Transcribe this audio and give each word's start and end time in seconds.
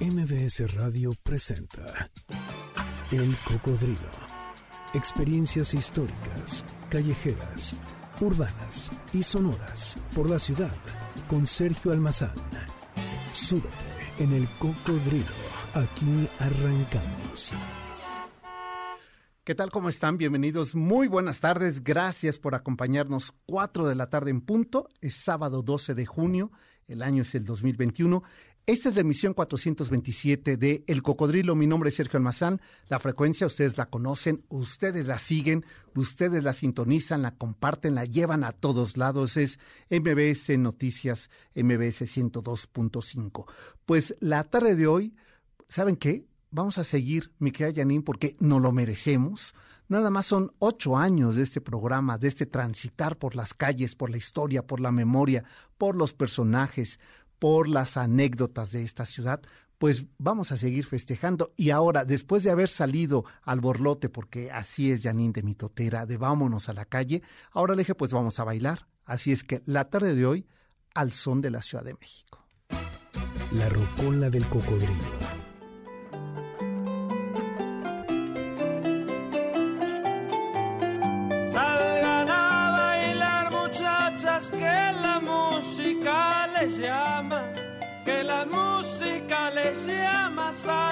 MBS 0.00 0.74
Radio 0.76 1.12
presenta 1.24 2.08
El 3.10 3.34
Cocodrilo. 3.44 4.08
Experiencias 4.94 5.74
históricas, 5.74 6.64
callejeras, 6.88 7.74
urbanas 8.20 8.92
y 9.12 9.24
sonoras 9.24 9.98
por 10.14 10.30
la 10.30 10.38
ciudad 10.38 10.72
con 11.26 11.48
Sergio 11.48 11.90
Almazán. 11.90 12.30
Súbete 13.32 13.68
en 14.20 14.34
El 14.34 14.48
Cocodrilo. 14.60 15.26
Aquí 15.74 16.28
arrancamos. 16.38 17.54
¿Qué 19.42 19.56
tal? 19.56 19.72
¿Cómo 19.72 19.88
están? 19.88 20.16
Bienvenidos. 20.16 20.76
Muy 20.76 21.08
buenas 21.08 21.40
tardes. 21.40 21.82
Gracias 21.82 22.38
por 22.38 22.54
acompañarnos. 22.54 23.32
4 23.46 23.88
de 23.88 23.96
la 23.96 24.10
tarde 24.10 24.30
en 24.30 24.42
punto. 24.42 24.88
Es 25.00 25.16
sábado 25.16 25.62
12 25.62 25.96
de 25.96 26.06
junio. 26.06 26.52
El 26.86 27.02
año 27.02 27.22
es 27.22 27.34
el 27.34 27.44
2021. 27.44 28.22
Esta 28.68 28.90
es 28.90 28.96
la 28.96 29.00
emisión 29.00 29.32
427 29.32 30.58
de 30.58 30.84
El 30.86 31.02
Cocodrilo. 31.02 31.54
Mi 31.54 31.66
nombre 31.66 31.88
es 31.88 31.94
Sergio 31.94 32.18
Almazán. 32.18 32.60
La 32.88 32.98
frecuencia 32.98 33.46
ustedes 33.46 33.78
la 33.78 33.86
conocen, 33.86 34.44
ustedes 34.50 35.06
la 35.06 35.18
siguen, 35.18 35.64
ustedes 35.94 36.44
la 36.44 36.52
sintonizan, 36.52 37.22
la 37.22 37.34
comparten, 37.34 37.94
la 37.94 38.04
llevan 38.04 38.44
a 38.44 38.52
todos 38.52 38.98
lados. 38.98 39.38
Es 39.38 39.58
MBS 39.88 40.58
Noticias, 40.58 41.30
MBS 41.54 42.02
102.5. 42.14 43.46
Pues 43.86 44.14
la 44.20 44.44
tarde 44.44 44.76
de 44.76 44.86
hoy, 44.86 45.16
¿saben 45.70 45.96
qué? 45.96 46.26
Vamos 46.50 46.76
a 46.76 46.84
seguir, 46.84 47.32
mi 47.38 47.52
querida 47.52 47.80
Janine, 47.80 48.02
porque 48.02 48.36
no 48.38 48.60
lo 48.60 48.70
merecemos. 48.72 49.54
Nada 49.88 50.10
más 50.10 50.26
son 50.26 50.52
ocho 50.58 50.98
años 50.98 51.36
de 51.36 51.44
este 51.44 51.62
programa, 51.62 52.18
de 52.18 52.28
este 52.28 52.44
transitar 52.44 53.16
por 53.16 53.34
las 53.34 53.54
calles, 53.54 53.94
por 53.94 54.10
la 54.10 54.18
historia, 54.18 54.66
por 54.66 54.80
la 54.80 54.92
memoria, 54.92 55.44
por 55.78 55.96
los 55.96 56.12
personajes, 56.12 57.00
por 57.38 57.68
las 57.68 57.96
anécdotas 57.96 58.72
de 58.72 58.82
esta 58.82 59.06
ciudad, 59.06 59.40
pues 59.78 60.06
vamos 60.18 60.52
a 60.52 60.56
seguir 60.56 60.84
festejando. 60.84 61.52
Y 61.56 61.70
ahora, 61.70 62.04
después 62.04 62.42
de 62.42 62.50
haber 62.50 62.68
salido 62.68 63.24
al 63.42 63.60
borlote, 63.60 64.08
porque 64.08 64.50
así 64.50 64.90
es 64.90 65.02
Janine 65.02 65.32
de 65.32 65.42
Mitotera, 65.42 66.04
de 66.04 66.16
vámonos 66.16 66.68
a 66.68 66.74
la 66.74 66.84
calle, 66.84 67.22
ahora 67.52 67.74
le 67.74 67.82
dije, 67.82 67.94
pues 67.94 68.12
vamos 68.12 68.38
a 68.40 68.44
bailar. 68.44 68.86
Así 69.04 69.32
es 69.32 69.44
que 69.44 69.62
la 69.64 69.88
tarde 69.88 70.14
de 70.14 70.26
hoy, 70.26 70.46
al 70.94 71.12
son 71.12 71.40
de 71.40 71.50
la 71.50 71.62
Ciudad 71.62 71.84
de 71.84 71.94
México. 71.94 72.44
La 73.52 73.68
rocola 73.68 74.28
del 74.28 74.44
cocodrilo. 74.46 75.27
Llama, 90.48 90.54
salgan 90.54 90.87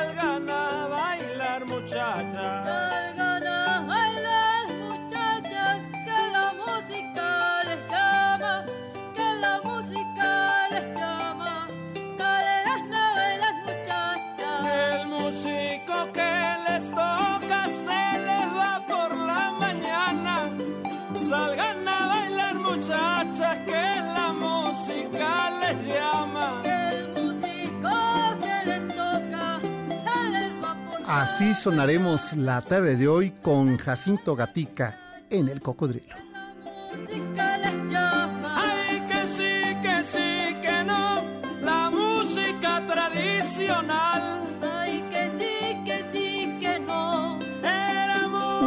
Así 31.19 31.55
sonaremos 31.55 32.35
la 32.35 32.61
tarde 32.61 32.95
de 32.95 33.09
hoy 33.09 33.31
con 33.41 33.79
Jacinto 33.79 34.37
Gatica 34.37 34.99
en 35.31 35.49
el 35.49 35.63
Cocodrilo. 35.63 36.15
La 36.15 36.55
música 36.61 37.57
les 37.57 37.85
llama. 37.91 38.55
Ay, 38.55 39.01
que 39.09 39.27
sí, 39.27 39.77
que 39.83 40.05
sí, 40.05 40.57
que 40.61 40.85
no. 40.85 41.25
La 41.63 41.91
música 41.91 42.87
tradicional 42.87 44.23
Ay, 44.61 45.03
que 45.11 45.31
sí, 45.39 45.85
que 45.87 46.05
sí, 46.13 46.59
que 46.61 46.79
no. 46.81 47.39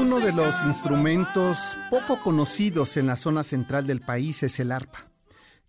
Uno 0.01 0.19
de 0.19 0.31
los 0.31 0.59
instrumentos 0.63 1.59
poco 1.91 2.19
conocidos 2.19 2.97
en 2.97 3.05
la 3.05 3.15
zona 3.15 3.43
central 3.43 3.85
del 3.85 4.01
país 4.01 4.41
es 4.41 4.59
el 4.59 4.71
arpa, 4.71 5.05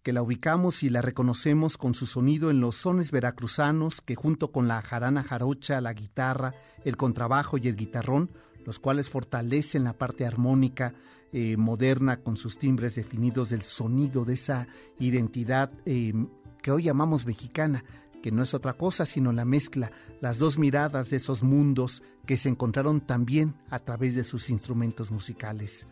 que 0.03 0.13
la 0.13 0.23
ubicamos 0.23 0.83
y 0.83 0.89
la 0.89 1.03
reconocemos 1.03 1.77
con 1.77 1.95
su 1.95 2.07
sonido 2.07 2.51
en 2.51 2.61
los 2.61 2.77
sones 2.77 3.11
veracruzanos 3.11 4.01
que 4.01 4.15
junto 4.15 4.51
con 4.51 4.67
la 4.67 4.81
jarana 4.81 5.23
jarocha, 5.23 5.81
la 5.81 5.93
guitarra, 5.93 6.55
el 6.85 6.97
contrabajo 6.97 7.59
y 7.59 7.69
el 7.69 7.77
guitarrón, 7.77 8.31
los 8.65 8.79
cuales 8.79 9.09
fortalecen 9.09 9.85
la 9.85 9.93
parte 9.93 10.27
armónica 10.27 10.95
eh, 11.33 11.57
moderna 11.57 12.19
con 12.19 12.37
sus 12.37 12.59
timbres 12.59 12.95
definidos 12.95 13.51
del 13.51 13.63
sonido 13.63 14.25
de 14.25 14.35
esa 14.35 14.67
identidad 14.99 15.71
eh, 15.85 16.13
que 16.63 16.73
hoy 16.73 16.85
llamamos 16.85 17.27
mexicana, 17.27 17.85
que 18.23 18.33
no 18.33 18.43
es 18.43 18.55
otra 18.55 18.73
cosa 18.73 19.07
sino 19.07 19.33
la 19.33 19.45
mezcla, 19.45 19.93
las 20.21 20.39
dos 20.39 20.59
miradas 20.59 21.11
de 21.11 21.17
esos 21.17 21.43
mundos 21.43 22.03
que 22.27 22.37
se 22.37 22.49
encontraron 22.49 23.01
también 23.01 23.55
a 23.71 23.79
través 23.81 24.15
de 24.15 24.25
sus 24.25 24.51
instrumentos 24.51 25.11
musicales. 25.11 25.87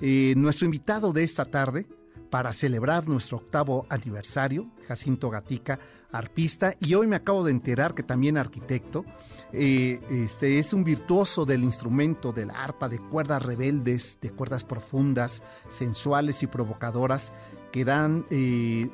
Eh, 0.00 0.34
nuestro 0.36 0.66
invitado 0.66 1.12
de 1.12 1.24
esta 1.24 1.46
tarde, 1.46 1.86
para 2.30 2.52
celebrar 2.52 3.08
nuestro 3.08 3.38
octavo 3.38 3.86
aniversario, 3.88 4.66
Jacinto 4.86 5.30
Gatica, 5.30 5.78
arpista, 6.10 6.76
y 6.80 6.94
hoy 6.94 7.06
me 7.06 7.16
acabo 7.16 7.44
de 7.44 7.52
enterar 7.52 7.94
que 7.94 8.02
también 8.02 8.36
arquitecto, 8.36 9.04
eh, 9.52 10.00
este, 10.10 10.58
es 10.58 10.72
un 10.72 10.84
virtuoso 10.84 11.44
del 11.44 11.64
instrumento 11.64 12.32
del 12.32 12.50
arpa, 12.50 12.88
de 12.88 12.98
cuerdas 12.98 13.42
rebeldes, 13.42 14.18
de 14.20 14.30
cuerdas 14.30 14.64
profundas, 14.64 15.42
sensuales 15.70 16.42
y 16.42 16.46
provocadoras, 16.46 17.32
que 17.72 17.84
dan 17.84 18.26
eh, 18.30 18.88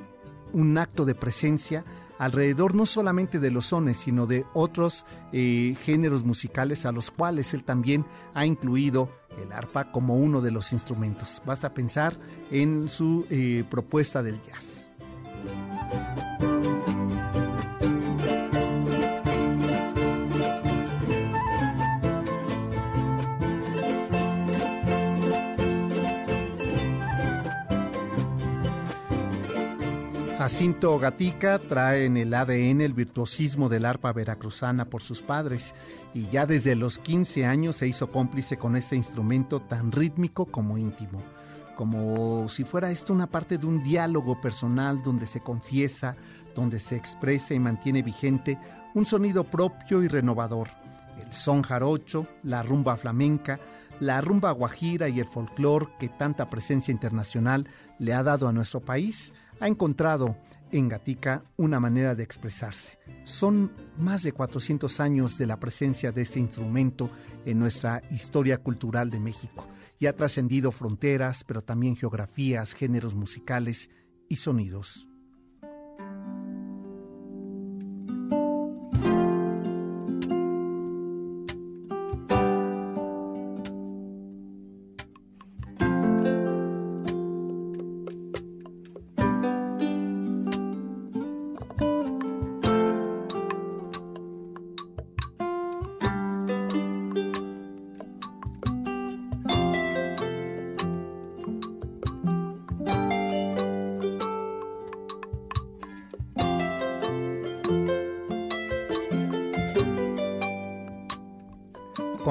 un 0.53 0.78
acto 0.78 1.04
de 1.04 1.14
presencia 1.14 1.84
alrededor 2.19 2.76
no 2.76 2.87
solamente 2.87 3.41
de 3.41 3.50
los 3.50 3.66
sones, 3.66 3.97
sino 3.97 4.26
de 4.26 4.47
otros 4.53 5.06
eh, 5.32 5.76
géneros 5.82 6.22
musicales 6.22 6.87
a 6.87 6.93
los 6.93 7.10
cuales 7.10 7.53
él 7.53 7.64
también 7.64 8.06
ha 8.32 8.47
incluido 8.47 9.09
el 9.41 9.53
arpa 9.53 9.91
como 9.91 10.16
uno 10.16 10.41
de 10.41 10.50
los 10.50 10.72
instrumentos. 10.72 11.43
Basta 11.44 11.72
pensar 11.75 12.16
en 12.50 12.88
su 12.88 13.26
eh, 13.31 13.65
propuesta 13.70 14.22
del 14.22 14.43
jazz. 14.43 14.88
Jacinto 30.42 30.98
Gatica 30.98 31.60
trae 31.60 32.06
en 32.06 32.16
el 32.16 32.34
ADN 32.34 32.80
el 32.80 32.94
virtuosismo 32.94 33.69
del 33.69 33.84
arpa 33.84 34.12
veracruzana 34.12 34.86
por 34.86 35.00
sus 35.00 35.22
padres 35.22 35.72
y 36.14 36.26
ya 36.30 36.47
desde 36.47 36.75
los 36.75 36.98
15 36.98 37.47
años 37.47 37.76
se 37.76 37.86
hizo 37.86 38.10
cómplice 38.10 38.56
con 38.56 38.75
este 38.75 38.97
instrumento 38.97 39.60
tan 39.60 39.92
rítmico 39.92 40.47
como 40.47 40.76
íntimo, 40.78 41.22
como 41.76 42.48
si 42.48 42.64
fuera 42.64 42.91
esto 42.91 43.12
una 43.12 43.28
parte 43.28 43.56
de 43.56 43.66
un 43.66 43.84
diálogo 43.84 44.41
personal 44.41 45.00
donde 45.04 45.26
se 45.26 45.38
confiesa, 45.38 46.16
donde 46.56 46.81
se 46.81 46.97
expresa 46.97 47.54
y 47.54 47.60
mantiene 47.60 48.02
vigente 48.02 48.58
un 48.94 49.04
sonido 49.04 49.44
propio 49.44 50.02
y 50.02 50.08
renovador. 50.08 50.70
El 51.25 51.32
son 51.32 51.62
jarocho, 51.62 52.26
la 52.42 52.64
rumba 52.64 52.97
flamenca, 52.97 53.60
la 54.00 54.20
rumba 54.20 54.50
guajira 54.50 55.08
y 55.08 55.20
el 55.20 55.26
folclor 55.26 55.97
que 55.98 56.08
tanta 56.08 56.50
presencia 56.50 56.91
internacional 56.91 57.69
le 58.00 58.12
ha 58.12 58.25
dado 58.25 58.48
a 58.48 58.52
nuestro 58.52 58.81
país 58.81 59.32
ha 59.62 59.68
encontrado 59.68 60.36
en 60.72 60.88
Gatica 60.88 61.44
una 61.56 61.78
manera 61.78 62.16
de 62.16 62.24
expresarse. 62.24 62.98
Son 63.25 63.70
más 63.96 64.25
de 64.25 64.32
400 64.32 64.98
años 64.98 65.38
de 65.38 65.46
la 65.46 65.60
presencia 65.60 66.10
de 66.10 66.22
este 66.22 66.40
instrumento 66.40 67.10
en 67.44 67.60
nuestra 67.60 68.02
historia 68.10 68.58
cultural 68.58 69.08
de 69.08 69.20
México 69.20 69.64
y 70.00 70.06
ha 70.06 70.16
trascendido 70.16 70.72
fronteras, 70.72 71.44
pero 71.44 71.62
también 71.62 71.94
geografías, 71.94 72.75
géneros 72.75 73.14
musicales 73.14 73.88
y 74.28 74.37
sonidos. 74.37 75.06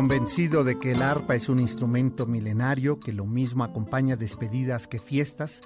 Convencido 0.02 0.64
de 0.64 0.80
que 0.80 0.94
el 0.94 1.04
arpa 1.04 1.36
es 1.36 1.48
un 1.48 1.60
instrumento 1.60 2.26
milenario 2.26 3.00
que 3.00 3.14
lo 3.14 3.28
mismo 3.28 3.64
acompaña 3.64 4.16
despedidas 4.16 4.88
que 4.88 4.98
fiestas, 4.98 5.62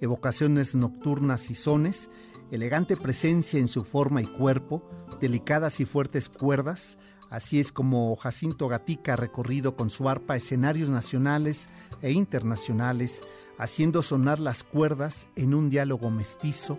evocaciones 0.00 0.76
nocturnas 0.76 1.50
y 1.50 1.56
sones, 1.56 2.08
elegante 2.52 2.96
presencia 2.96 3.58
en 3.58 3.66
su 3.66 3.82
forma 3.82 4.22
y 4.22 4.26
cuerpo, 4.26 4.88
delicadas 5.20 5.80
y 5.80 5.86
fuertes 5.86 6.28
cuerdas, 6.28 6.98
así 7.30 7.58
es 7.58 7.72
como 7.72 8.14
Jacinto 8.14 8.68
Gatica 8.68 9.14
ha 9.14 9.16
recorrido 9.16 9.74
con 9.74 9.90
su 9.90 10.08
arpa 10.08 10.36
escenarios 10.36 10.88
nacionales 10.88 11.68
e 12.00 12.12
internacionales, 12.12 13.20
haciendo 13.58 14.04
sonar 14.04 14.38
las 14.38 14.62
cuerdas 14.62 15.26
en 15.34 15.52
un 15.52 15.68
diálogo 15.68 16.12
mestizo, 16.12 16.78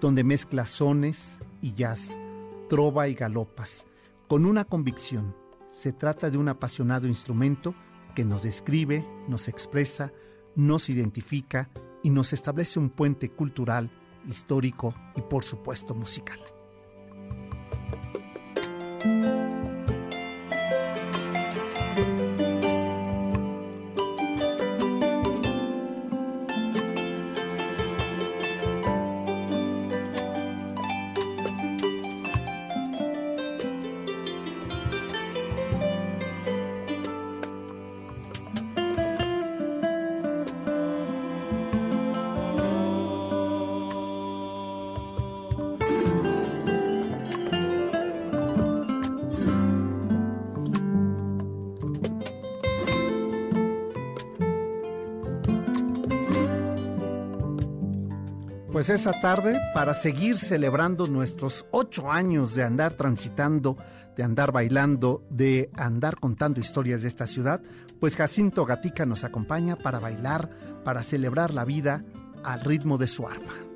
donde 0.00 0.24
mezcla 0.24 0.66
sones 0.66 1.34
y 1.60 1.74
jazz, 1.74 2.18
trova 2.68 3.06
y 3.06 3.14
galopas, 3.14 3.86
con 4.26 4.44
una 4.44 4.64
convicción 4.64 5.36
se 5.78 5.92
trata 5.92 6.28
de 6.28 6.36
un 6.36 6.48
apasionado 6.48 7.06
instrumento 7.06 7.72
que 8.16 8.24
nos 8.24 8.42
describe, 8.42 9.06
nos 9.28 9.46
expresa, 9.46 10.12
nos 10.56 10.88
identifica 10.88 11.70
y 12.02 12.10
nos 12.10 12.32
establece 12.32 12.80
un 12.80 12.90
puente 12.90 13.30
cultural, 13.30 13.88
histórico 14.26 14.92
y 15.14 15.22
por 15.22 15.44
supuesto 15.44 15.94
musical. 15.94 16.40
Pues 58.78 58.90
esa 58.90 59.10
tarde, 59.20 59.58
para 59.74 59.92
seguir 59.92 60.36
celebrando 60.36 61.08
nuestros 61.08 61.66
ocho 61.72 62.12
años 62.12 62.54
de 62.54 62.62
andar 62.62 62.92
transitando, 62.92 63.76
de 64.16 64.22
andar 64.22 64.52
bailando, 64.52 65.26
de 65.30 65.68
andar 65.74 66.20
contando 66.20 66.60
historias 66.60 67.02
de 67.02 67.08
esta 67.08 67.26
ciudad, 67.26 67.60
pues 67.98 68.14
Jacinto 68.14 68.64
Gatica 68.64 69.04
nos 69.04 69.24
acompaña 69.24 69.74
para 69.74 69.98
bailar, 69.98 70.50
para 70.84 71.02
celebrar 71.02 71.52
la 71.52 71.64
vida 71.64 72.04
al 72.44 72.60
ritmo 72.60 72.98
de 72.98 73.08
su 73.08 73.26
arpa. 73.26 73.67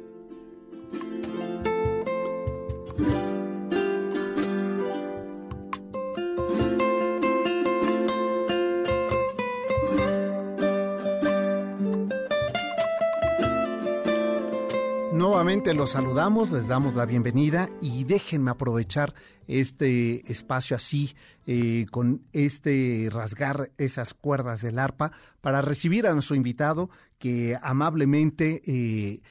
Nuevamente 15.63 15.81
los 15.81 15.91
saludamos, 15.91 16.51
les 16.51 16.67
damos 16.67 16.97
la 16.97 17.07
bienvenida 17.07 17.71
y 17.81 18.03
déjenme 18.03 18.51
aprovechar 18.51 19.15
este 19.47 20.29
espacio 20.29 20.75
así, 20.75 21.15
eh, 21.47 21.87
con 21.93 22.23
este 22.33 23.09
rasgar 23.13 23.71
esas 23.79 24.13
cuerdas 24.13 24.61
del 24.61 24.81
arpa, 24.81 25.13
para 25.41 25.63
recibir 25.63 26.09
a 26.09 26.15
nuestro 26.15 26.35
invitado 26.35 26.91
que 27.21 27.57
amablemente 27.63 28.61
eh, 28.67 29.23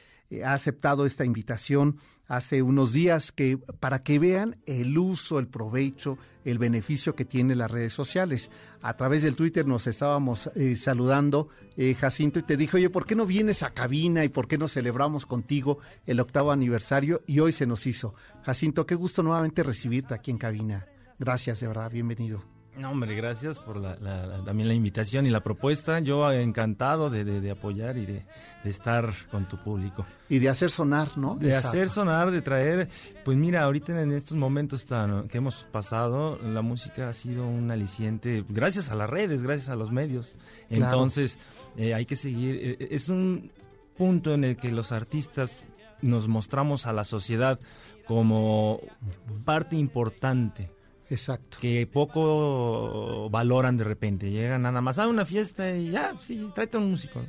ha 0.42 0.54
aceptado 0.54 1.06
esta 1.06 1.26
invitación 1.26 1.98
hace 2.32 2.62
unos 2.62 2.94
días 2.94 3.34
que 3.34 3.58
para 3.58 4.04
que 4.04 4.18
vean 4.18 4.56
el 4.66 4.98
uso, 4.98 5.38
el 5.38 5.48
provecho, 5.48 6.18
el 6.46 6.60
beneficio 6.60 7.14
que 7.14 7.26
tienen 7.26 7.58
las 7.58 7.70
redes 7.70 7.92
sociales. 7.92 8.50
A 8.82 8.96
través 8.96 9.24
del 9.24 9.36
Twitter 9.36 9.68
nos 9.68 9.86
estábamos 9.86 10.50
eh, 10.56 10.78
saludando, 10.78 11.50
eh, 11.76 11.94
Jacinto, 11.94 12.40
y 12.40 12.44
te 12.44 12.56
dije, 12.56 12.78
oye, 12.78 12.90
¿por 12.90 13.06
qué 13.06 13.16
no 13.16 13.26
vienes 13.26 13.64
a 13.64 13.72
cabina 13.72 14.24
y 14.24 14.30
por 14.30 14.48
qué 14.48 14.58
no 14.58 14.70
celebramos 14.70 15.26
contigo 15.26 15.80
el 16.06 16.22
octavo 16.22 16.54
aniversario? 16.54 17.22
Y 17.28 17.40
hoy 17.40 17.52
se 17.52 17.66
nos 17.66 17.86
hizo. 17.86 18.16
Jacinto, 18.44 18.86
qué 18.86 18.96
gusto 18.96 19.24
nuevamente 19.24 19.62
recibirte 19.62 20.14
aquí 20.14 20.32
en 20.32 20.38
cabina. 20.38 20.88
Gracias, 21.20 21.60
de 21.60 21.68
verdad, 21.68 21.92
bienvenido. 21.92 22.51
No, 22.78 22.92
hombre, 22.92 23.16
gracias 23.16 23.60
por 23.60 23.78
la, 23.78 23.98
también 24.46 24.70
la 24.70 24.74
invitación 24.74 25.26
y 25.26 25.30
la 25.30 25.42
propuesta. 25.42 26.00
Yo 26.00 26.32
encantado 26.32 27.10
de, 27.10 27.52
apoyar 27.52 27.98
y 27.98 28.06
de, 28.06 28.24
estar 28.64 29.14
con 29.30 29.46
tu 29.48 29.58
público. 29.58 30.06
Y 30.30 30.40
de 30.40 30.48
hacer 30.48 30.72
sonar, 30.72 31.18
¿no? 31.18 31.36
De, 31.36 31.54
hacer 31.54 31.90
sonar, 31.90 32.32
de 32.32 32.42
traer. 32.42 32.88
Pues 33.26 33.38
mira, 33.38 33.64
ahorita 33.64 34.02
en 34.02 34.14
estos 34.14 34.38
momentos 34.38 34.86
tan, 34.86 35.28
que 35.28 35.40
hemos 35.40 35.64
pasado, 35.66 36.40
la 36.42 36.62
música 36.62 37.10
ha 37.10 37.14
sido 37.14 37.46
un 37.46 37.70
aliciente, 37.72 38.46
gracias 38.48 38.90
a 38.90 38.96
las 38.96 39.10
redes, 39.10 39.44
gracias 39.44 39.68
a 39.68 39.76
los 39.76 39.92
medios. 39.92 40.36
Entonces, 40.70 41.40
eh, 41.76 41.94
hay 41.94 42.06
que 42.06 42.16
seguir. 42.16 42.78
Eh, 42.80 42.88
es 42.92 43.10
un 43.10 43.52
punto 43.98 44.34
en 44.34 44.46
el 44.46 44.56
que 44.56 44.72
los 44.72 44.94
artistas 44.94 45.62
nos 46.02 46.30
mostramos 46.30 46.88
a 46.88 46.94
la 46.94 47.04
sociedad 47.04 47.60
como 48.08 48.80
parte 49.44 49.76
importante 49.76 50.72
Exacto. 51.12 51.58
Que 51.60 51.88
poco 51.92 53.30
valoran 53.30 53.76
de 53.76 53.84
repente. 53.84 54.32
Llegan 54.32 54.62
nada 54.62 54.80
más 54.80 54.98
a 54.98 55.08
una 55.08 55.26
fiesta 55.26 55.76
y 55.76 55.92
ya, 55.92 56.14
sí, 56.20 56.50
tráete 56.56 56.78
un 56.78 56.90
músico. 56.92 57.22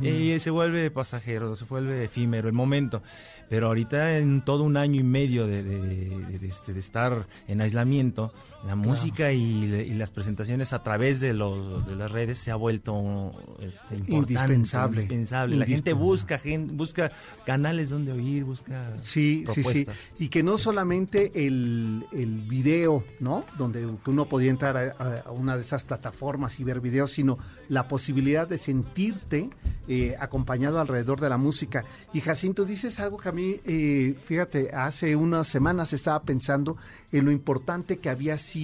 Y 0.00 0.38
se 0.38 0.50
vuelve 0.50 0.90
pasajero, 0.90 1.54
se 1.54 1.66
vuelve 1.66 2.04
efímero 2.04 2.48
el 2.48 2.54
momento. 2.54 3.02
Pero 3.50 3.68
ahorita 3.68 4.16
en 4.16 4.42
todo 4.42 4.64
un 4.64 4.76
año 4.76 5.00
y 5.00 5.04
medio 5.04 5.46
de, 5.46 5.62
de, 5.62 6.46
este, 6.48 6.76
estar 6.78 7.26
en 7.46 7.60
aislamiento, 7.60 8.32
la 8.66 8.74
música 8.74 9.32
y, 9.32 9.94
las 9.94 10.10
presentaciones 10.10 10.72
a 10.72 10.82
través 10.82 11.20
de, 11.20 11.32
los, 11.32 11.86
de 11.86 11.94
las 11.94 12.10
redes 12.10 12.38
se 12.38 12.50
ha 12.50 12.56
vuelto 12.56 13.32
este, 13.60 13.96
indispensable. 14.12 15.02
indispensable. 15.02 15.56
La 15.56 15.66
gente 15.66 15.92
busca, 15.92 16.38
gente 16.38 16.72
busca 16.74 17.12
canales 17.44 17.90
donde 17.90 18.12
oír, 18.12 18.44
busca 18.44 18.92
sí, 19.02 19.44
Sí, 19.54 19.62
sí. 19.62 19.86
Y 20.18 20.28
que 20.28 20.42
no 20.42 20.58
solamente 20.58 21.46
el, 21.46 22.04
el 22.12 22.42
video, 22.42 23.04
¿no? 23.20 23.44
Donde 23.56 23.86
uno 24.06 24.26
podía 24.26 24.50
entrar 24.50 24.76
a, 24.76 25.30
una 25.30 25.56
de 25.56 25.62
esas 25.62 25.84
plataformas 25.84 26.58
y 26.58 26.64
ver 26.64 26.80
videos, 26.80 27.12
sino 27.12 27.38
la 27.68 27.88
posibilidad 27.88 28.48
de 28.48 28.58
sentirte 28.58 29.48
eh, 29.88 30.16
acompañado 30.18 30.80
alrededor 30.80 31.20
de 31.20 31.28
la 31.28 31.36
música. 31.36 31.84
Y 32.12 32.20
Jacinto, 32.20 32.64
dices 32.64 32.98
algo 32.98 33.16
que 33.16 33.28
a 33.28 33.32
mí, 33.32 33.60
eh, 33.64 34.16
fíjate, 34.24 34.70
hace 34.72 35.14
unas 35.14 35.46
semanas 35.46 35.92
estaba 35.92 36.22
pensando 36.22 36.76
en 37.12 37.24
lo 37.24 37.30
importante 37.30 37.98
que 37.98 38.10
había 38.10 38.36
sido 38.36 38.55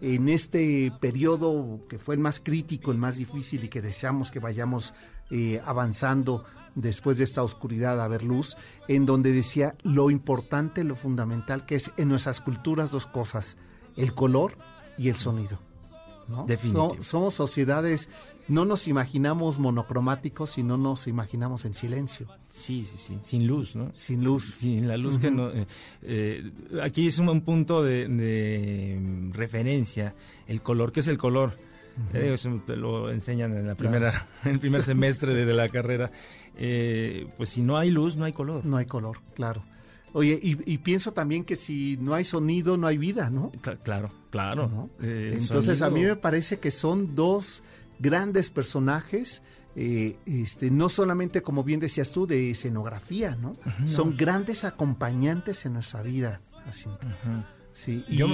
en 0.00 0.28
este 0.28 0.92
periodo 1.00 1.80
que 1.88 1.98
fue 1.98 2.14
el 2.14 2.20
más 2.20 2.40
crítico, 2.40 2.92
el 2.92 2.98
más 2.98 3.16
difícil 3.16 3.64
y 3.64 3.68
que 3.68 3.82
deseamos 3.82 4.30
que 4.30 4.38
vayamos 4.38 4.94
eh, 5.30 5.60
avanzando 5.64 6.44
después 6.74 7.18
de 7.18 7.24
esta 7.24 7.42
oscuridad 7.42 8.00
a 8.00 8.08
ver 8.08 8.22
luz, 8.22 8.56
en 8.86 9.04
donde 9.04 9.32
decía 9.32 9.74
lo 9.82 10.10
importante, 10.10 10.84
lo 10.84 10.96
fundamental 10.96 11.66
que 11.66 11.74
es 11.74 11.90
en 11.96 12.08
nuestras 12.08 12.40
culturas 12.40 12.90
dos 12.90 13.06
cosas, 13.06 13.56
el 13.96 14.14
color 14.14 14.56
y 14.96 15.08
el 15.08 15.16
sonido. 15.16 15.58
¿no? 16.28 16.46
somos 17.00 17.34
sociedades 17.34 18.10
no 18.48 18.64
nos 18.64 18.88
imaginamos 18.88 19.58
monocromáticos, 19.58 20.52
sino 20.52 20.78
nos 20.78 21.06
imaginamos 21.06 21.66
en 21.66 21.74
silencio. 21.74 22.26
Sí, 22.58 22.84
sí, 22.84 22.98
sí, 22.98 23.18
sin 23.22 23.46
luz, 23.46 23.76
¿no? 23.76 23.90
Sin 23.92 24.24
luz. 24.24 24.54
Sin 24.58 24.88
la 24.88 24.96
luz 24.96 25.18
que 25.18 25.30
no... 25.30 25.50
Eh, 25.50 25.66
eh, 26.02 26.50
aquí 26.82 27.06
es 27.06 27.18
un, 27.18 27.40
punto 27.42 27.82
de, 27.82 29.30
referencia, 29.32 30.14
el 30.46 30.60
color. 30.60 30.90
¿Qué 30.92 31.00
es 31.00 31.08
el 31.08 31.18
color? 31.18 31.54
Eh, 32.12 32.32
eso 32.34 32.60
te 32.66 32.76
lo 32.76 33.10
enseñan 33.10 33.56
en 33.56 33.66
la 33.66 33.74
primera, 33.74 34.28
en 34.44 34.52
el 34.52 34.58
primer 34.58 34.82
semestre 34.82 35.34
de, 35.34 35.54
la 35.54 35.68
carrera. 35.68 36.10
pues 37.36 37.48
si 37.48 37.62
no 37.62 37.78
hay 37.78 37.90
luz, 37.90 38.16
no 38.16 38.24
hay 38.24 38.32
color. 38.32 38.64
No 38.66 38.76
hay 38.76 38.86
color, 38.86 39.18
claro. 39.34 39.62
Oye, 40.12 40.38
y, 40.42 40.78
pienso 40.78 41.12
también 41.12 41.44
que 41.44 41.54
si 41.54 41.96
no 42.00 42.14
hay 42.14 42.24
sonido, 42.24 42.76
no 42.76 42.86
hay 42.86 42.98
vida, 42.98 43.30
¿no? 43.30 43.52
claro, 43.84 44.10
claro. 44.30 44.90
Entonces 45.00 45.80
a 45.80 45.90
mí 45.90 46.02
me 46.02 46.16
parece 46.16 46.58
que 46.58 46.70
son 46.70 47.14
dos 47.14 47.62
grandes 47.98 48.50
personajes, 48.50 49.42
eh, 49.76 50.16
este, 50.26 50.70
no 50.70 50.88
solamente, 50.88 51.42
como 51.42 51.64
bien 51.64 51.80
decías 51.80 52.10
tú, 52.10 52.26
de 52.26 52.50
escenografía, 52.50 53.36
¿no? 53.36 53.54
Son 53.86 54.16
grandes 54.16 54.64
acompañantes 54.64 55.66
en 55.66 55.74
nuestra 55.74 56.02
vida, 56.02 56.40
Sí, 57.78 58.04
y- 58.08 58.16
Yo, 58.16 58.26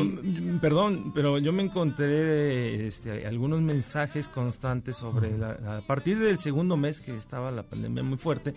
perdón, 0.58 1.12
pero 1.14 1.36
yo 1.38 1.52
me 1.52 1.62
encontré 1.62 2.86
este, 2.86 3.26
algunos 3.26 3.60
mensajes 3.60 4.26
constantes 4.26 4.96
sobre 4.96 5.36
la, 5.36 5.50
a 5.76 5.80
partir 5.82 6.18
del 6.18 6.38
segundo 6.38 6.78
mes 6.78 7.02
que 7.02 7.14
estaba 7.14 7.50
la 7.50 7.62
pandemia 7.62 8.02
muy 8.02 8.16
fuerte, 8.16 8.54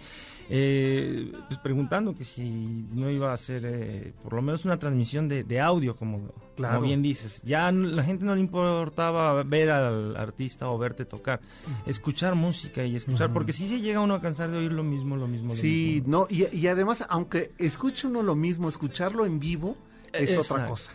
eh, 0.50 1.30
pues 1.50 1.60
preguntando 1.60 2.16
que 2.16 2.24
si 2.24 2.86
no 2.94 3.10
iba 3.12 3.34
a 3.34 3.38
ser 3.38 3.64
eh, 3.66 4.14
por 4.24 4.32
lo 4.32 4.42
menos 4.42 4.64
una 4.64 4.80
transmisión 4.80 5.28
de, 5.28 5.44
de 5.44 5.60
audio, 5.60 5.94
como, 5.98 6.32
Claro. 6.56 6.76
como 6.76 6.88
bien 6.88 7.02
dices. 7.02 7.42
Ya 7.44 7.70
la 7.72 8.04
gente 8.04 8.24
no 8.24 8.34
le 8.34 8.40
importaba 8.42 9.44
ver 9.44 9.70
al 9.72 10.16
artista 10.16 10.70
o 10.70 10.78
verte 10.78 11.04
tocar, 11.04 11.42
escuchar 11.86 12.36
música 12.36 12.86
y 12.86 12.96
escuchar, 12.96 13.34
porque 13.34 13.52
si 13.52 13.68
se 13.68 13.82
llega 13.82 14.00
uno 14.00 14.16
a 14.16 14.22
cansar 14.22 14.50
de 14.52 14.58
oír 14.60 14.72
lo 14.72 14.84
mismo, 14.84 15.18
lo 15.18 15.28
mismo, 15.28 15.50
lo 15.50 15.54
Sí, 15.56 15.96
mismo. 16.06 16.12
no, 16.12 16.28
y, 16.30 16.48
y 16.56 16.68
además, 16.68 17.06
aunque 17.10 17.52
escuche 17.58 18.08
uno 18.08 18.24
lo 18.24 18.36
mismo, 18.36 18.70
escucharlo 18.70 19.26
en 19.26 19.40
vivo 19.42 19.76
es 20.18 20.32
Exacto, 20.32 20.54
otra 20.54 20.68
cosa. 20.68 20.92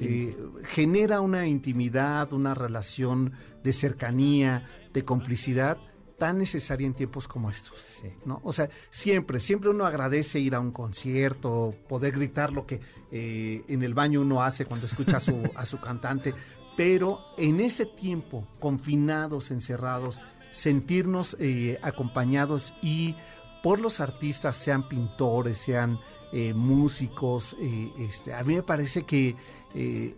Eh, 0.00 0.36
genera 0.68 1.20
una 1.20 1.46
intimidad, 1.46 2.32
una 2.32 2.54
relación 2.54 3.32
de 3.62 3.72
cercanía, 3.72 4.66
de 4.92 5.04
complicidad 5.04 5.78
tan 6.18 6.38
necesaria 6.38 6.86
en 6.86 6.94
tiempos 6.94 7.28
como 7.28 7.50
estos. 7.50 7.78
Sí. 8.00 8.08
¿no? 8.24 8.40
O 8.44 8.52
sea, 8.52 8.70
siempre, 8.90 9.40
siempre 9.40 9.70
uno 9.70 9.84
agradece 9.84 10.38
ir 10.38 10.54
a 10.54 10.60
un 10.60 10.70
concierto, 10.70 11.74
poder 11.88 12.12
gritar 12.12 12.52
lo 12.52 12.66
que 12.66 12.80
eh, 13.10 13.62
en 13.68 13.82
el 13.82 13.94
baño 13.94 14.20
uno 14.20 14.42
hace 14.42 14.64
cuando 14.64 14.86
escucha 14.86 15.18
a 15.18 15.20
su, 15.20 15.42
a 15.54 15.66
su 15.66 15.80
cantante, 15.80 16.34
pero 16.76 17.20
en 17.36 17.60
ese 17.60 17.86
tiempo, 17.86 18.46
confinados, 18.58 19.50
encerrados, 19.50 20.20
sentirnos 20.52 21.36
eh, 21.40 21.78
acompañados 21.82 22.74
y 22.80 23.16
por 23.62 23.80
los 23.80 24.00
artistas, 24.00 24.56
sean 24.56 24.88
pintores, 24.88 25.58
sean 25.58 25.98
eh, 26.34 26.52
músicos, 26.52 27.56
eh, 27.60 27.92
este, 27.98 28.34
a 28.34 28.42
mí 28.42 28.56
me 28.56 28.62
parece 28.64 29.04
que 29.04 29.36
eh, 29.74 30.16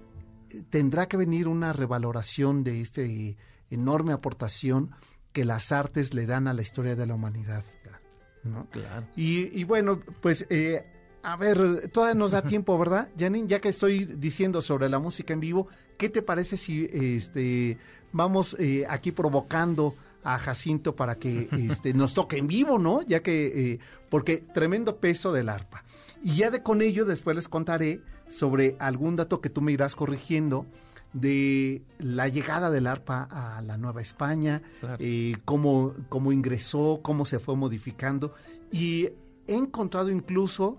tendrá 0.71 1.09
que 1.09 1.19
venir 1.19 1.47
una 1.47 1.75
revaloración 1.75 2.65
de 2.65 2.81
esta 2.81 3.03
enorme 3.71 4.15
aportación 4.15 4.93
que 5.33 5.45
las 5.45 5.73
artes 5.73 6.15
le 6.15 6.25
dan 6.25 6.49
a 6.49 6.55
la 6.55 6.63
historia 6.63 6.97
de 6.97 7.05
la 7.07 7.15
humanidad. 7.15 7.65
¿no? 8.45 8.67
Claro. 8.71 9.07
Y, 9.15 9.61
y 9.61 9.65
bueno, 9.65 10.01
pues 10.23 10.47
eh, 10.49 10.87
a 11.23 11.37
ver, 11.37 11.91
todavía 11.91 12.15
nos 12.15 12.31
da 12.31 12.43
tiempo, 12.47 12.79
¿verdad? 12.79 13.11
Janine, 13.19 13.49
ya 13.49 13.61
que 13.61 13.69
estoy 13.69 14.07
diciendo 14.07 14.63
sobre 14.63 14.89
la 14.89 14.99
música 14.99 15.35
en 15.35 15.41
vivo, 15.41 15.69
¿qué 15.99 16.09
te 16.09 16.23
parece 16.23 16.57
si 16.57 16.89
este 16.91 17.77
vamos 18.13 18.57
eh, 18.59 18.87
aquí 18.89 19.13
provocando 19.13 19.95
a 20.35 20.39
Jacinto 20.39 20.97
para 20.97 21.17
que 21.17 21.49
este, 21.53 21.95
nos 21.95 22.15
toque 22.15 22.37
en 22.39 22.47
vivo, 22.47 22.79
¿no? 22.79 23.03
Ya 23.03 23.23
que, 23.23 23.73
eh, 23.75 23.79
porque 24.09 24.39
tremendo 24.39 24.97
peso 24.97 25.33
del 25.33 25.49
arpa. 25.49 25.85
Y 26.23 26.37
ya 26.37 26.51
de 26.51 26.63
con 26.63 26.83
ello 26.83 27.05
después 27.05 27.37
les 27.37 27.49
contaré 27.49 28.01
sobre 28.27 28.77
algún 28.81 29.15
dato 29.17 29.41
que 29.41 29.51
tú 29.51 29.61
me 29.63 29.73
irás 29.73 29.95
corrigiendo 29.95 30.67
de 31.13 31.83
la 31.99 32.29
llegada 32.29 32.71
del 32.71 32.87
arpa 32.87 33.29
a 33.31 33.63
la 33.63 33.77
Nueva 33.79 34.03
España, 34.03 34.61
Claro. 34.81 34.97
eh, 34.99 35.37
cómo, 35.45 35.95
cómo 36.09 36.33
ingresó, 36.33 37.01
cómo 37.03 37.25
se 37.25 37.39
fue 37.39 37.55
modificando. 37.57 38.35
Y 38.73 39.05
he 39.47 39.55
encontrado 39.55 40.11
incluso 40.11 40.77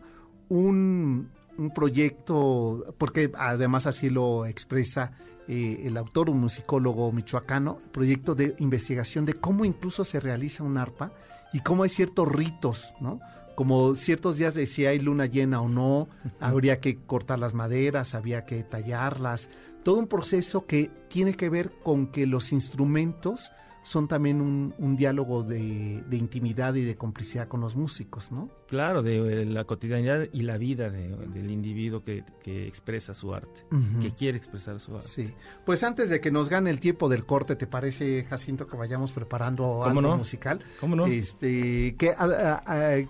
un, 0.49 1.29
un 1.57 1.73
proyecto, 1.73 2.93
porque 2.97 3.31
además 3.37 3.87
así 3.87 4.09
lo 4.09 4.45
expresa 4.45 5.13
eh, 5.47 5.83
el 5.85 5.97
autor, 5.97 6.29
un 6.29 6.39
musicólogo 6.41 7.11
michoacano, 7.11 7.79
proyecto 7.91 8.35
de 8.35 8.55
investigación 8.59 9.25
de 9.25 9.33
cómo 9.33 9.65
incluso 9.65 10.03
se 10.03 10.19
realiza 10.19 10.63
un 10.63 10.77
arpa 10.77 11.13
y 11.53 11.61
cómo 11.61 11.83
hay 11.83 11.89
ciertos 11.89 12.27
ritos, 12.27 12.93
¿no? 12.99 13.19
Como 13.55 13.95
ciertos 13.95 14.37
días 14.37 14.53
de 14.53 14.65
si 14.65 14.85
hay 14.85 14.99
luna 14.99 15.25
llena 15.25 15.61
o 15.61 15.69
no, 15.69 16.09
habría 16.39 16.79
que 16.79 16.97
cortar 16.97 17.39
las 17.39 17.53
maderas, 17.53 18.13
había 18.13 18.45
que 18.45 18.61
tallarlas, 18.63 19.49
todo 19.83 19.99
un 19.99 20.07
proceso 20.07 20.65
que 20.65 20.91
tiene 21.07 21.35
que 21.35 21.49
ver 21.49 21.71
con 21.83 22.07
que 22.07 22.27
los 22.27 22.51
instrumentos 22.51 23.51
son 23.87 24.09
también 24.09 24.41
un, 24.41 24.73
un 24.79 24.97
diálogo 24.97 25.43
de, 25.43 26.03
de 26.09 26.17
intimidad 26.17 26.75
y 26.75 26.81
de 26.83 26.97
complicidad 26.97 27.47
con 27.47 27.61
los 27.61 27.77
músicos, 27.77 28.33
¿no? 28.33 28.49
Claro, 28.67 29.01
de, 29.01 29.43
eh, 29.43 29.45
la 29.45 29.63
cotidianidad 29.63 30.27
y 30.33 30.41
la 30.41 30.57
vida 30.57 30.89
de- 30.89 31.15
del 31.15 31.49
individuo 31.51 32.03
que, 32.03 32.25
que 32.43 32.67
expresa 32.67 33.13
su 33.13 33.33
arte, 33.33 33.61
que 34.01 34.11
quiere 34.11 34.37
expresar 34.37 34.81
su 34.81 34.93
arte. 34.93 35.07
Sí. 35.07 35.33
Pues 35.65 35.83
antes 35.85 36.09
de 36.09 36.19
que 36.19 36.31
nos 36.31 36.49
gane 36.49 36.69
el 36.69 36.81
tiempo 36.81 37.07
del 37.07 37.25
corte, 37.25 37.55
¿te 37.55 37.65
parece, 37.65 38.25
Jacinto, 38.25 38.67
que 38.67 38.75
vayamos 38.75 39.13
preparando 39.13 39.85
algo 39.85 40.01
no? 40.01 40.17
musical? 40.17 40.59
¿Cómo 40.81 40.97
no? 40.97 41.05
Este, 41.05 41.95
¿qué, 41.97 42.09
a- 42.09 42.25
a- 42.65 42.95
a- 42.97 43.05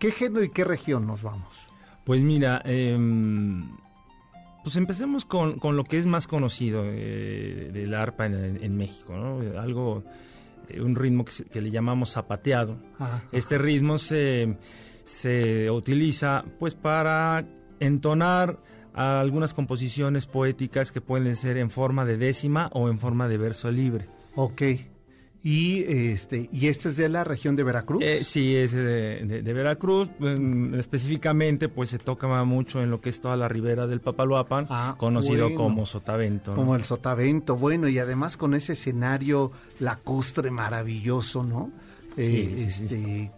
¿Qué 0.00 0.10
género 0.10 0.42
y 0.42 0.50
qué 0.50 0.64
región 0.64 1.06
nos 1.06 1.22
vamos? 1.22 1.56
Pues 2.04 2.24
mira, 2.24 2.60
em, 2.64 3.62
pues 4.66 4.74
empecemos 4.74 5.24
con, 5.24 5.60
con 5.60 5.76
lo 5.76 5.84
que 5.84 5.96
es 5.96 6.06
más 6.08 6.26
conocido 6.26 6.82
eh, 6.86 7.70
del 7.72 7.94
arpa 7.94 8.26
en, 8.26 8.58
en 8.60 8.76
México, 8.76 9.16
¿no? 9.16 9.60
Algo, 9.60 10.02
eh, 10.68 10.80
un 10.80 10.96
ritmo 10.96 11.24
que, 11.24 11.30
se- 11.30 11.44
que 11.44 11.60
le 11.60 11.70
llamamos 11.70 12.10
zapateado. 12.10 12.76
Este 13.30 13.58
ritmo 13.58 13.96
se, 13.98 14.56
se 15.04 15.70
utiliza 15.70 16.42
pues 16.58 16.74
para 16.74 17.44
entonar 17.78 18.58
a 18.92 19.20
algunas 19.20 19.54
composiciones 19.54 20.26
poéticas 20.26 20.90
que 20.90 21.00
pueden 21.00 21.36
ser 21.36 21.58
en 21.58 21.70
forma 21.70 22.04
de 22.04 22.16
décima 22.16 22.68
o 22.72 22.88
en 22.88 22.98
forma 22.98 23.28
de 23.28 23.38
verso 23.38 23.70
libre. 23.70 24.06
ok. 24.34 24.62
Y 25.48 25.84
este, 25.86 26.48
y 26.50 26.66
esto 26.66 26.88
es 26.88 26.96
de 26.96 27.08
la 27.08 27.22
región 27.22 27.54
de 27.54 27.62
Veracruz. 27.62 28.02
Eh, 28.02 28.24
sí, 28.24 28.56
es 28.56 28.72
de, 28.72 29.24
de- 29.24 29.42
de 29.42 29.52
Veracruz. 29.52 30.08
mm, 30.18 30.74
específicamente, 30.74 31.68
pues 31.68 31.90
se 31.90 31.98
toca 31.98 32.26
mucho 32.42 32.82
en 32.82 32.90
lo 32.90 33.00
que 33.00 33.10
es 33.10 33.20
toda 33.20 33.36
la 33.36 33.46
ribera 33.46 33.86
del 33.86 34.00
Papaloapan, 34.00 34.66
Ah, 34.70 34.96
conocido 34.98 35.44
bueno. 35.44 35.56
como 35.56 35.86
Sotavento. 35.86 36.50
¿no? 36.50 36.56
Como 36.56 36.74
el 36.74 36.82
sotavento, 36.82 37.54
bueno, 37.56 37.86
y 37.86 38.00
además 38.00 38.36
con 38.36 38.54
ese 38.54 38.72
escenario 38.72 39.52
lacustre 39.78 40.50
maravilloso, 40.50 41.44
¿no? 41.44 41.70
Eh, 42.16 42.26
Sí, 42.26 42.64
sí, 42.64 42.70
sí. 42.72 42.84
este, 42.94 43.30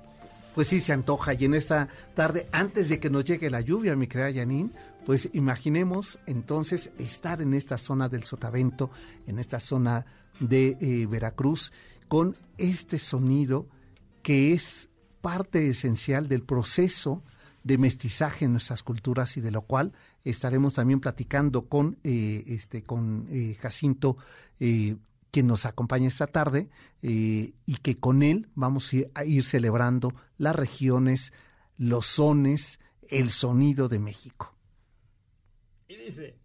Pues 0.54 0.66
sí, 0.68 0.80
se 0.80 0.94
antoja. 0.94 1.34
Y 1.34 1.44
en 1.44 1.52
esta 1.54 1.88
tarde, 2.14 2.46
antes 2.52 2.88
de 2.88 2.98
que 2.98 3.10
nos 3.10 3.26
llegue 3.26 3.50
la 3.50 3.60
lluvia, 3.60 3.94
mi 3.96 4.06
querida 4.06 4.32
Janine, 4.32 4.70
pues 5.04 5.28
imaginemos 5.34 6.18
entonces 6.26 6.90
estar 6.98 7.42
en 7.42 7.52
esta 7.52 7.76
zona 7.76 8.08
del 8.08 8.22
sotavento, 8.24 8.90
en 9.26 9.38
esta 9.38 9.60
zona 9.60 10.06
de 10.40 10.76
eh, 10.80 11.06
Veracruz, 11.06 11.72
con 12.08 12.36
este 12.56 12.98
sonido 12.98 13.68
que 14.22 14.52
es 14.52 14.88
parte 15.20 15.68
esencial 15.68 16.28
del 16.28 16.42
proceso 16.42 17.22
de 17.64 17.76
mestizaje 17.78 18.44
en 18.46 18.52
nuestras 18.52 18.82
culturas 18.82 19.36
y 19.36 19.40
de 19.40 19.50
lo 19.50 19.62
cual 19.62 19.92
estaremos 20.24 20.74
también 20.74 21.00
platicando 21.00 21.66
con 21.68 21.98
eh, 22.04 22.44
este 22.46 22.82
con 22.82 23.26
eh, 23.30 23.56
Jacinto 23.60 24.16
eh, 24.60 24.96
quien 25.30 25.46
nos 25.46 25.66
acompaña 25.66 26.08
esta 26.08 26.26
tarde 26.26 26.70
eh, 27.02 27.52
y 27.66 27.76
que 27.76 27.96
con 27.96 28.22
él 28.22 28.48
vamos 28.54 28.90
a 29.14 29.24
ir- 29.24 29.42
celebrando 29.42 30.14
las 30.38 30.56
regiones, 30.56 31.32
los 31.76 32.06
sones, 32.06 32.80
el 33.08 33.30
sonido 33.30 33.88
de 33.88 33.98
México. 33.98 34.54
Y 35.88 35.96
dice... 35.96 36.38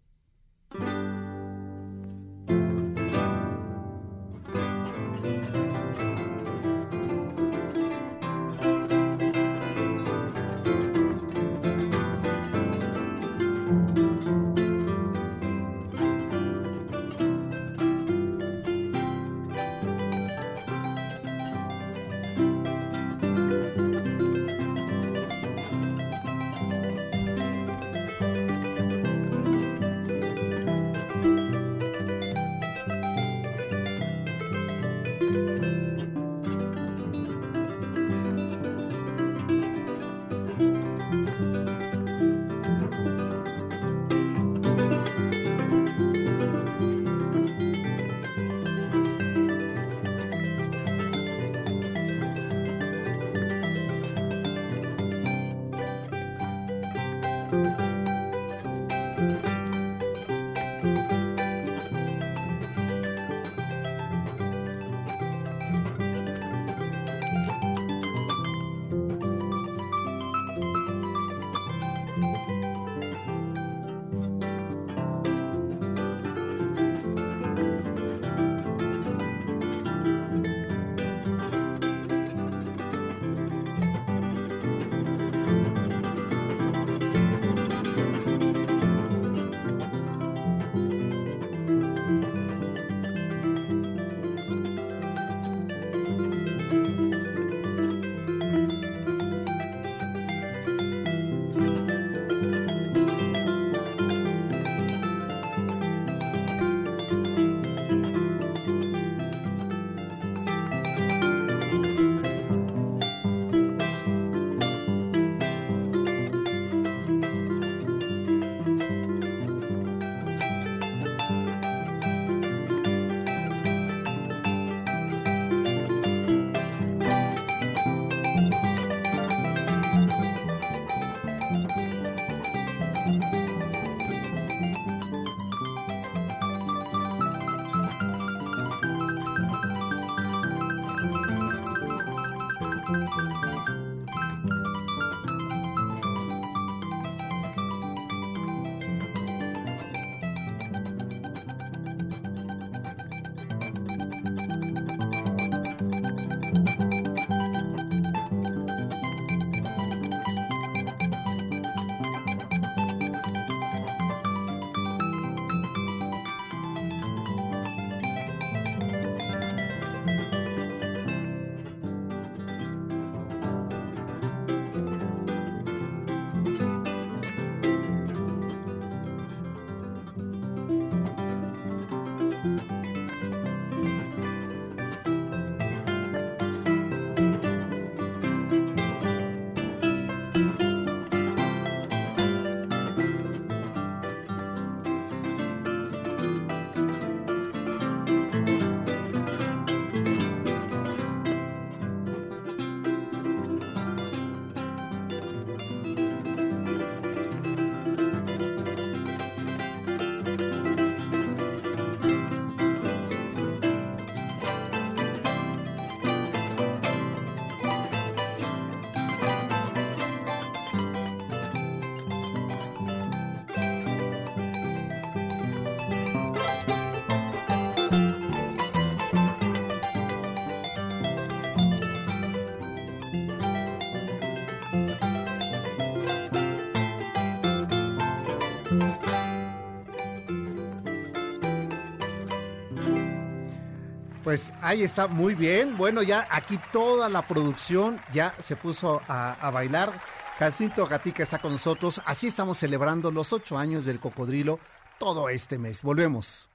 ahí 244.64 244.82
está, 244.82 245.06
muy 245.06 245.34
bien. 245.34 245.76
Bueno, 245.76 246.02
ya 246.02 246.26
aquí 246.30 246.58
toda 246.72 247.08
la 247.08 247.26
producción 247.26 248.00
ya 248.12 248.34
se 248.42 248.56
puso 248.56 249.00
a, 249.06 249.50
bailar. 249.52 249.92
Jacinto 250.38 250.86
Gatica 250.86 251.22
está 251.22 251.38
con 251.38 251.52
nosotros. 251.52 252.00
Así 252.04 252.26
estamos 252.26 252.58
celebrando 252.58 253.10
los 253.10 253.32
ocho 253.32 253.56
años 253.56 253.84
del 253.84 254.00
cocodrilo 254.00 254.58
todo 254.98 255.28
este 255.28 255.58
mes. 255.58 255.82
Volvemos. 255.82 256.48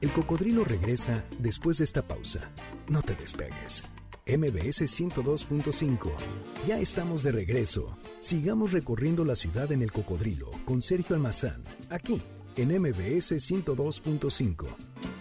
El 0.00 0.12
cocodrilo 0.12 0.64
regresa 0.64 1.24
después 1.38 1.78
de 1.78 1.84
esta 1.84 2.02
pausa. 2.02 2.40
No 2.88 3.02
te 3.02 3.14
despegues. 3.14 3.84
MBS 4.26 4.82
102.5. 4.82 6.12
Ya 6.66 6.78
estamos 6.78 7.22
de 7.22 7.32
regreso. 7.32 7.96
Sigamos 8.20 8.72
recorriendo 8.72 9.24
la 9.24 9.34
ciudad 9.34 9.72
en 9.72 9.82
el 9.82 9.90
cocodrilo 9.90 10.50
con 10.66 10.82
Sergio 10.82 11.16
Almazán, 11.16 11.64
aquí 11.88 12.22
en 12.56 12.68
MBS 12.80 13.32
102.5. 13.32 15.17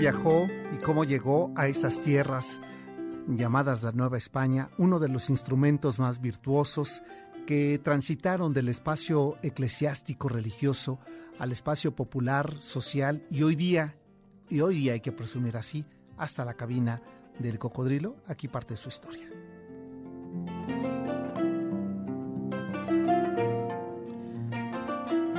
viajó 0.00 0.48
y 0.74 0.78
cómo 0.78 1.04
llegó 1.04 1.52
a 1.56 1.68
esas 1.68 2.02
tierras 2.02 2.58
llamadas 3.28 3.82
la 3.82 3.92
Nueva 3.92 4.16
España, 4.16 4.70
uno 4.78 4.98
de 4.98 5.10
los 5.10 5.28
instrumentos 5.28 5.98
más 5.98 6.22
virtuosos 6.22 7.02
que 7.46 7.78
transitaron 7.78 8.54
del 8.54 8.70
espacio 8.70 9.36
eclesiástico 9.42 10.30
religioso 10.30 10.98
al 11.38 11.52
espacio 11.52 11.94
popular, 11.94 12.62
social 12.62 13.26
y 13.30 13.42
hoy 13.42 13.56
día, 13.56 13.94
y 14.48 14.62
hoy 14.62 14.76
día 14.76 14.94
hay 14.94 15.00
que 15.00 15.12
presumir 15.12 15.58
así, 15.58 15.84
hasta 16.16 16.46
la 16.46 16.54
cabina 16.54 17.02
del 17.38 17.58
cocodrilo, 17.58 18.16
aquí 18.26 18.48
parte 18.48 18.78
su 18.78 18.88
historia. 18.88 19.28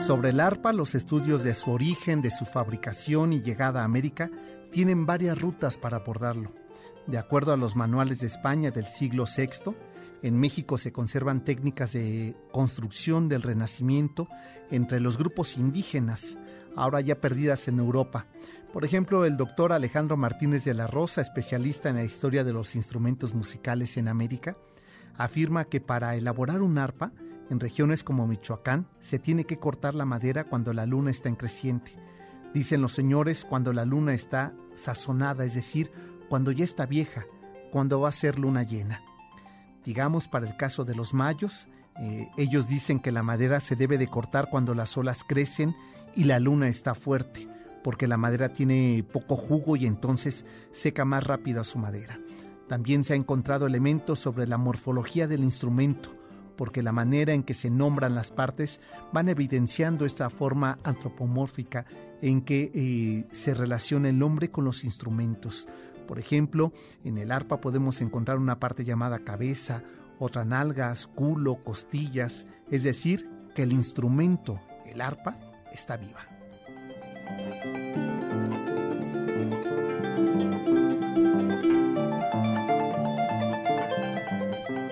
Sobre 0.06 0.32
el 0.32 0.40
arpa, 0.40 0.74
los 0.74 0.96
estudios 0.96 1.44
de 1.44 1.54
su 1.54 1.70
origen, 1.70 2.22
de 2.22 2.32
su 2.32 2.46
fabricación 2.46 3.34
y 3.34 3.42
llegada 3.42 3.82
a 3.82 3.86
América 3.86 4.32
tienen 4.72 5.06
varias 5.06 5.40
rutas 5.40 5.78
para 5.78 5.98
abordarlo. 5.98 6.52
De 7.06 7.20
acuerdo 7.20 7.54
a 7.54 7.58
los 7.58 7.76
manuales 7.76 8.20
de 8.20 8.26
España 8.26 8.72
del 8.72 8.88
siglo 8.88 9.26
VI, 9.26 9.76
en 10.24 10.40
México 10.40 10.80
se 10.80 10.92
conservan 10.92 11.44
técnicas 11.44 11.94
de 11.94 12.36
construcción 12.52 13.30
del 13.30 13.44
Renacimiento 13.44 14.28
entre 14.72 15.00
los 15.00 15.20
grupos 15.20 15.56
indígenas, 15.56 16.36
ahora 16.76 17.00
ya 17.02 17.22
perdidas 17.22 17.68
en 17.68 17.78
Europa. 17.78 18.26
Por 18.74 18.86
ejemplo, 18.86 19.24
el 19.24 19.38
doctor 19.38 19.72
Alejandro 19.72 20.18
Martínez 20.18 20.66
de 20.66 20.74
la 20.74 20.88
Rosa, 20.88 21.22
especialista 21.22 21.90
en 21.90 21.96
la 21.96 22.04
historia 22.04 22.44
de 22.44 22.54
los 22.54 22.76
instrumentos 22.76 23.36
musicales 23.36 23.96
en 23.98 24.08
América, 24.08 24.58
afirma 25.16 25.66
que 25.66 25.80
para 25.80 26.16
elaborar 26.16 26.62
un 26.62 26.80
arpa, 26.80 27.12
en 27.52 27.60
regiones 27.60 28.02
como 28.06 28.28
Michoacán 28.28 28.88
se 29.02 29.20
tiene 29.20 29.44
que 29.44 29.60
cortar 29.60 29.94
la 29.94 30.06
madera 30.06 30.46
cuando 30.46 30.74
la 30.74 30.86
luna 30.86 31.12
está 31.12 31.28
en 31.28 31.36
creciente. 31.36 31.92
Dicen 32.54 32.82
los 32.82 32.94
señores 32.94 33.44
cuando 33.44 33.74
la 33.74 33.84
luna 33.84 34.14
está 34.14 34.54
sazonada, 34.74 35.44
es 35.44 35.54
decir, 35.54 35.92
cuando 36.30 36.54
ya 36.54 36.64
está 36.64 36.86
vieja, 36.86 37.26
cuando 37.70 38.00
va 38.00 38.08
a 38.08 38.14
ser 38.14 38.40
luna 38.40 38.64
llena. 38.64 39.02
Digamos, 39.84 40.30
para 40.30 40.48
el 40.48 40.56
caso 40.56 40.86
de 40.86 40.96
los 40.96 41.14
mayos, 41.14 41.68
eh, 42.00 42.30
ellos 42.38 42.70
dicen 42.70 43.02
que 43.02 43.12
la 43.12 43.22
madera 43.22 43.60
se 43.60 43.76
debe 43.76 43.98
de 43.98 44.08
cortar 44.08 44.48
cuando 44.50 44.74
las 44.74 44.96
olas 44.96 45.26
crecen 45.26 45.76
y 46.16 46.24
la 46.24 46.40
luna 46.40 46.70
está 46.70 46.96
fuerte, 46.96 47.50
porque 47.84 48.08
la 48.08 48.16
madera 48.16 48.54
tiene 48.54 49.04
poco 49.12 49.36
jugo 49.36 49.76
y 49.76 49.86
entonces 49.88 50.46
seca 50.72 51.04
más 51.04 51.26
rápido 51.26 51.66
su 51.66 51.80
madera. 51.80 52.18
También 52.70 53.04
se 53.04 53.12
ha 53.12 53.18
encontrado 53.18 53.68
elementos 53.68 54.20
sobre 54.20 54.48
la 54.48 54.58
morfología 54.58 55.28
del 55.28 55.44
instrumento, 55.44 56.21
porque 56.62 56.84
la 56.84 56.92
manera 56.92 57.34
en 57.34 57.42
que 57.42 57.56
se 57.56 57.72
nombran 57.72 58.14
las 58.14 58.30
partes 58.30 58.80
van 59.12 59.30
evidenciando 59.30 60.06
esta 60.06 60.30
forma 60.30 60.78
antropomórfica 60.84 61.88
en 62.22 62.44
que 62.44 62.72
eh, 62.76 63.26
se 63.34 63.56
relaciona 63.56 64.10
el 64.10 64.22
hombre 64.22 64.52
con 64.52 64.66
los 64.66 64.84
instrumentos. 64.84 65.68
Por 66.08 66.20
ejemplo, 66.20 66.72
en 67.04 67.18
el 67.18 67.32
arpa 67.32 67.60
podemos 67.62 68.00
encontrar 68.00 68.38
una 68.38 68.60
parte 68.60 68.84
llamada 68.84 69.24
cabeza, 69.24 69.82
otra 70.20 70.46
nalgas, 70.46 71.08
culo, 71.08 71.64
costillas, 71.64 72.46
es 72.70 72.84
decir, 72.84 73.28
que 73.56 73.64
el 73.64 73.72
instrumento, 73.72 74.60
el 74.86 75.02
arpa, 75.02 75.40
está 75.74 75.98
viva. 75.98 76.28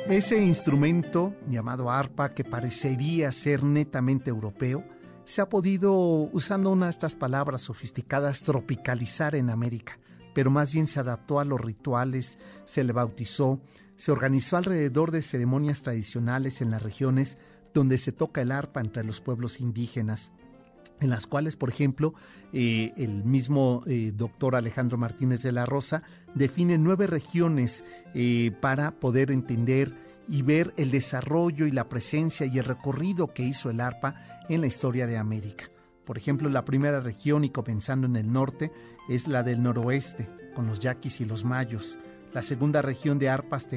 Ese 0.10 0.44
instrumento 0.44 1.36
llamado 1.48 1.92
arpa, 1.92 2.30
que 2.30 2.44
parecería 2.44 3.32
ser 3.32 3.64
netamente 3.64 4.32
europeo, 4.32 4.84
se 5.24 5.40
ha 5.40 5.50
podido, 5.50 5.94
usando 5.94 6.72
una 6.72 6.88
de 6.88 6.90
estas 6.90 7.14
palabras 7.14 7.62
sofisticadas, 7.62 8.44
tropicalizar 8.44 9.36
en 9.36 9.52
América, 9.52 10.00
pero 10.34 10.50
más 10.50 10.74
bien 10.74 10.88
se 10.88 11.00
adaptó 11.00 11.40
a 11.40 11.46
los 11.46 11.62
rituales, 11.62 12.40
se 12.66 12.84
le 12.84 12.92
bautizó, 12.92 13.62
se 13.98 14.12
organizó 14.12 14.58
alrededor 14.58 15.12
de 15.12 15.22
ceremonias 15.22 15.84
tradicionales 15.84 16.62
en 16.62 16.72
las 16.72 16.82
regiones 16.82 17.38
donde 17.76 18.00
se 18.00 18.12
toca 18.12 18.42
el 18.42 18.52
arpa 18.52 18.82
entre 18.82 19.04
los 19.04 19.22
pueblos 19.22 19.60
indígenas 19.60 20.32
en 21.02 21.10
las 21.10 21.28
cuales, 21.28 21.56
por 21.56 21.70
ejemplo, 21.70 22.14
eh, 22.52 22.94
el 22.98 23.24
mismo 23.24 23.84
eh, 23.88 24.12
doctor 24.14 24.56
Alejandro 24.56 24.98
Martínez 24.98 25.42
de 25.44 25.52
la 25.52 25.66
Rosa 25.66 26.04
define 26.36 26.78
nueve 26.78 27.08
regiones 27.08 27.84
eh, 28.14 28.52
para 28.62 28.92
poder 28.92 29.32
entender 29.32 29.94
y 30.28 30.42
ver 30.42 30.74
el 30.78 30.92
desarrollo 30.92 31.66
y 31.66 31.72
la 31.72 31.90
presencia 31.90 32.46
y 32.46 32.60
el 32.60 32.66
recorrido 32.66 33.28
que 33.28 33.44
hizo 33.44 33.70
el 33.70 33.82
arpa 33.82 34.16
en 34.48 34.62
la 34.62 34.68
historia 34.68 35.08
de 35.08 35.18
América. 35.18 35.66
Por 36.06 36.18
ejemplo, 36.18 36.50
la 36.50 36.66
primera 36.66 37.00
región, 37.00 37.44
y 37.44 37.52
comenzando 37.52 38.08
en 38.08 38.16
el 38.16 38.32
norte, 38.32 38.72
es 39.10 39.28
la 39.28 39.44
del 39.44 39.62
noroeste, 39.62 40.28
con 40.56 40.68
los 40.68 40.80
yaquis 40.80 41.22
y 41.22 41.26
los 41.26 41.46
mayos. 41.46 41.98
La 42.34 42.42
segunda 42.42 42.82
región 42.82 43.18
de 43.18 43.30
arpas 43.30 43.68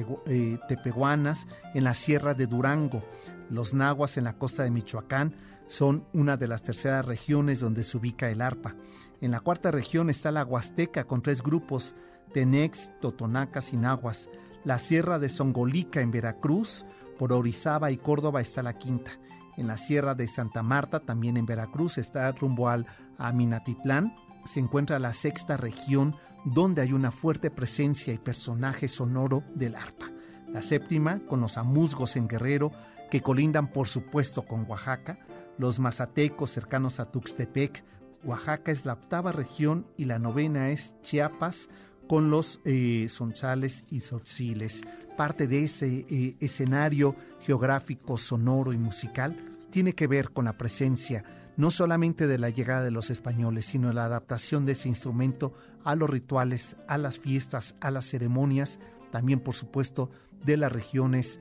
tepehuanas 0.67 1.47
en 1.73 1.83
la 1.83 1.93
sierra 1.95 2.33
de 2.35 2.47
Durango. 2.47 3.01
Los 3.49 3.73
nahuas 3.73 4.17
en 4.17 4.23
la 4.25 4.33
costa 4.33 4.63
de 4.63 4.71
Michoacán, 4.71 5.35
son 5.67 6.05
una 6.13 6.37
de 6.37 6.47
las 6.47 6.61
terceras 6.61 7.05
regiones 7.05 7.59
donde 7.59 7.83
se 7.83 7.97
ubica 7.97 8.29
el 8.29 8.41
arpa. 8.41 8.75
En 9.21 9.31
la 9.31 9.39
cuarta 9.39 9.71
región 9.71 10.09
está 10.09 10.31
la 10.31 10.43
Huasteca 10.43 11.05
con 11.05 11.21
tres 11.21 11.41
grupos, 11.41 11.95
Tenex, 12.33 12.91
Totonacas 12.99 13.73
y 13.73 13.77
Nahuas. 13.77 14.29
La 14.63 14.79
Sierra 14.79 15.19
de 15.19 15.29
Songolica 15.29 16.01
en 16.01 16.11
Veracruz, 16.11 16.85
por 17.17 17.31
Orizaba 17.31 17.91
y 17.91 17.97
Córdoba 17.97 18.41
está 18.41 18.63
la 18.63 18.77
quinta. 18.77 19.11
En 19.55 19.67
la 19.67 19.77
Sierra 19.77 20.15
de 20.15 20.27
Santa 20.27 20.63
Marta, 20.63 20.99
también 20.99 21.37
en 21.37 21.45
Veracruz, 21.45 21.97
está 21.97 22.31
rumbo 22.31 22.69
al 22.69 22.85
Aminatitlán, 23.17 24.13
se 24.45 24.59
encuentra 24.59 24.99
la 24.99 25.13
sexta 25.13 25.57
región 25.57 26.15
donde 26.43 26.81
hay 26.81 26.91
una 26.91 27.11
fuerte 27.11 27.49
presencia 27.49 28.13
y 28.13 28.17
personaje 28.17 28.87
sonoro 28.87 29.43
del 29.55 29.75
arpa. 29.75 30.11
La 30.47 30.61
séptima, 30.61 31.19
con 31.19 31.39
los 31.39 31.57
amuzgos 31.57 32.15
en 32.15 32.27
Guerrero, 32.27 32.71
que 33.09 33.21
colindan 33.21 33.67
por 33.67 33.87
supuesto 33.87 34.43
con 34.43 34.69
Oaxaca, 34.69 35.17
los 35.57 35.79
mazatecos 35.79 36.51
cercanos 36.51 36.99
a 36.99 37.11
Tuxtepec. 37.11 37.83
Oaxaca 38.23 38.71
es 38.71 38.85
la 38.85 38.93
octava 38.93 39.31
región 39.31 39.85
y 39.97 40.05
la 40.05 40.19
novena 40.19 40.69
es 40.69 40.95
Chiapas 41.01 41.69
con 42.07 42.29
los 42.29 42.59
eh, 42.65 43.07
sonchales 43.09 43.83
y 43.89 44.01
sotziles. 44.01 44.81
Parte 45.17 45.47
de 45.47 45.63
ese 45.63 46.05
eh, 46.09 46.35
escenario 46.39 47.15
geográfico, 47.41 48.17
sonoro 48.17 48.73
y 48.73 48.77
musical 48.77 49.35
tiene 49.69 49.93
que 49.93 50.07
ver 50.07 50.31
con 50.31 50.45
la 50.45 50.57
presencia 50.57 51.23
no 51.55 51.71
solamente 51.71 52.27
de 52.27 52.39
la 52.39 52.49
llegada 52.49 52.83
de 52.83 52.91
los 52.91 53.09
españoles, 53.09 53.65
sino 53.65 53.93
la 53.93 54.05
adaptación 54.05 54.65
de 54.65 54.71
ese 54.71 54.89
instrumento 54.89 55.53
a 55.83 55.95
los 55.95 56.09
rituales, 56.09 56.75
a 56.87 56.97
las 56.97 57.19
fiestas, 57.19 57.75
a 57.79 57.91
las 57.91 58.05
ceremonias, 58.05 58.79
también 59.11 59.39
por 59.39 59.53
supuesto 59.53 60.09
de 60.43 60.57
las 60.57 60.71
regiones 60.71 61.39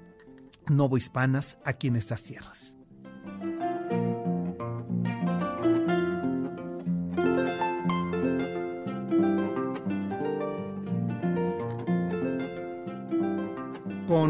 novohispanas 0.68 1.58
aquí 1.64 1.88
en 1.88 1.96
estas 1.96 2.22
tierras. 2.22 2.74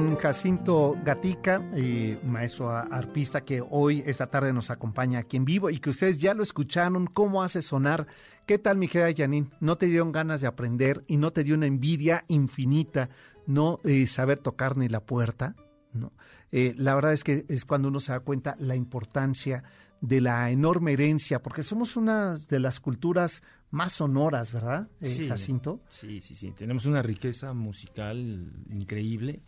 Con 0.03 0.17
Jacinto 0.17 0.97
Gatica, 1.05 1.63
eh, 1.77 2.19
maestro 2.25 2.71
arpista 2.71 3.45
que 3.45 3.63
hoy, 3.71 4.03
esta 4.05 4.27
tarde, 4.27 4.53
nos 4.53 4.71
acompaña 4.71 5.21
aquí 5.21 5.37
en 5.37 5.45
vivo 5.45 5.71
y 5.71 5.79
que 5.79 5.91
ustedes 5.91 6.19
ya 6.19 6.35
lo 6.35 6.43
escucharon, 6.43 7.07
cómo 7.07 7.45
hace 7.45 7.63
sonar. 7.63 8.09
¿Qué 8.45 8.59
tal, 8.59 8.79
mi 8.79 8.89
querida 8.89 9.15
Janine? 9.17 9.51
¿No 9.61 9.77
te 9.79 9.87
dieron 9.87 10.11
ganas 10.11 10.41
de 10.41 10.49
aprender 10.49 11.05
y 11.07 11.19
no 11.19 11.33
te 11.33 11.45
dio 11.45 11.55
una 11.55 11.67
envidia 11.67 12.25
infinita 12.27 13.11
no 13.47 13.79
eh, 13.85 14.09
saber 14.09 14.39
tocar 14.39 14.77
ni 14.77 14.89
la 14.89 15.05
puerta? 15.05 15.55
¿no? 15.93 16.13
Eh, 16.51 16.75
la 16.77 16.97
verdad 16.97 17.13
es 17.13 17.23
que 17.23 17.45
es 17.49 17.65
cuando 17.65 17.87
uno 17.87 18.01
se 18.01 18.11
da 18.11 18.19
cuenta 18.19 18.57
la 18.59 18.75
importancia 18.75 19.63
de 20.01 20.21
la 20.21 20.51
enorme 20.51 20.95
herencia, 20.95 21.43
porque 21.43 21.63
somos 21.63 21.97
una 21.97 22.37
de 22.37 22.59
las 22.59 22.81
culturas 22.81 23.45
más 23.73 23.95
sonoras, 23.95 24.53
¿verdad, 24.53 24.89
eh, 25.01 25.07
Sí. 25.07 25.29
Jacinto? 25.29 25.81
Sí, 25.89 26.21
sí, 26.21 26.37
sí. 26.37 26.53
Tenemos 26.53 26.87
una 26.87 27.03
riqueza 27.03 27.53
musical 27.55 28.53
increíble, 28.71 29.43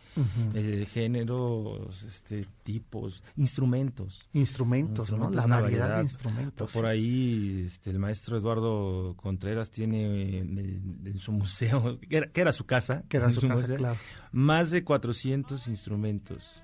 eh, 0.54 0.86
géneros, 0.90 2.02
este, 2.02 2.46
tipos, 2.62 3.22
instrumentos. 3.36 4.28
Instrumentos, 4.32 5.10
¿no? 5.10 5.16
Instrumentos, 5.28 5.36
La 5.48 5.60
variedad, 5.60 5.80
variedad. 5.80 5.96
de 5.98 6.02
instrumentos. 6.02 6.72
Por 6.72 6.86
ahí 6.86 7.64
este, 7.66 7.90
el 7.90 7.98
maestro 7.98 8.36
Eduardo 8.36 9.14
Contreras 9.16 9.70
tiene 9.70 10.04
eh, 10.06 10.38
en, 10.38 11.02
en 11.04 11.18
su 11.18 11.30
museo, 11.32 11.98
que 12.00 12.16
era, 12.16 12.26
que 12.32 12.40
era 12.40 12.52
su 12.52 12.64
casa, 12.66 13.04
Que 13.08 13.18
era 13.18 13.30
su 13.30 13.42
casa, 13.42 13.54
museo, 13.60 13.76
claro. 13.76 13.96
más 14.32 14.70
de 14.70 14.82
400 14.84 15.68
instrumentos. 15.68 16.62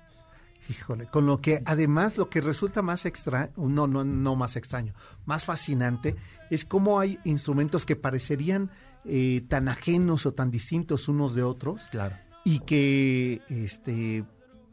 Híjole, 0.69 1.07
con 1.07 1.25
lo 1.25 1.41
que 1.41 1.61
además 1.65 2.17
lo 2.17 2.29
que 2.29 2.39
resulta 2.41 2.81
más 2.81 3.05
extraño, 3.05 3.51
no, 3.57 3.87
no, 3.87 4.03
no 4.03 4.35
más 4.35 4.55
extraño, 4.55 4.93
más 5.25 5.43
fascinante, 5.43 6.15
es 6.49 6.65
cómo 6.65 6.99
hay 6.99 7.19
instrumentos 7.23 7.85
que 7.85 7.95
parecerían 7.95 8.69
eh, 9.05 9.41
tan 9.49 9.67
ajenos 9.67 10.25
o 10.25 10.33
tan 10.33 10.51
distintos 10.51 11.07
unos 11.07 11.33
de 11.35 11.43
otros 11.43 11.81
Claro. 11.91 12.15
y 12.45 12.59
que, 12.59 13.41
este, 13.49 14.23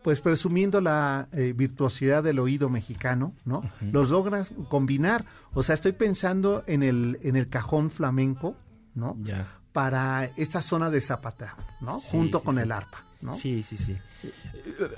pues 0.02 0.20
presumiendo 0.20 0.80
la 0.80 1.28
eh, 1.32 1.52
virtuosidad 1.56 2.22
del 2.22 2.38
oído 2.38 2.68
mexicano, 2.68 3.34
¿no? 3.44 3.62
Los 3.80 4.10
logras 4.10 4.52
combinar. 4.68 5.24
O 5.54 5.62
sea, 5.62 5.74
estoy 5.74 5.92
pensando 5.92 6.62
en 6.66 6.82
el, 6.82 7.18
en 7.22 7.36
el 7.36 7.48
cajón 7.48 7.90
flamenco, 7.90 8.54
¿no? 8.94 9.16
Ya. 9.22 9.46
Para 9.72 10.24
esta 10.36 10.60
zona 10.62 10.90
de 10.90 11.00
Zapata, 11.00 11.56
¿no? 11.80 12.00
Sí, 12.00 12.08
Junto 12.12 12.38
sí, 12.40 12.44
con 12.44 12.56
sí. 12.56 12.62
el 12.62 12.72
arpa, 12.72 13.04
¿no? 13.20 13.32
Sí, 13.32 13.62
sí, 13.62 13.76
sí. 13.78 13.96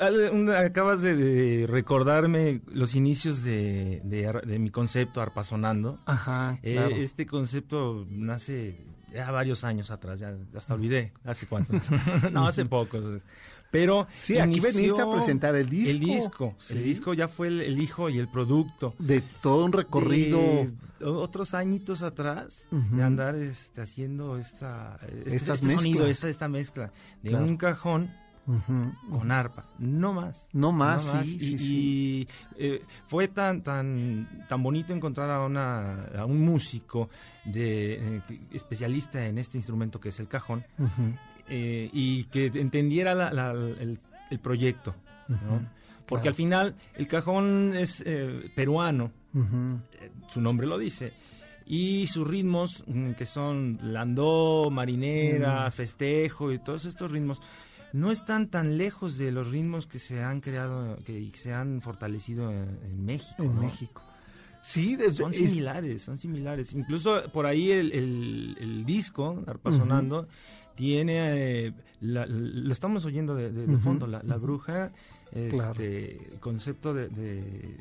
Eh, 0.00 0.30
un- 0.32 0.50
Acabas 0.50 1.02
de, 1.02 1.14
de 1.16 1.66
recordarme 1.66 2.60
los 2.72 2.94
inicios 2.94 3.42
de, 3.42 4.00
de 4.04 4.26
ar- 4.26 4.46
de 4.46 4.58
mi 4.58 4.70
concepto 4.70 5.20
Arpasonando. 5.20 5.98
Ajá, 6.06 6.58
Eh, 6.62 7.02
este 7.02 7.26
concepto 7.26 8.06
nace 8.10 8.76
ya 9.12 9.30
varios 9.30 9.64
años 9.64 9.90
atrás, 9.90 10.20
ya 10.20 10.34
hasta 10.56 10.74
olvidé 10.74 11.12
hace 11.24 11.46
cuántos. 11.46 11.82
no, 12.32 12.46
hace 12.46 12.64
pocos. 12.64 13.04
Pero 13.70 14.06
Sí, 14.18 14.38
aquí 14.38 14.58
veniste 14.60 15.00
a 15.00 15.10
presentar 15.10 15.54
el 15.54 15.68
disco. 15.68 15.90
El 15.92 16.00
disco, 16.00 16.54
Sí. 16.58 16.74
el 16.74 16.82
disco 16.82 17.14
ya 17.14 17.28
fue 17.28 17.48
el, 17.48 17.60
el 17.60 17.80
hijo 17.80 18.08
y 18.10 18.18
el 18.18 18.28
producto. 18.28 18.94
de 18.98 19.20
todo 19.40 19.64
un 19.64 19.72
recorrido 19.72 20.38
de 20.40 20.70
otros 21.06 21.54
añitos 21.54 22.02
atrás 22.02 22.66
de 22.70 23.02
andar 23.02 23.34
este, 23.36 23.80
haciendo 23.82 24.36
esta 24.38 24.98
este, 25.24 25.36
Estas 25.36 25.62
este 25.62 25.74
sonido, 25.76 26.06
esta, 26.06 26.28
esta 26.28 26.48
mezcla 26.48 26.90
de 27.22 27.30
Claro. 27.30 27.44
un 27.44 27.56
cajón 27.56 28.10
Ujú. 28.46 29.18
con 29.18 29.30
arpa, 29.30 29.64
no 29.78 30.12
más. 30.12 30.48
No 30.52 30.72
más, 30.72 31.04
sí, 31.04 31.36
y, 31.36 31.40
sí, 31.40 31.58
sí. 31.58 31.76
y, 31.76 32.28
eh, 32.58 32.82
fue 33.06 33.28
tan 33.28 33.62
tan 33.62 34.44
tan 34.48 34.62
bonito 34.62 34.92
encontrar 34.92 35.30
a, 35.30 35.44
una, 35.44 36.06
a 36.18 36.24
un 36.24 36.40
músico 36.40 37.08
de 37.44 38.16
eh, 38.18 38.22
especialista 38.52 39.24
en 39.26 39.38
este 39.38 39.56
instrumento 39.58 40.00
que 40.00 40.08
es 40.10 40.18
el 40.20 40.26
cajón 40.28 40.64
Ujú. 40.78 41.14
Eh, 41.50 41.90
y 41.92 42.24
que 42.24 42.46
entendiera 42.46 43.14
la- 43.14 43.32
la- 43.32 43.50
el, 43.52 43.98
el 44.30 44.38
proyecto, 44.38 44.94
Porque 46.06 46.22
claro. 46.22 46.28
al 46.28 46.34
final 46.34 46.74
el 46.96 47.06
cajón 47.08 47.74
es 47.76 48.02
eh, 48.06 48.50
peruano, 48.54 49.10
eh, 49.34 50.10
su 50.28 50.40
nombre 50.40 50.66
lo 50.66 50.78
dice. 50.78 51.12
Y 51.66 52.08
sus 52.08 52.26
ritmos, 52.26 52.82
mm, 52.88 53.12
que 53.12 53.26
son 53.26 53.78
landó, 53.82 54.70
marineras, 54.70 55.72
Mm. 55.74 55.76
festejo 55.76 56.52
y 56.52 56.58
todos 56.58 56.84
estos 56.84 57.12
ritmos, 57.12 57.40
no 57.92 58.10
están 58.10 58.48
tan 58.48 58.76
lejos 58.78 59.18
de 59.18 59.30
los 59.32 59.48
ritmos 59.48 59.86
que 59.86 59.98
se 60.00 60.22
han 60.22 60.40
creado, 60.40 60.96
que 61.04 61.30
se 61.34 61.52
han 61.52 61.80
fortalecido 61.80 62.50
en, 62.50 62.78
en 62.84 63.04
México. 63.04 63.42
En 63.42 63.54
¿no? 63.54 63.62
México. 63.62 64.02
Sí, 64.62 64.94
desde, 64.96 65.14
Son 65.22 65.32
es- 65.32 65.38
similares, 65.38 66.02
son 66.02 66.18
similares. 66.18 66.74
Incluso 66.74 67.22
por 67.32 67.46
ahí 67.46 67.70
el, 67.70 67.92
el- 67.92 68.56
el 68.60 68.84
disco, 68.84 69.42
Arpa 69.46 69.70
Sonando, 69.72 70.26
tiene, 70.80 71.66
eh, 71.66 71.72
la- 72.00 72.24
lo 72.26 72.72
estamos 72.72 73.04
oyendo 73.04 73.34
de, 73.34 73.52
de- 73.52 73.66
de 73.66 73.74
Ujú, 73.74 73.82
fondo, 73.84 74.06
la, 74.06 74.22
bruja, 74.38 74.92
este, 75.30 75.48
Claro. 75.50 75.74
el 75.82 76.38
concepto 76.40 76.94
de, 76.94 77.08
de 77.08 77.76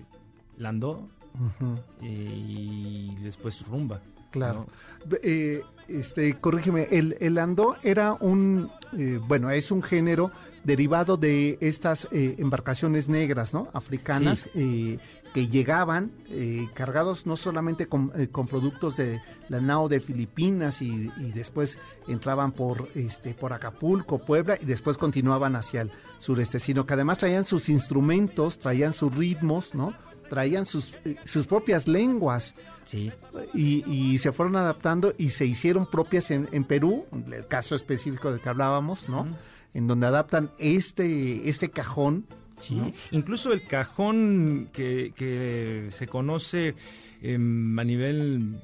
landó, 0.58 1.08
Ujú, 1.40 1.76
y 2.06 3.16
después 3.24 3.66
rumba. 3.66 4.02
claro. 4.32 4.68
¿no? 5.06 5.16
Eh, 5.24 5.64
este, 5.88 6.34
corrígeme, 6.36 6.88
el, 6.92 7.16
el 7.22 7.38
andó 7.38 7.78
era 7.84 8.14
un, 8.14 8.70
eh, 8.98 9.18
bueno, 9.28 9.50
es 9.50 9.72
un 9.72 9.82
género 9.82 10.30
derivado 10.66 11.16
de 11.16 11.58
estas 11.62 12.06
eh, 12.12 12.36
embarcaciones 12.38 13.08
negras, 13.08 13.54
¿no? 13.54 13.70
Africanas, 13.74 14.50
eh, 14.56 15.00
que 15.34 15.48
llegaban 15.48 16.12
eh, 16.30 16.68
cargados 16.74 17.26
no 17.26 17.38
solamente 17.38 17.88
con, 17.88 18.12
eh, 18.16 18.28
con 18.28 18.48
productos 18.48 18.98
de 18.98 19.22
la 19.48 19.62
nao 19.62 19.88
de 19.88 20.00
Filipinas 20.00 20.82
y, 20.82 21.12
y 21.18 21.32
después 21.32 21.78
entraban 22.08 22.52
por, 22.52 22.90
este, 22.96 23.34
por 23.34 23.54
Acapulco, 23.54 24.20
Puebla 24.20 24.58
y 24.62 24.66
después 24.66 24.98
continuaban 24.98 25.56
hacia 25.56 25.82
el 25.82 25.92
sureste, 26.18 26.60
sino 26.60 26.86
que 26.86 26.94
además 26.94 27.20
traían 27.20 27.46
sus 27.46 27.70
instrumentos, 27.70 28.60
traían 28.60 28.94
sus 28.94 29.14
ritmos, 29.16 29.74
¿no? 29.74 29.94
Traían 30.30 30.66
sus, 30.66 30.94
eh, 31.06 31.16
sus 31.26 31.48
propias 31.48 31.88
lenguas 31.88 32.56
Sí, 32.90 33.12
y, 33.54 33.84
y 33.88 34.18
se 34.18 34.32
fueron 34.32 34.56
adaptando 34.56 35.14
y 35.16 35.30
se 35.30 35.46
hicieron 35.46 35.86
propias 35.86 36.32
en, 36.32 36.50
en 36.52 36.64
Perú, 36.64 37.06
el 37.32 37.46
caso 37.46 37.76
específico 37.76 38.32
del 38.32 38.42
que 38.42 38.50
hablábamos, 38.50 39.08
¿no? 39.08 39.28
En 39.76 39.86
donde 39.86 40.08
adaptan 40.08 40.50
este, 40.58 41.48
este 41.48 41.70
cajón. 41.70 42.26
Sí. 42.62 42.76
¿no? 42.76 42.92
Incluso 43.12 43.52
el 43.54 43.64
cajón 43.66 44.70
que, 44.74 45.12
que 45.16 45.88
se 45.92 46.08
conoce 46.08 46.76
em, 47.22 47.78
a 47.80 47.84
nivel 47.84 48.56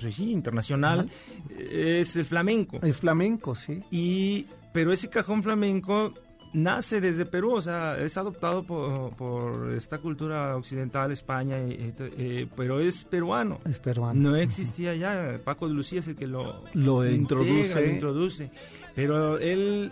pues 0.00 0.14
sí, 0.14 0.30
internacional 0.30 1.10
eh, 1.50 1.98
es 2.00 2.14
el 2.16 2.24
flamenco. 2.24 2.78
El 2.82 2.94
flamenco, 2.94 3.54
sí. 3.54 3.80
Y, 3.90 4.46
pero 4.72 4.92
ese 4.92 5.08
cajón 5.10 5.42
flamenco 5.42 6.12
nace 6.52 7.00
desde 7.00 7.26
Perú, 7.26 7.54
o 7.54 7.60
sea, 7.60 7.98
es 7.98 8.16
adoptado 8.16 8.62
por, 8.62 9.16
por 9.16 9.72
esta 9.72 9.98
cultura 9.98 10.56
occidental, 10.56 11.10
España, 11.10 11.58
y- 11.58 11.92
eh, 11.98 12.46
pero 12.56 12.78
es 12.78 13.04
peruano. 13.04 13.58
Es 13.68 13.80
peruano. 13.80 14.30
No 14.30 14.36
existía 14.36 14.94
ya. 14.94 15.40
Paco 15.42 15.66
de 15.66 15.74
Lucía 15.74 15.98
es 15.98 16.06
el 16.06 16.14
que 16.14 16.28
lo, 16.28 16.62
Lo 16.74 17.04
integra, 17.04 17.16
introduce. 17.16 17.74
lo 17.74 17.90
introduce. 17.92 18.50
Pero 18.94 19.38
él 19.38 19.90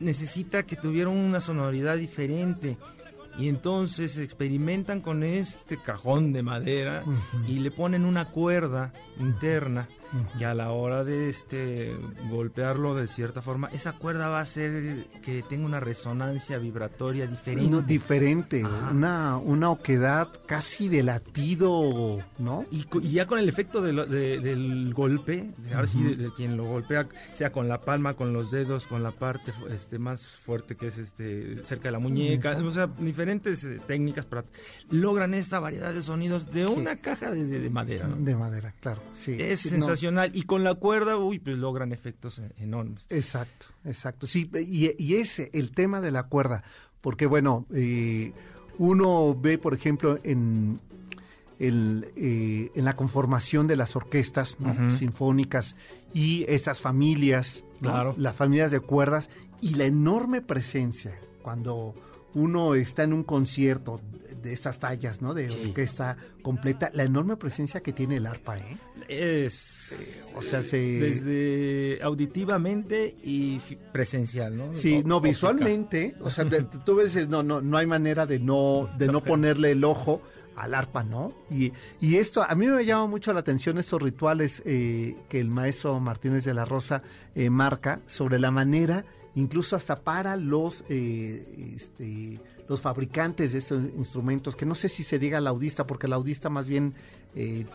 necesita 0.00 0.64
que 0.64 0.76
tuviera 0.76 1.10
una 1.10 1.40
sonoridad 1.40 1.96
diferente. 1.96 2.76
Y 3.38 3.48
entonces 3.48 4.18
experimentan 4.18 5.00
con 5.00 5.22
este 5.22 5.76
cajón 5.76 6.32
de 6.32 6.42
madera 6.42 7.04
y 7.46 7.60
le 7.60 7.70
ponen 7.70 8.04
una 8.04 8.26
cuerda 8.26 8.92
interna 9.20 9.88
Y 10.38 10.44
a 10.44 10.54
la 10.54 10.70
hora 10.72 11.04
de 11.04 11.28
este 11.28 11.94
golpearlo 12.28 12.94
de 12.94 13.06
cierta 13.06 13.42
forma, 13.42 13.68
esa 13.72 13.92
cuerda 13.92 14.28
va 14.28 14.38
a 14.38 14.42
hacer 14.42 15.06
que 15.22 15.42
tenga 15.48 15.66
una 15.66 15.80
resonancia 15.80 16.58
vibratoria 16.58 17.26
diferente. 17.26 17.70
No, 17.70 17.80
diferente, 17.82 18.62
Ajá. 18.64 18.90
una, 18.90 19.36
una 19.36 19.70
oquedad 19.70 20.28
casi 20.46 20.88
de 20.88 21.02
latido, 21.02 22.18
¿no? 22.38 22.64
Y, 22.70 22.84
ya 23.12 23.26
con 23.26 23.38
el 23.38 23.48
efecto 23.48 23.80
de 23.82 23.92
lo- 23.92 24.06
de- 24.06 24.40
del 24.40 24.92
golpe, 24.94 25.50
de- 25.56 25.74
ahora 25.74 25.86
sí, 25.86 26.02
de, 26.02 26.32
quien 26.34 26.56
lo 26.56 26.64
golpea, 26.64 27.06
sea 27.32 27.52
con 27.52 27.68
la 27.68 27.80
palma, 27.80 28.14
con 28.14 28.32
los 28.32 28.50
dedos, 28.50 28.86
con 28.86 29.02
la 29.02 29.10
parte 29.12 29.52
este, 29.70 29.98
más 29.98 30.24
fuerte 30.26 30.76
que 30.76 30.88
es 30.88 30.98
este 30.98 31.64
cerca 31.64 31.84
de 31.88 31.92
la 31.92 31.98
muñeca, 31.98 32.56
o 32.58 32.70
sea, 32.70 32.86
diferentes 32.98 33.64
eh, 33.64 33.78
técnicas 33.86 34.26
para 34.26 34.44
logran 34.90 35.34
esta 35.34 35.60
variedad 35.60 35.92
de 35.92 36.02
sonidos 36.02 36.50
de 36.52 36.66
una 36.66 36.96
caja 36.96 37.30
de, 37.30 37.44
de- 37.44 37.60
de 37.60 37.70
madera. 37.70 38.06
¿no? 38.08 38.16
De 38.16 38.34
madera, 38.34 38.72
claro. 38.80 39.00
Sí, 39.12 39.36
Es 39.38 39.60
sí, 39.60 39.76
no. 39.76 39.86
Sensacional 40.00 40.30
y 40.34 40.42
con 40.42 40.64
la 40.64 40.74
cuerda, 40.74 41.16
uy, 41.16 41.38
pues 41.38 41.56
logran 41.56 41.92
efectos 41.92 42.38
eh, 42.38 42.50
enormes. 42.58 43.06
Exacto, 43.10 43.66
exacto. 43.84 44.26
Sí, 44.26 44.50
y, 44.54 45.02
y 45.02 45.16
ese, 45.16 45.50
el 45.52 45.72
tema 45.72 46.00
de 46.00 46.10
la 46.10 46.24
cuerda, 46.24 46.62
porque 47.00 47.26
bueno, 47.26 47.66
eh, 47.74 48.32
uno 48.78 49.36
ve, 49.38 49.58
por 49.58 49.74
ejemplo, 49.74 50.18
en, 50.22 50.80
el, 51.58 52.08
eh, 52.16 52.70
en 52.74 52.84
la 52.84 52.94
conformación 52.94 53.66
de 53.66 53.76
las 53.76 53.94
orquestas 53.94 54.56
sinfónicas 54.96 55.76
y 56.14 56.44
estas 56.48 56.80
familias, 56.80 57.64
¿no? 57.80 57.90
Claro. 57.90 58.14
las 58.16 58.34
familias 58.34 58.70
de 58.70 58.80
cuerdas 58.80 59.30
y 59.60 59.74
la 59.74 59.84
enorme 59.84 60.40
presencia 60.40 61.18
cuando 61.42 61.94
uno 62.34 62.74
está 62.74 63.02
en 63.04 63.12
un 63.12 63.24
concierto 63.24 64.00
de 64.42 64.52
estas 64.52 64.78
tallas, 64.78 65.20
¿no? 65.20 65.34
De 65.34 65.50
Sí. 65.50 65.58
orquesta 65.66 66.16
completa, 66.42 66.90
la 66.94 67.02
enorme 67.02 67.36
presencia 67.36 67.80
que 67.82 67.92
tiene 67.92 68.16
el 68.16 68.26
arpa, 68.26 68.56
¿eh? 68.58 68.78
Es, 69.08 70.32
o 70.36 70.40
sea, 70.40 70.62
se- 70.62 70.78
desde 70.78 71.98
auditivamente 72.02 73.14
y 73.22 73.58
presencial, 73.92 74.56
¿no? 74.56 74.72
Sí, 74.72 75.02
O- 75.04 75.08
no, 75.08 75.16
óptica. 75.16 75.30
visualmente, 75.30 76.14
o 76.20 76.30
sea, 76.30 76.44
de- 76.44 76.62
tú 76.86 76.94
ves, 76.96 77.28
no, 77.28 77.42
no, 77.42 77.60
no 77.60 77.76
hay 77.76 77.86
manera 77.86 78.24
de 78.26 78.38
no, 78.38 78.88
de 78.96 79.08
no 79.08 79.22
ponerle 79.22 79.72
el 79.72 79.84
ojo 79.84 80.22
al 80.56 80.74
arpa, 80.74 81.02
¿no? 81.04 81.32
Y, 81.50 81.72
y 82.00 82.16
esto, 82.16 82.42
a 82.42 82.54
mí 82.54 82.66
me 82.66 82.84
llama 82.84 83.06
mucho 83.06 83.32
la 83.32 83.40
atención 83.40 83.78
estos 83.78 84.00
rituales 84.00 84.62
eh, 84.66 85.16
que 85.28 85.40
el 85.40 85.48
maestro 85.48 85.98
Martínez 86.00 86.44
de 86.44 86.54
la 86.54 86.64
Rosa 86.64 87.02
eh, 87.34 87.50
marca 87.50 88.00
sobre 88.06 88.38
la 88.38 88.50
manera 88.50 89.04
incluso 89.40 89.76
hasta 89.76 89.96
para 89.96 90.36
los, 90.36 90.84
eh, 90.88 91.74
este, 91.76 92.40
los 92.68 92.80
fabricantes 92.80 93.52
de 93.52 93.58
estos 93.58 93.82
instrumentos, 93.96 94.54
que 94.54 94.66
no 94.66 94.74
sé 94.74 94.88
si 94.88 95.02
se 95.02 95.18
diga 95.18 95.40
laudista, 95.40 95.86
porque 95.86 96.08
laudista 96.08 96.48
más 96.48 96.66
bien... 96.66 96.94
Eh, 97.34 97.66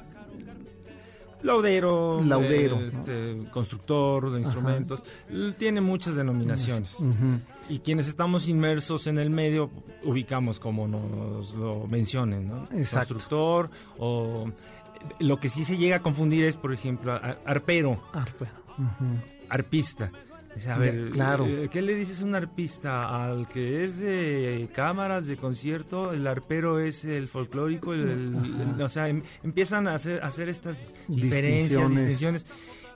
Laudero, 1.43 2.23
Laudero, 2.23 2.79
eh, 2.79 2.89
este, 2.91 3.51
constructor 3.51 4.31
de 4.31 4.41
instrumentos, 4.41 5.03
tiene 5.59 5.79
muchas 5.79 6.15
denominaciones. 6.15 6.95
Y 7.69 7.79
quienes 7.79 8.07
estamos 8.07 8.47
inmersos 8.47 9.05
en 9.05 9.19
el 9.19 9.29
medio 9.29 9.69
ubicamos 10.03 10.59
como 10.59 10.87
nos 10.87 11.53
lo 11.53 11.85
mencionen, 11.87 12.47
¿no? 12.47 12.63
Exacto. 12.71 13.13
Constructor 13.13 13.69
o 13.99 14.49
lo 15.19 15.37
que 15.37 15.49
sí 15.49 15.65
se 15.65 15.77
llega 15.77 15.97
a 15.97 16.01
confundir 16.01 16.45
es, 16.45 16.57
por 16.57 16.73
ejemplo, 16.73 17.13
arpero, 17.45 17.91
ujú. 17.91 19.05
arpista. 19.49 20.11
A 20.69 20.77
ver, 20.77 21.09
claro. 21.11 21.45
eh, 21.45 21.69
¿qué 21.71 21.81
le 21.81 21.93
dices 21.95 22.21
a 22.21 22.25
un 22.25 22.33
arpista? 22.35 23.25
Al 23.25 23.47
que 23.47 23.83
es 23.83 23.99
de 23.99 24.69
cámaras, 24.73 25.27
de 25.27 25.35
concierto, 25.37 26.13
el 26.13 26.25
arpero 26.27 26.79
es 26.79 27.03
el 27.05 27.27
folclórico, 27.27 27.93
el- 27.93 28.01
el- 28.09 28.61
el- 28.75 28.81
o 28.81 28.89
sea, 28.89 29.09
em- 29.09 29.21
empiezan 29.43 29.87
a 29.87 29.95
hacer, 29.95 30.23
a 30.23 30.27
hacer 30.27 30.47
estas 30.49 30.77
diferencias, 31.07 31.69
Distinciones. 31.89 31.99
distinciones 31.99 32.45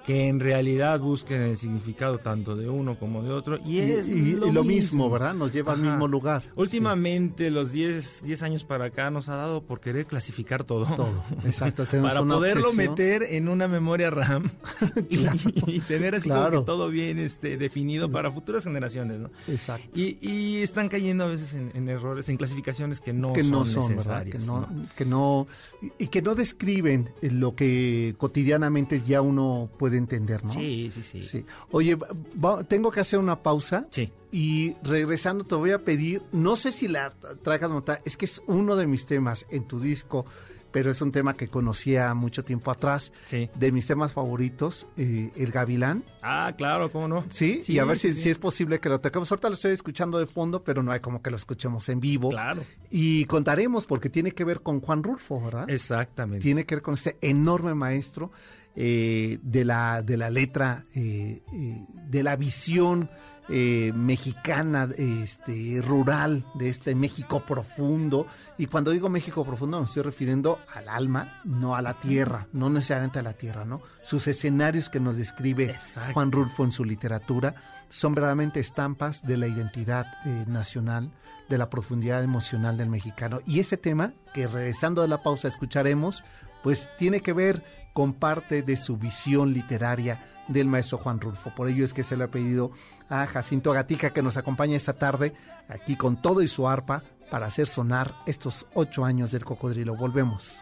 que 0.09 0.27
en 0.27 0.39
realidad 0.39 0.99
busquen 0.99 1.43
el 1.43 1.55
significado 1.55 2.17
tanto 2.17 2.55
de 2.55 2.67
uno 2.67 2.97
como 2.97 3.21
de 3.21 3.29
otro. 3.31 3.59
Y, 3.63 3.77
es 3.77 4.09
y- 4.09 4.31
lo, 4.37 4.47
y 4.47 4.51
lo 4.51 4.63
mismo, 4.63 5.07
¿verdad? 5.07 5.35
Nos 5.35 5.51
lleva 5.51 5.73
al 5.73 5.81
mismo 5.83 6.07
lugar. 6.07 6.41
Últimamente, 6.55 7.51
los 7.51 7.71
10, 7.71 8.23
10 8.23 8.41
años 8.41 8.63
para 8.63 8.85
acá 8.85 9.11
nos 9.11 9.29
ha 9.29 9.35
dado 9.35 9.61
por 9.61 9.79
querer 9.79 10.07
clasificar 10.07 10.63
todo. 10.63 10.87
Todo, 10.95 11.23
exacto. 11.45 11.85
Para 12.01 12.21
una 12.21 12.35
poderlo 12.37 12.69
obsesión. 12.69 12.89
meter 12.89 13.21
en 13.21 13.49
una 13.49 13.67
memoria 13.67 14.09
RAM 14.09 14.49
y, 15.11 15.27
y 15.75 15.79
tener 15.81 16.15
así 16.15 16.27
como 16.27 16.49
que 16.49 16.61
todo 16.65 16.89
bien 16.89 17.19
este, 17.19 17.57
definido 17.57 18.09
para 18.09 18.31
futuras 18.31 18.63
generaciones, 18.63 19.19
¿no? 19.19 19.29
Exacto. 19.47 19.87
Y, 19.93 20.17
y 20.27 20.63
están 20.63 20.89
cayendo 20.89 21.25
a 21.25 21.27
veces 21.27 21.53
en, 21.53 21.69
en 21.75 21.87
errores, 21.87 22.27
en 22.29 22.37
clasificaciones 22.37 22.99
que 22.99 23.13
no 23.13 23.33
que 23.33 23.41
son 23.43 23.51
no 23.51 23.65
son, 23.65 23.95
¿verdad? 23.95 24.25
necesarias. 24.25 24.37
Que 24.39 24.45
no, 24.47 24.61
¿no? 24.61 24.67
que 24.97 25.05
no 25.05 25.47
y, 25.83 26.05
y 26.05 26.07
que 26.07 26.23
no 26.23 26.33
describen 26.33 27.09
lo 27.21 27.53
que 27.55 28.15
cotidianamente 28.17 29.01
ya 29.01 29.21
uno 29.21 29.69
puede 29.77 29.98
entender, 29.99 30.43
¿no? 30.43 30.51
Sí, 30.51 30.89
sí, 30.93 31.03
sí. 31.03 31.21
Sí. 31.21 31.45
Oye, 31.71 31.95
va- 31.95 32.63
tengo 32.63 32.91
que 32.91 32.99
hacer 32.99 33.19
una 33.19 33.35
pausa 33.43 33.85
Sí. 33.91 34.11
y 34.31 34.73
regresando 34.83 35.43
te 35.43 35.53
voy 35.55 35.71
a 35.71 35.79
pedir, 35.79 36.23
no 36.31 36.55
sé 36.55 36.71
si 36.71 36.87
la 36.87 37.11
traigas 37.43 37.69
nota, 37.69 38.01
es 38.05 38.17
que 38.17 38.25
es 38.25 38.41
uno 38.47 38.75
de 38.75 38.87
mis 38.87 39.05
temas 39.05 39.45
en 39.51 39.65
tu 39.65 39.79
disco, 39.79 40.25
pero 40.71 40.91
es 40.91 41.01
un 41.01 41.11
tema 41.11 41.33
que 41.35 41.47
conocía 41.47 42.13
mucho 42.13 42.45
tiempo 42.45 42.69
atrás, 42.69 43.11
Sí. 43.25 43.49
de 43.55 43.71
mis 43.71 43.87
temas 43.87 44.13
favoritos, 44.13 44.85
eh, 44.97 45.31
El 45.35 45.49
Gavilán. 45.51 46.03
Ah, 46.21 46.53
claro, 46.55 46.91
¿cómo 46.91 47.07
no? 47.07 47.25
Sí, 47.29 47.61
Sí, 47.63 47.73
y 47.73 47.79
a 47.79 47.85
ver 47.85 47.97
si, 47.97 48.13
sí, 48.13 48.21
si 48.21 48.29
es 48.29 48.37
posible 48.37 48.79
que 48.79 48.87
lo 48.87 48.99
toquemos. 48.99 49.31
Ahorita 49.31 49.47
lo 49.49 49.55
estoy 49.55 49.71
escuchando 49.71 50.19
de 50.19 50.27
fondo, 50.27 50.63
pero 50.63 50.83
no 50.83 50.91
hay 50.91 50.99
como 50.99 51.23
que 51.23 51.31
lo 51.31 51.37
escuchemos 51.37 51.89
en 51.89 51.99
vivo. 51.99 52.29
Claro. 52.29 52.63
Y 52.91 53.25
contaremos 53.25 53.87
porque 53.87 54.11
tiene 54.11 54.31
que 54.31 54.43
ver 54.43 54.61
con 54.61 54.79
Juan 54.79 55.01
Rulfo, 55.01 55.41
¿verdad? 55.41 55.67
Exactamente. 55.71 56.43
Tiene 56.43 56.67
que 56.67 56.75
ver 56.75 56.83
con 56.83 56.93
este 56.93 57.17
enorme 57.21 57.73
maestro 57.73 58.31
eh, 58.75 59.39
de, 59.41 59.65
la, 59.65 60.01
de 60.01 60.17
la 60.17 60.29
letra, 60.29 60.85
eh, 60.93 61.41
eh, 61.53 61.85
de 62.07 62.23
la 62.23 62.35
visión 62.35 63.09
mexicana, 63.51 64.87
este, 64.95 65.81
rural, 65.81 66.45
de 66.53 66.69
este 66.69 66.93
México 66.93 67.43
profundo. 67.47 68.27
Y 68.59 68.67
cuando 68.67 68.91
digo 68.91 69.09
México 69.09 69.43
profundo 69.43 69.79
me 69.79 69.85
estoy 69.85 70.03
refiriendo 70.03 70.59
al 70.71 70.87
alma, 70.87 71.41
no 71.45 71.75
a 71.75 71.81
la 71.81 71.99
tierra, 71.99 72.45
no 72.53 72.69
necesariamente 72.69 73.17
a 73.17 73.23
la 73.23 73.33
tierra, 73.33 73.65
¿no? 73.65 73.81
Sus 74.03 74.27
escenarios 74.27 74.87
que 74.91 74.99
nos 74.99 75.17
describe 75.17 75.63
Exacto. 75.63 76.13
Juan 76.13 76.31
Rulfo 76.31 76.63
en 76.63 76.71
su 76.71 76.85
literatura 76.85 77.55
son 77.89 78.13
verdaderamente 78.13 78.59
estampas 78.59 79.25
de 79.25 79.37
la 79.37 79.47
identidad 79.47 80.05
eh, 80.25 80.45
nacional, 80.47 81.11
de 81.49 81.57
la 81.57 81.69
profundidad 81.69 82.23
emocional 82.23 82.77
del 82.77 82.89
mexicano. 82.89 83.39
Y 83.45 83.59
este 83.59 83.77
tema, 83.77 84.13
que 84.33 84.47
regresando 84.47 85.01
de 85.01 85.07
la 85.07 85.23
pausa 85.23 85.47
escucharemos, 85.47 86.23
pues 86.63 86.89
tiene 86.97 87.21
que 87.21 87.33
ver 87.33 87.63
con 87.93 88.13
parte 88.13 88.61
de 88.61 88.77
su 88.77 88.97
visión 88.97 89.53
literaria 89.53 90.19
del 90.47 90.67
maestro 90.67 90.97
Juan 90.97 91.19
Rulfo. 91.21 91.53
Por 91.55 91.69
ello 91.69 91.85
es 91.85 91.93
que 91.93 92.03
se 92.03 92.17
le 92.17 92.25
ha 92.25 92.31
pedido 92.31 92.71
a 93.07 93.25
Jacinto 93.25 93.71
Gatica 93.71 94.11
que 94.11 94.23
nos 94.23 94.37
acompañe 94.37 94.75
esta 94.75 94.93
tarde 94.93 95.33
aquí 95.67 95.95
con 95.95 96.21
todo 96.21 96.41
y 96.41 96.47
su 96.47 96.67
arpa 96.67 97.03
para 97.29 97.45
hacer 97.45 97.67
sonar 97.67 98.15
estos 98.25 98.65
ocho 98.73 99.05
años 99.05 99.31
del 99.31 99.45
cocodrilo. 99.45 99.95
Volvemos. 99.95 100.59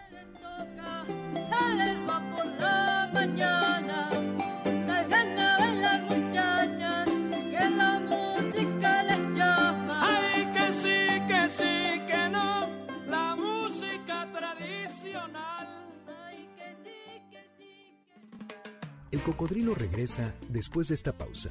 Cocodrilo 19.28 19.76
regresa 19.76 20.34
después 20.48 20.88
de 20.88 20.96
esta 20.96 21.12
pausa. 21.12 21.50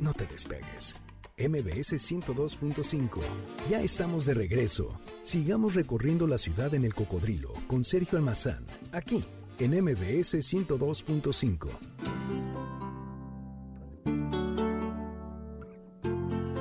No 0.00 0.14
te 0.14 0.24
despegues. 0.24 0.96
MBS 1.36 1.92
102.5. 1.92 3.20
Ya 3.68 3.82
estamos 3.82 4.24
de 4.24 4.32
regreso. 4.32 4.98
Sigamos 5.22 5.74
recorriendo 5.74 6.26
la 6.26 6.38
ciudad 6.38 6.72
en 6.72 6.86
el 6.86 6.94
cocodrilo 6.94 7.52
con 7.66 7.84
Sergio 7.84 8.16
Almazán, 8.16 8.64
aquí 8.92 9.22
en 9.58 9.72
MBS 9.72 10.36
102.5. 10.36 11.68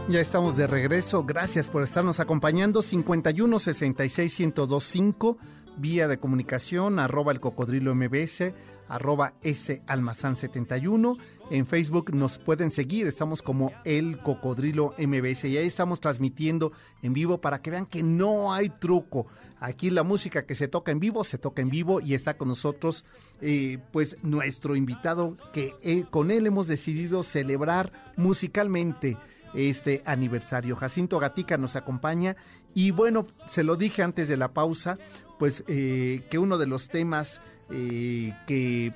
Ya 0.09 0.19
estamos 0.19 0.57
de 0.57 0.67
regreso. 0.67 1.23
Gracias 1.23 1.69
por 1.69 1.83
estarnos 1.83 2.19
acompañando. 2.19 2.81
51 2.81 3.59
66 3.59 4.39
1025, 4.39 5.37
vía 5.77 6.07
de 6.07 6.19
comunicación, 6.19 6.99
arroba 6.99 7.31
el 7.31 7.39
cocodrilo 7.39 7.95
MBS, 7.95 8.53
arroba 8.87 9.33
S 9.41 9.81
Almazán 9.87 10.35
71. 10.35 11.15
En 11.49 11.65
Facebook 11.65 12.13
nos 12.13 12.39
pueden 12.39 12.71
seguir, 12.71 13.07
estamos 13.07 13.41
como 13.41 13.71
el 13.85 14.17
cocodrilo 14.19 14.93
MBS 14.97 15.45
y 15.45 15.57
ahí 15.57 15.67
estamos 15.67 15.99
transmitiendo 15.99 16.71
en 17.01 17.13
vivo 17.13 17.39
para 17.39 17.61
que 17.61 17.71
vean 17.71 17.85
que 17.85 18.03
no 18.03 18.53
hay 18.53 18.69
truco. 18.69 19.27
Aquí 19.59 19.89
la 19.89 20.03
música 20.03 20.45
que 20.45 20.55
se 20.55 20.67
toca 20.67 20.91
en 20.91 20.99
vivo, 20.99 21.23
se 21.23 21.37
toca 21.37 21.61
en 21.61 21.69
vivo 21.69 22.01
y 22.01 22.13
está 22.13 22.37
con 22.37 22.49
nosotros 22.49 23.05
eh, 23.41 23.79
pues 23.91 24.17
nuestro 24.23 24.75
invitado 24.75 25.37
que 25.53 25.75
eh, 25.83 26.05
con 26.09 26.31
él 26.31 26.47
hemos 26.47 26.67
decidido 26.67 27.23
celebrar 27.23 27.91
musicalmente 28.17 29.17
este 29.53 30.01
aniversario. 30.05 30.75
Jacinto 30.75 31.19
Gatica 31.19 31.57
nos 31.57 31.75
acompaña 31.75 32.35
y 32.73 32.91
bueno, 32.91 33.27
se 33.47 33.63
lo 33.63 33.75
dije 33.75 34.03
antes 34.03 34.27
de 34.27 34.37
la 34.37 34.53
pausa, 34.53 34.97
pues 35.39 35.63
eh, 35.67 36.23
que 36.29 36.39
uno 36.39 36.57
de 36.57 36.67
los 36.67 36.89
temas 36.89 37.41
eh, 37.69 38.33
que, 38.45 38.93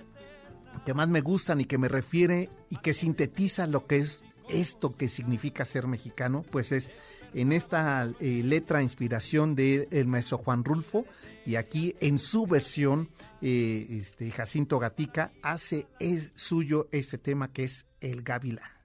que 0.85 0.93
más 0.93 1.09
me 1.09 1.21
gustan 1.21 1.61
y 1.61 1.65
que 1.65 1.77
me 1.77 1.87
refiere 1.87 2.49
y 2.69 2.77
que 2.77 2.93
sintetiza 2.93 3.67
lo 3.67 3.85
que 3.85 3.97
es 3.97 4.21
esto 4.49 4.95
que 4.95 5.07
significa 5.07 5.65
ser 5.65 5.87
mexicano, 5.87 6.43
pues 6.51 6.71
es 6.71 6.91
en 7.33 7.51
esta 7.51 8.09
eh, 8.19 8.41
letra 8.43 8.81
inspiración 8.81 9.55
del 9.55 10.07
maestro 10.07 10.37
Juan 10.37 10.63
Rulfo 10.63 11.05
y 11.45 11.55
aquí 11.55 11.95
en 11.99 12.17
su 12.17 12.45
versión 12.45 13.09
eh, 13.41 13.87
este, 14.01 14.31
Jacinto 14.31 14.79
Gatica 14.79 15.31
hace 15.41 15.87
suyo 16.35 16.87
este 16.91 17.17
tema 17.17 17.51
que 17.51 17.63
es 17.63 17.85
el 18.01 18.23
gavilán. 18.23 18.80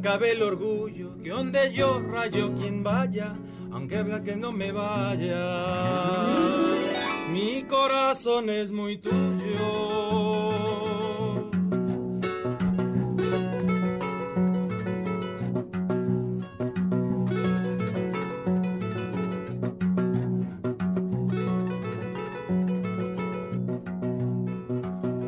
cabe 0.00 0.32
el 0.32 0.42
orgullo 0.42 1.16
que 1.22 1.30
donde 1.30 1.72
yo 1.72 2.00
rayo 2.00 2.54
quien 2.54 2.82
vaya, 2.82 3.34
aunque 3.70 3.96
habla 3.96 4.22
que 4.22 4.36
no 4.36 4.52
me 4.52 4.72
vaya. 4.72 5.36
Mi 7.30 7.64
corazón 7.64 8.50
es 8.50 8.72
muy 8.72 8.98
tuyo. 8.98 9.20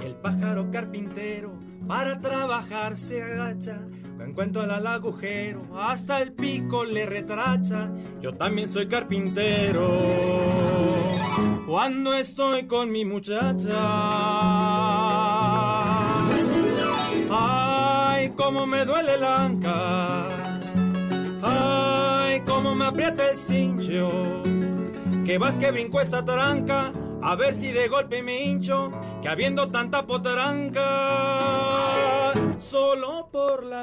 El 0.02 0.14
pájaro 0.16 0.70
carpintero 0.70 1.52
para 1.86 2.20
trabajar 2.20 2.96
se 2.96 3.22
agacha 3.22 3.80
Encuentro 4.32 4.62
al 4.62 4.86
agujero, 4.86 5.60
hasta 5.78 6.22
el 6.22 6.32
pico 6.32 6.86
le 6.86 7.04
retracha. 7.04 7.90
Yo 8.22 8.32
también 8.32 8.72
soy 8.72 8.88
carpintero. 8.88 9.90
Cuando 11.66 12.14
estoy 12.14 12.66
con 12.66 12.90
mi 12.90 13.04
muchacha. 13.04 13.76
Ay, 17.30 18.30
cómo 18.34 18.66
me 18.66 18.86
duele 18.86 19.16
el 19.16 19.24
anca. 19.24 20.24
Ay, 21.42 22.40
cómo 22.46 22.74
me 22.74 22.86
aprieta 22.86 23.28
el 23.28 23.36
cincho. 23.36 24.42
Que 25.26 25.36
vas 25.36 25.58
que 25.58 25.70
brinco 25.72 26.00
esa 26.00 26.24
tranca 26.24 26.90
a 27.22 27.36
ver 27.36 27.54
si 27.54 27.68
de 27.68 27.86
golpe 27.88 28.20
me 28.22 28.42
hincho, 28.42 28.90
que 29.22 29.28
habiendo 29.28 29.68
tanta 29.68 30.04
potranca, 30.04 30.82
solo 32.72 33.28
por 33.30 33.64
la. 33.66 33.82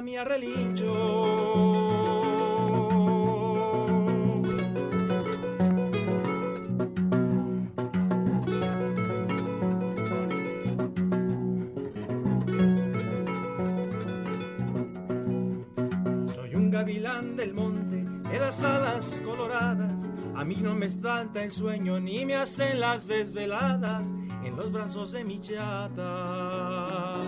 Soy 16.33 16.55
un 16.55 16.71
gavilán 16.71 17.35
del 17.35 17.53
monte, 17.53 18.03
de 18.31 18.39
las 18.39 18.63
alas 18.63 19.05
coloradas 19.23 19.91
a 20.35 20.45
mí 20.45 20.55
no 20.55 20.73
me 20.73 20.85
espanta 20.85 21.43
el 21.43 21.51
sueño 21.51 21.99
ni 21.99 22.25
me 22.25 22.35
hacen 22.35 22.79
las 22.79 23.07
desveladas 23.07 24.07
en 24.45 24.55
los 24.55 24.71
brazos 24.71 25.11
de 25.11 25.25
mi 25.25 25.41
chata, 25.41 27.19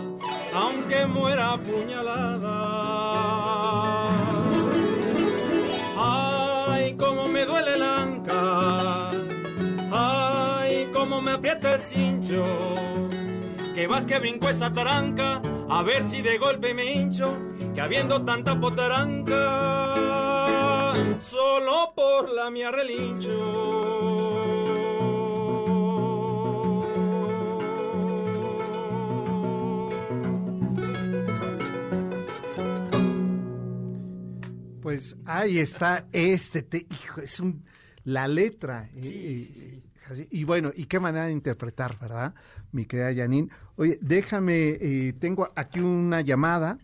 aunque 0.54 1.06
muera 1.06 1.54
apuñalada. 1.54 2.52
Ay, 5.98 6.96
cómo 6.96 7.28
me 7.28 7.46
duele 7.46 7.76
el 7.76 7.84
anca, 7.84 9.10
ay, 9.92 10.90
cómo 10.94 11.22
me 11.22 11.32
aprieta 11.32 11.76
el 11.76 11.82
cincho, 11.82 12.44
que 13.76 13.88
vas 13.88 14.06
que 14.06 14.20
brinco 14.20 14.50
esa 14.50 14.74
taranca, 14.74 15.42
a 15.70 15.84
ver 15.84 16.04
si 16.04 16.22
de 16.22 16.38
golpe 16.38 16.74
me 16.74 16.94
hincho, 16.94 17.38
que 17.74 17.82
habiendo 17.82 18.24
tanta 18.24 18.60
potaranca 18.60 20.02
solo 21.22 21.94
por 21.96 22.30
la 22.30 22.50
mía 22.50 22.72
relincho. 22.72 24.11
Pues 34.92 35.16
ahí 35.24 35.58
está 35.60 36.06
este, 36.12 36.64
te, 36.64 36.80
hijo, 36.80 37.22
es 37.22 37.40
un, 37.40 37.64
la 38.04 38.28
letra. 38.28 38.90
eh, 38.94 39.50
eh, 39.56 39.82
así, 40.10 40.28
y 40.30 40.44
bueno, 40.44 40.74
y 40.76 40.84
qué 40.84 41.00
manera 41.00 41.28
de 41.28 41.32
interpretar, 41.32 41.98
¿verdad? 41.98 42.34
Mi 42.74 42.86
querida 42.86 43.16
Janine. 43.16 43.48
Oye, 43.78 43.98
déjame, 44.02 44.78
eh, 44.82 45.14
tengo 45.18 45.50
aquí 45.56 45.80
una 45.80 46.20
llamada 46.20 46.78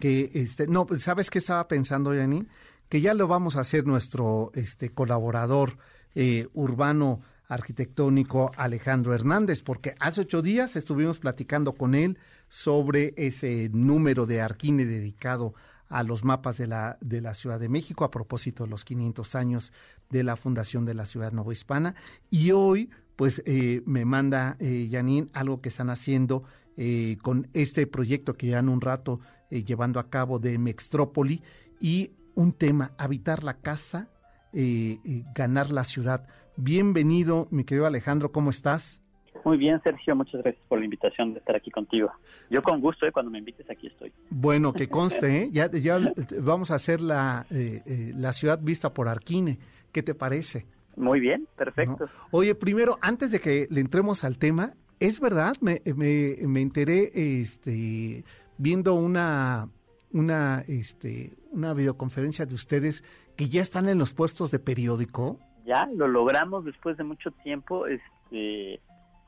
que, 0.00 0.32
este, 0.34 0.66
no, 0.66 0.84
pues, 0.84 1.04
¿sabes 1.04 1.30
qué 1.30 1.38
estaba 1.38 1.68
pensando, 1.68 2.10
Janine? 2.10 2.48
Que 2.88 3.00
ya 3.00 3.14
lo 3.14 3.28
vamos 3.28 3.54
a 3.54 3.60
hacer 3.60 3.86
nuestro 3.86 4.50
este, 4.56 4.90
colaborador 4.90 5.78
eh, 6.16 6.48
urbano 6.54 7.20
arquitectónico 7.46 8.50
Alejandro 8.56 9.14
Hernández, 9.14 9.62
porque 9.62 9.94
hace 10.00 10.22
ocho 10.22 10.42
días 10.42 10.74
estuvimos 10.74 11.20
platicando 11.20 11.74
con 11.74 11.94
él 11.94 12.18
sobre 12.48 13.14
ese 13.16 13.68
número 13.72 14.26
de 14.26 14.40
Arquine 14.40 14.86
dedicado 14.86 15.54
a 15.54 15.71
los 16.02 16.24
mapas 16.24 16.56
de 16.56 16.66
la, 16.66 16.96
de 17.00 17.20
la 17.20 17.34
Ciudad 17.34 17.60
de 17.60 17.68
México 17.68 18.04
a 18.04 18.10
propósito 18.10 18.64
de 18.64 18.70
los 18.70 18.84
500 18.84 19.34
años 19.34 19.72
de 20.08 20.22
la 20.22 20.36
fundación 20.36 20.84
de 20.84 20.94
la 20.94 21.06
Ciudad 21.06 21.32
Novohispana. 21.32 21.94
Y 22.30 22.52
hoy, 22.52 22.88
pues, 23.16 23.42
eh, 23.44 23.82
me 23.84 24.04
manda 24.04 24.56
eh, 24.58 24.88
Janine 24.90 25.28
algo 25.34 25.60
que 25.60 25.68
están 25.68 25.90
haciendo 25.90 26.44
eh, 26.76 27.18
con 27.20 27.48
este 27.52 27.86
proyecto 27.86 28.34
que 28.34 28.46
llevan 28.46 28.70
un 28.70 28.80
rato 28.80 29.20
eh, 29.50 29.62
llevando 29.62 30.00
a 30.00 30.08
cabo 30.08 30.38
de 30.38 30.58
Mextrópoli 30.58 31.42
y 31.80 32.12
un 32.34 32.52
tema, 32.54 32.92
habitar 32.96 33.44
la 33.44 33.58
casa, 33.58 34.08
eh, 34.54 34.98
ganar 35.34 35.70
la 35.70 35.84
ciudad. 35.84 36.26
Bienvenido, 36.56 37.46
mi 37.50 37.64
querido 37.64 37.84
Alejandro, 37.84 38.32
¿cómo 38.32 38.48
estás? 38.48 39.01
Muy 39.44 39.56
bien, 39.56 39.80
Sergio, 39.82 40.14
muchas 40.14 40.42
gracias 40.42 40.64
por 40.68 40.78
la 40.78 40.84
invitación 40.84 41.32
de 41.32 41.40
estar 41.40 41.56
aquí 41.56 41.70
contigo. 41.70 42.12
Yo 42.48 42.62
con 42.62 42.80
gusto, 42.80 43.06
¿eh? 43.06 43.12
cuando 43.12 43.30
me 43.30 43.38
invites 43.38 43.68
aquí 43.68 43.88
estoy. 43.88 44.12
Bueno, 44.30 44.72
que 44.72 44.88
conste, 44.90 45.42
¿eh? 45.42 45.48
ya, 45.52 45.70
ya 45.70 45.98
vamos 46.40 46.70
a 46.70 46.76
hacer 46.76 47.00
la, 47.00 47.46
eh, 47.50 47.82
eh, 47.86 48.12
la 48.16 48.32
ciudad 48.32 48.58
vista 48.60 48.92
por 48.94 49.08
Arquine. 49.08 49.58
¿Qué 49.90 50.02
te 50.02 50.14
parece? 50.14 50.66
Muy 50.96 51.20
bien, 51.20 51.46
perfecto. 51.56 52.04
¿No? 52.04 52.10
Oye, 52.30 52.54
primero, 52.54 52.98
antes 53.00 53.30
de 53.30 53.40
que 53.40 53.66
le 53.70 53.80
entremos 53.80 54.24
al 54.24 54.38
tema, 54.38 54.74
es 55.00 55.20
verdad, 55.20 55.54
me, 55.60 55.80
me, 55.96 56.36
me 56.46 56.60
enteré 56.60 57.10
este, 57.14 58.24
viendo 58.58 58.94
una, 58.94 59.68
una, 60.12 60.64
este, 60.68 61.32
una 61.50 61.74
videoconferencia 61.74 62.46
de 62.46 62.54
ustedes 62.54 63.02
que 63.36 63.48
ya 63.48 63.62
están 63.62 63.88
en 63.88 63.98
los 63.98 64.14
puestos 64.14 64.50
de 64.50 64.58
periódico. 64.58 65.38
Ya, 65.64 65.88
lo 65.94 66.08
logramos 66.08 66.64
después 66.64 66.96
de 66.96 67.04
mucho 67.04 67.30
tiempo. 67.30 67.86
Este, 67.86 68.80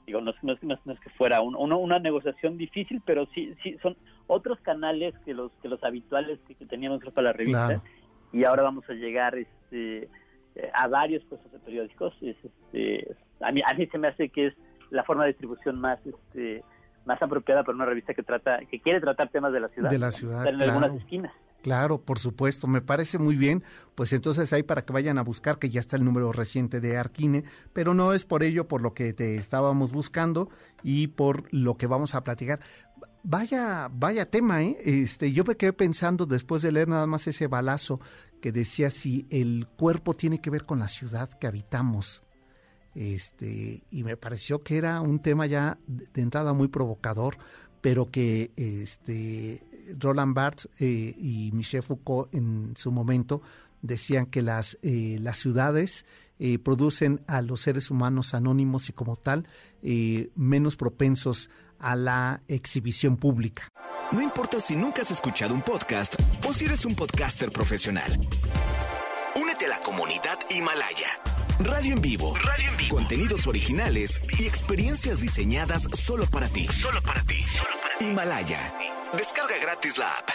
digo, 0.07 0.21
no, 0.21 0.33
no, 0.43 0.55
no, 0.63 0.79
no 0.85 0.93
es 0.93 1.01
que 1.01 1.11
fuera 1.11 1.41
un, 1.41 1.55
una, 1.55 1.77
una 1.77 1.99
negociación 1.99 2.57
difícil, 2.57 3.03
pero 3.05 3.27
sí, 3.35 3.55
sí 3.63 3.77
son 3.83 3.97
otros 4.27 4.59
canales 4.61 5.15
que 5.25 5.35
los 5.35 5.53
que 5.63 5.69
los 5.69 5.83
habituales 5.85 6.39
que, 6.47 6.55
que 6.55 6.67
teníamos 6.67 7.03
para 7.13 7.29
la 7.29 7.33
revista. 7.33 7.67
Claro. 7.67 7.83
Y 8.33 8.45
ahora 8.45 8.63
vamos 8.65 8.89
a 8.89 8.95
llegar 8.95 9.37
este, 9.37 10.09
a 10.73 10.89
varios 10.89 11.25
puestos 11.25 11.53
de 11.53 11.59
periódicos. 11.61 12.15
Es, 12.21 12.37
este, 12.45 13.17
a, 13.41 13.53
mí, 13.53 13.63
a 13.65 13.75
mí 13.75 13.87
se 13.87 13.99
me 13.99 14.09
hace 14.09 14.29
que 14.29 14.49
es 14.49 14.55
la 14.91 15.05
forma 15.05 15.25
de 15.25 15.31
distribución 15.31 15.81
más 15.81 15.99
este, 16.05 16.63
más 17.05 17.21
apropiada 17.23 17.63
para 17.63 17.77
una 17.77 17.85
revista 17.85 18.15
que 18.15 18.23
trata 18.23 18.61
que 18.71 18.81
quiere 18.81 19.01
tratar 19.01 19.29
temas 19.29 19.53
de 19.53 19.61
la 19.61 19.69
ciudad. 19.69 19.91
De 19.91 19.99
la 19.99 20.11
ciudad, 20.11 20.47
en 20.47 20.57
claro. 20.57 20.73
algunas 20.73 21.01
esquinas. 21.01 21.33
Claro, 21.65 22.03
por 22.03 22.19
supuesto, 22.19 22.67
me 22.67 22.83
parece 22.83 23.17
muy 23.17 23.37
bien. 23.37 23.65
Pues 23.95 24.13
entonces 24.13 24.53
ahí 24.53 24.63
para 24.63 24.85
que 24.85 24.93
vayan 24.93 25.17
a 25.17 25.23
buscar, 25.23 25.59
que 25.59 25.71
ya 25.71 25.81
está 25.81 25.97
el 25.97 26.05
número 26.05 26.31
reciente 26.31 26.79
de 26.79 26.99
Arquine, 26.99 27.45
pero 27.73 27.95
no 27.95 28.13
es 28.13 28.27
por 28.27 28.43
ello 28.43 28.69
por 28.69 28.83
lo 28.83 28.93
que 28.93 29.15
te 29.15 29.37
estábamos 29.37 29.91
buscando 29.91 30.51
y 30.83 31.07
por 31.07 31.51
lo 31.55 31.79
que 31.79 31.87
vamos 31.87 32.15
a 32.15 32.23
platicar. 32.23 32.61
Vaya, 33.23 33.89
vaya 33.91 34.29
tema, 34.29 34.63
¿eh? 34.63 34.77
Este, 34.85 35.33
yo 35.33 35.43
me 35.45 35.57
quedé 35.57 35.73
pensando 35.73 36.27
después 36.27 36.61
de 36.61 36.71
leer 36.71 36.89
nada 36.89 37.07
más 37.07 37.27
ese 37.29 37.47
balazo 37.47 37.99
que 38.43 38.53
decía 38.53 38.91
si 38.91 39.27
el 39.31 39.67
cuerpo 39.67 40.13
tiene 40.13 40.43
que 40.43 40.51
ver 40.51 40.67
con 40.67 40.81
la 40.81 40.89
ciudad 40.89 41.31
que 41.31 41.47
habitamos. 41.47 42.21
Este, 42.95 43.85
y 43.91 44.05
me 44.05 44.19
pareció 44.19 44.63
que 44.63 44.77
era 44.77 45.01
un 45.01 45.19
tema 45.21 45.47
ya 45.47 45.79
de, 45.87 46.21
entrada 46.21 46.53
muy 46.53 46.69
provocador, 46.69 47.39
pero 47.81 48.11
que 48.11 48.51
este 48.55 49.74
Roland 49.99 50.35
Barthes 50.35 50.69
eh, 50.79 51.15
y 51.17 51.51
Michel 51.53 51.83
Foucault 51.83 52.35
en 52.35 52.75
su 52.77 52.91
momento 52.93 53.43
decían 53.83 54.27
que 54.27 54.43
las, 54.43 54.79
eh, 54.83 55.19
las 55.21 55.39
ciudades 55.39 56.07
eh, 56.39 56.59
producen 56.59 57.23
a 57.27 57.43
los 57.43 57.61
seres 57.61 57.91
humanos 57.91 58.35
anónimos 58.35 58.89
y 58.89 58.93
como 58.93 59.17
tal 59.17 59.47
eh, 59.83 60.31
menos 60.35 60.75
propensos 60.75 61.49
a 61.79 61.95
la 61.95 62.43
exhibición 62.49 63.17
pública. 63.17 63.69
No 64.11 64.21
importa 64.21 64.59
si 64.59 64.75
nunca 64.75 65.03
has 65.03 65.11
escuchado 65.11 65.55
un 65.55 65.63
podcast 65.63 66.17
o 66.49 66.53
si 66.53 66.65
eres 66.65 66.85
un 66.87 66.95
podcaster 66.95 67.53
profesional. 67.53 68.11
Únete 69.41 69.67
a 69.67 69.69
la 69.69 69.79
comunidad 69.81 70.39
Himalaya. 70.51 71.09
Radio 71.61 71.93
en 71.93 72.01
vivo. 72.01 72.35
Radio 72.37 72.71
en 72.71 72.77
vivo. 72.79 72.97
Contenidos 72.97 73.47
originales 73.47 74.21
y 74.39 74.45
experiencias 74.47 75.21
diseñadas 75.21 75.85
solo 75.93 76.27
para 76.27 76.49
ti. 76.49 76.67
Solo 76.67 77.01
para 77.03 77.23
ti. 77.23 77.41
Solo 77.43 77.71
para 77.81 77.99
ti. 77.99 78.05
Himalaya. 78.07 78.94
Descarga 79.17 79.55
gratis 79.63 79.99
la 79.99 80.07
app. 80.07 80.29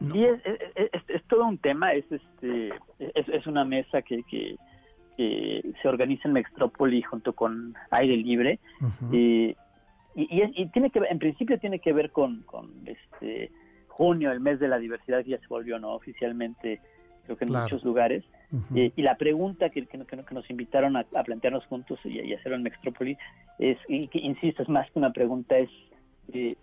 No. 0.00 0.14
Y 0.16 0.24
es, 0.24 0.40
es, 0.44 0.90
es, 0.92 1.02
es, 1.08 1.24
todo 1.28 1.46
un 1.46 1.58
tema, 1.58 1.92
es 1.92 2.04
este 2.10 2.68
es, 2.98 3.28
es 3.28 3.46
una 3.46 3.64
mesa 3.64 4.02
que, 4.02 4.22
que, 4.24 4.56
que, 5.16 5.72
se 5.80 5.88
organiza 5.88 6.28
en 6.28 6.34
Mextrópoli 6.34 7.00
junto 7.02 7.32
con 7.32 7.74
Aire 7.90 8.16
Libre 8.16 8.60
uh 8.80 8.84
-huh. 8.84 9.14
y, 9.14 9.56
y, 10.14 10.62
y, 10.62 10.66
tiene 10.70 10.90
que 10.90 10.98
en 10.98 11.18
principio 11.18 11.58
tiene 11.58 11.78
que 11.78 11.92
ver 11.92 12.10
con, 12.10 12.42
con 12.42 12.70
este 12.86 13.50
junio, 13.88 14.32
el 14.32 14.40
mes 14.40 14.58
de 14.60 14.68
la 14.68 14.78
diversidad 14.78 15.24
que 15.24 15.30
ya 15.30 15.38
se 15.38 15.46
volvió 15.48 15.78
no 15.78 15.94
oficialmente 15.94 16.80
creo 17.24 17.36
que 17.36 17.44
en 17.44 17.50
claro. 17.50 17.64
muchos 17.64 17.84
lugares 17.84 18.24
uh 18.52 18.56
-huh. 18.56 18.78
eh, 18.78 18.92
y 18.96 19.02
la 19.02 19.16
pregunta 19.16 19.70
que, 19.70 19.86
que, 19.86 19.98
que, 19.98 20.34
nos 20.34 20.50
invitaron 20.50 20.96
a, 20.96 21.06
a 21.14 21.22
plantearnos 21.24 21.66
juntos 21.66 21.98
y, 22.04 22.20
y, 22.20 22.34
hacerlo 22.34 22.56
en 22.56 22.62
Mextrópoli 22.62 23.16
es, 23.58 23.78
y 23.88 24.06
que 24.08 24.18
insisto, 24.18 24.62
es 24.62 24.68
más 24.68 24.90
que 24.90 24.98
una 24.98 25.12
pregunta, 25.12 25.58
es 25.58 25.70
eh, 26.32 26.54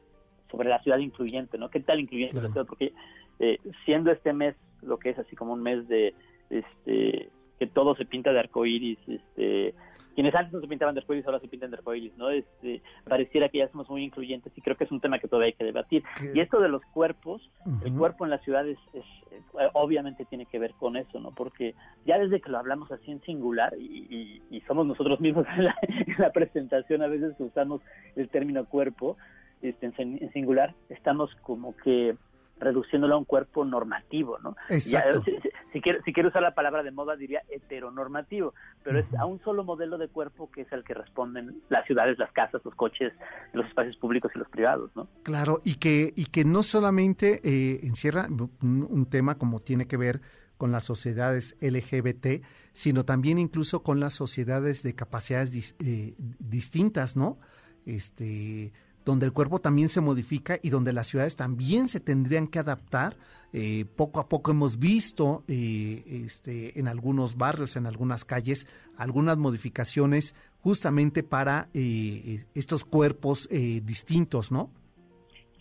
sobre 0.49 0.69
la 0.69 0.81
ciudad 0.81 0.99
incluyente, 0.99 1.57
¿no? 1.57 1.69
¿Qué 1.69 1.79
tal 1.79 1.99
incluyente 1.99 2.33
claro. 2.33 2.47
la 2.47 2.53
ciudad? 2.53 2.67
Porque 2.67 2.93
eh, 3.39 3.57
siendo 3.85 4.11
este 4.11 4.33
mes 4.33 4.55
lo 4.81 4.97
que 4.97 5.09
es 5.09 5.19
así 5.19 5.35
como 5.35 5.53
un 5.53 5.61
mes 5.63 5.87
de 5.87 6.13
este 6.49 7.29
que 7.61 7.67
todo 7.67 7.95
se 7.95 8.05
pinta 8.05 8.33
de 8.33 8.39
arcoíris, 8.39 8.97
este, 9.07 9.75
quienes 10.15 10.33
antes 10.33 10.51
no 10.51 10.61
se 10.61 10.67
pintaban 10.67 10.95
de 10.95 11.01
arcoíris 11.01 11.27
ahora 11.27 11.39
se 11.39 11.47
pintan 11.47 11.69
de 11.69 11.77
arcoíris, 11.77 12.17
¿no? 12.17 12.31
Este, 12.31 12.81
pareciera 13.07 13.49
que 13.49 13.59
ya 13.59 13.67
somos 13.67 13.87
muy 13.87 14.03
incluyentes 14.03 14.51
y 14.55 14.61
creo 14.61 14.75
que 14.75 14.85
es 14.85 14.91
un 14.91 14.99
tema 14.99 15.19
que 15.19 15.27
todavía 15.27 15.49
hay 15.49 15.53
que 15.53 15.63
debatir. 15.63 16.03
Y 16.33 16.39
esto 16.39 16.59
de 16.59 16.69
los 16.69 16.81
cuerpos, 16.85 17.51
el 17.85 17.93
cuerpo 17.93 18.25
en 18.25 18.31
la 18.31 18.39
ciudad 18.39 18.67
es, 18.67 18.79
es, 18.93 19.05
eh, 19.31 19.69
obviamente 19.73 20.25
tiene 20.25 20.47
que 20.47 20.57
ver 20.57 20.73
con 20.73 20.97
eso, 20.97 21.19
¿no? 21.19 21.29
Porque 21.35 21.75
ya 22.03 22.17
desde 22.17 22.41
que 22.41 22.49
lo 22.49 22.57
hablamos 22.57 22.91
así 22.91 23.11
en 23.11 23.21
singular 23.21 23.75
y, 23.77 24.41
y, 24.49 24.61
somos 24.61 24.87
nosotros 24.87 25.19
mismos 25.19 25.45
en 25.55 25.65
la, 25.65 25.75
en 25.83 26.15
la, 26.17 26.31
presentación 26.31 27.03
a 27.03 27.07
veces 27.07 27.35
usamos 27.37 27.81
el 28.15 28.27
término 28.29 28.65
cuerpo 28.65 29.17
este, 29.61 29.85
en 29.85 30.31
singular, 30.33 30.73
estamos 30.89 31.29
como 31.43 31.77
que 31.77 32.15
reduciéndolo 32.61 33.15
a 33.15 33.17
un 33.17 33.25
cuerpo 33.25 33.65
normativo, 33.65 34.37
¿no? 34.39 34.55
Exacto. 34.69 35.23
si, 35.23 35.31
si, 35.73 35.81
quiero, 35.81 36.01
si 36.03 36.13
quiero 36.13 36.29
usar 36.29 36.43
la 36.43 36.53
palabra 36.53 36.83
de 36.83 36.91
moda 36.91 37.15
diría 37.15 37.41
heteronormativo, 37.49 38.53
pero 38.83 38.99
es 38.99 39.05
a 39.15 39.25
un 39.25 39.41
solo 39.41 39.63
modelo 39.63 39.97
de 39.97 40.07
cuerpo 40.07 40.49
que 40.51 40.61
es 40.61 40.71
el 40.71 40.83
que 40.83 40.93
responden 40.93 41.61
las 41.69 41.85
ciudades, 41.85 42.17
las 42.19 42.31
casas, 42.31 42.61
los 42.63 42.75
coches, 42.75 43.13
los 43.53 43.65
espacios 43.65 43.97
públicos 43.97 44.31
y 44.35 44.39
los 44.39 44.47
privados, 44.47 44.91
¿no? 44.95 45.07
Claro, 45.23 45.61
y 45.63 45.75
que, 45.75 46.13
y 46.15 46.25
que 46.25 46.45
no 46.45 46.61
solamente 46.63 47.41
eh, 47.43 47.79
encierra 47.83 48.27
un, 48.29 49.07
tema 49.09 49.37
como 49.37 49.59
tiene 49.59 49.87
que 49.87 49.97
ver 49.97 50.21
con 50.57 50.71
las 50.71 50.83
sociedades 50.83 51.57
LGBT, 51.59 52.43
sino 52.71 53.03
también 53.03 53.39
incluso 53.39 53.81
con 53.81 53.99
las 53.99 54.13
sociedades 54.13 54.83
de 54.83 54.93
capacidades 54.93 55.75
eh, 55.79 56.13
distintas, 56.17 57.17
¿no? 57.17 57.39
Este, 57.85 58.71
donde 59.05 59.25
el 59.25 59.33
cuerpo 59.33 59.59
también 59.59 59.89
se 59.89 60.01
modifica 60.01 60.59
y 60.61 60.69
donde 60.69 60.93
las 60.93 61.07
ciudades 61.07 61.35
también 61.35 61.87
se 61.87 61.99
tendrían 61.99 62.47
que 62.47 62.59
adaptar. 62.59 63.15
Eh, 63.53 63.85
poco 63.97 64.19
a 64.19 64.29
poco 64.29 64.51
hemos 64.51 64.79
visto 64.79 65.43
eh, 65.47 66.03
este, 66.25 66.79
en 66.79 66.87
algunos 66.87 67.37
barrios, 67.37 67.75
en 67.75 67.85
algunas 67.85 68.23
calles, 68.25 68.67
algunas 68.97 69.37
modificaciones 69.37 70.35
justamente 70.61 71.23
para 71.23 71.67
eh, 71.73 72.45
estos 72.53 72.85
cuerpos 72.85 73.49
distintos, 73.49 74.51
¿no? 74.51 74.69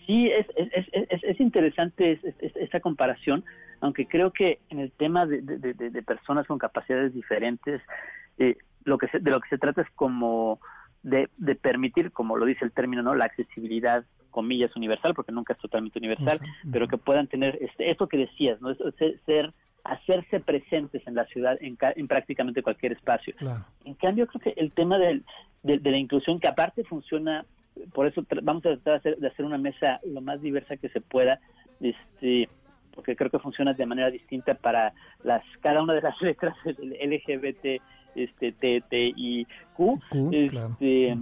Sí, 0.07 0.29
es, 0.29 0.47
es, 0.57 0.87
es, 0.93 1.25
es 1.25 1.41
interesante 1.41 2.21
esa 2.57 2.81
comparación, 2.81 3.45
aunque 3.81 4.07
creo 4.07 4.33
que 4.33 4.59
en 4.69 4.81
el 4.81 4.93
tema 4.93 5.25
de, 5.25 5.41
de 5.41 6.03
personas 6.03 6.47
con 6.47 6.59
capacidades 6.59 7.15
diferentes, 7.15 7.81
lo 8.85 8.99
que 8.99 9.07
de 9.19 9.31
lo 9.31 9.41
que 9.41 9.49
se 9.49 9.59
trata 9.59 9.83
es 9.83 9.91
como 9.95 10.61
de, 11.03 11.29
de, 11.37 11.55
permitir, 11.55 12.13
como 12.13 12.37
lo 12.37 12.47
dice 12.47 12.65
el 12.65 12.73
término, 12.73 13.03
¿no? 13.03 13.15
la 13.15 13.25
accesibilidad, 13.25 14.05
comillas, 14.31 14.75
universal, 14.77 15.15
porque 15.15 15.33
nunca 15.33 15.55
es 15.55 15.59
totalmente 15.59 15.99
universal, 15.99 16.39
pero 16.71 16.89
que 16.89 16.99
puedan 16.99 17.27
tener 17.27 17.59
este, 17.61 17.91
esto 17.91 18.07
que 18.07 18.19
decías, 18.19 18.61
¿no? 18.61 18.75
ser, 19.27 19.53
hacerse 19.85 20.41
presentes 20.41 21.07
en 21.07 21.15
la 21.15 21.25
ciudad 21.27 21.59
en, 21.61 21.77
en 21.97 22.09
prácticamente 22.09 22.63
cualquier 22.63 22.93
espacio. 22.93 23.35
En 23.85 23.95
cambio, 23.95 24.27
creo 24.27 24.41
que 24.41 24.61
el 24.61 24.73
tema 24.73 24.99
del, 24.99 25.25
de, 25.63 25.79
la 25.91 25.97
inclusión, 25.97 26.39
que 26.39 26.49
aparte 26.49 26.85
funciona, 26.85 27.45
por 27.93 28.07
eso 28.07 28.25
vamos 28.43 28.65
a 28.67 28.77
tratar 28.77 28.85
de 28.85 28.99
hacer, 28.99 29.17
de 29.19 29.29
hacer 29.29 29.45
una 29.45 29.59
mesa 29.59 30.01
lo 30.07 30.21
más 30.21 30.41
diversa 30.41 30.77
que 30.77 30.89
se 30.91 31.01
pueda, 31.01 31.41
este 31.81 32.49
porque 32.95 33.15
creo 33.15 33.31
que 33.31 33.39
funciona 33.39 33.73
de 33.73 33.87
manera 33.87 34.11
distinta 34.11 34.55
para 34.55 34.93
las 35.23 35.43
cada 35.61 35.83
una 35.83 35.95
de 35.95 36.03
las 36.03 36.21
letras 36.23 36.57
LGBT 36.65 37.81
este 38.15 38.53
T, 38.53 38.83
T 38.89 39.13
y 39.17 39.47
Q, 39.75 40.01
este, 40.33 41.17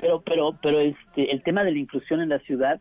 pero 0.00 0.20
pero 0.20 0.58
pero 0.62 0.78
este 0.80 1.30
el 1.30 1.42
tema 1.42 1.64
de 1.64 1.72
la 1.72 1.78
inclusión 1.78 2.20
en 2.20 2.28
la 2.28 2.38
ciudad 2.40 2.80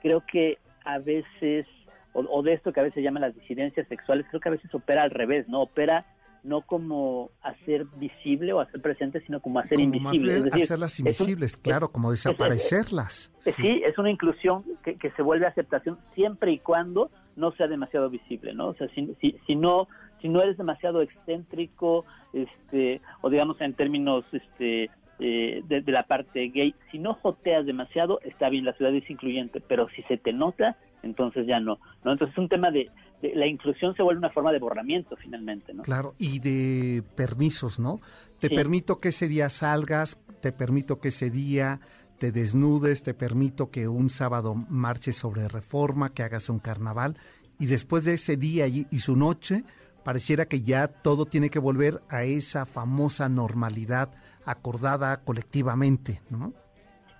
creo 0.00 0.24
que 0.26 0.58
a 0.84 0.98
veces 0.98 1.66
o, 2.14 2.42
de 2.42 2.52
esto 2.52 2.72
que 2.72 2.80
a 2.80 2.82
veces 2.82 3.02
llaman 3.02 3.22
las 3.22 3.34
disidencias 3.34 3.88
sexuales 3.88 4.26
creo 4.28 4.40
que 4.40 4.48
a 4.48 4.52
veces 4.52 4.74
opera 4.74 5.02
al 5.02 5.10
revés 5.10 5.48
no 5.48 5.62
opera 5.62 6.06
no 6.42 6.62
como 6.62 7.30
hacer 7.40 7.86
visible 7.96 8.52
o 8.52 8.60
hacer 8.60 8.82
presente, 8.82 9.20
sino 9.24 9.40
como 9.40 9.60
hacer 9.60 9.78
invisible. 9.78 10.38
es 10.38 10.44
decir, 10.44 10.62
hacerlas 10.64 10.98
invisibles, 10.98 11.56
claro, 11.56 11.92
como 11.92 12.10
desaparecerlas. 12.10 13.32
sí. 13.40 13.82
es 13.84 13.96
una 13.96 14.10
inclusión 14.10 14.64
que, 14.82 14.96
que, 14.96 15.12
se 15.12 15.22
vuelve 15.22 15.46
aceptación 15.46 15.98
siempre 16.16 16.50
y 16.50 16.58
cuando 16.58 17.12
no 17.36 17.52
sea 17.52 17.66
demasiado 17.66 18.10
visible, 18.10 18.54
¿no? 18.54 18.68
O 18.68 18.74
sea, 18.74 18.88
si, 18.94 19.14
si, 19.20 19.36
si 19.46 19.56
no 19.56 19.88
si 20.22 20.28
no 20.28 20.40
eres 20.40 20.56
demasiado 20.56 21.02
excéntrico, 21.02 22.06
este, 22.32 23.02
o 23.20 23.28
digamos 23.28 23.60
en 23.60 23.74
términos 23.74 24.24
este, 24.32 24.88
eh, 25.18 25.62
de, 25.66 25.82
la 25.92 26.04
parte 26.04 26.48
gay, 26.48 26.74
si 26.90 26.98
no 26.98 27.14
joteas 27.14 27.66
demasiado, 27.66 28.20
está 28.22 28.48
bien, 28.48 28.64
la 28.64 28.72
ciudad 28.74 28.94
es 28.94 29.08
incluyente, 29.10 29.60
pero 29.60 29.88
si 29.90 30.02
se 30.04 30.16
te 30.16 30.32
nota, 30.32 30.76
entonces 31.02 31.46
ya 31.46 31.58
no, 31.58 31.78
¿no? 32.04 32.12
Entonces 32.12 32.30
es 32.30 32.38
un 32.38 32.48
tema 32.48 32.70
de, 32.70 32.88
la 33.34 33.46
inclusión 33.46 33.94
se 33.96 34.02
vuelve 34.02 34.20
una 34.20 34.30
forma 34.30 34.52
de 34.52 34.60
borramiento 34.60 35.16
finalmente, 35.16 35.74
¿no? 35.74 35.82
Claro, 35.82 36.14
y 36.18 36.38
de 36.38 37.02
permisos, 37.16 37.78
¿no? 37.78 38.00
Te 38.38 38.48
permito 38.48 39.00
que 39.00 39.08
ese 39.08 39.28
día 39.28 39.48
salgas, 39.48 40.20
te 40.40 40.52
permito 40.52 41.00
que 41.00 41.08
ese 41.08 41.30
día 41.30 41.80
te 42.22 42.30
desnudes, 42.30 43.02
te 43.02 43.14
permito 43.14 43.72
que 43.72 43.88
un 43.88 44.08
sábado 44.08 44.54
marches 44.54 45.16
sobre 45.16 45.48
reforma, 45.48 46.14
que 46.14 46.22
hagas 46.22 46.48
un 46.48 46.60
carnaval, 46.60 47.16
y 47.58 47.66
después 47.66 48.04
de 48.04 48.14
ese 48.14 48.36
día 48.36 48.68
y 48.68 48.98
su 48.98 49.16
noche, 49.16 49.64
pareciera 50.04 50.46
que 50.46 50.60
ya 50.60 50.86
todo 50.86 51.26
tiene 51.26 51.50
que 51.50 51.58
volver 51.58 51.94
a 52.08 52.22
esa 52.22 52.64
famosa 52.64 53.28
normalidad 53.28 54.10
acordada 54.46 55.24
colectivamente, 55.24 56.20
¿no? 56.30 56.52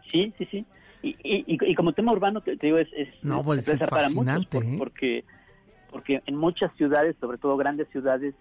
Sí, 0.08 0.32
sí, 0.38 0.46
sí. 0.52 0.66
Y, 1.02 1.16
y, 1.24 1.74
como 1.74 1.94
tema 1.94 2.12
urbano, 2.12 2.40
te, 2.40 2.54
digo, 2.54 2.78
es, 2.78 2.86
es, 2.96 3.08
no, 3.24 3.42
pues, 3.42 3.66
es 3.66 3.80
fascinante, 3.80 4.58
¿eh? 4.58 4.76
porque, 4.78 5.24
porque 5.90 6.22
en 6.26 6.36
muchas 6.36 6.72
ciudades, 6.76 7.16
sobre 7.20 7.38
todo 7.38 7.56
grandes 7.56 7.88
ciudades, 7.88 8.36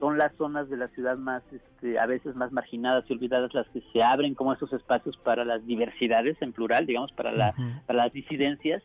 son 0.00 0.16
las 0.16 0.34
zonas 0.36 0.68
de 0.70 0.78
la 0.78 0.88
ciudad 0.88 1.18
más, 1.18 1.42
este, 1.52 1.98
a 1.98 2.06
veces 2.06 2.34
más 2.34 2.50
marginadas 2.50 3.04
y 3.08 3.12
olvidadas 3.12 3.52
las 3.52 3.68
que 3.68 3.82
se 3.92 4.02
abren 4.02 4.34
como 4.34 4.54
esos 4.54 4.72
espacios 4.72 5.16
para 5.18 5.44
las 5.44 5.64
diversidades 5.66 6.40
en 6.40 6.52
plural, 6.52 6.86
digamos, 6.86 7.12
para, 7.12 7.30
la, 7.30 7.54
para 7.86 8.04
las 8.04 8.12
disidencias, 8.12 8.82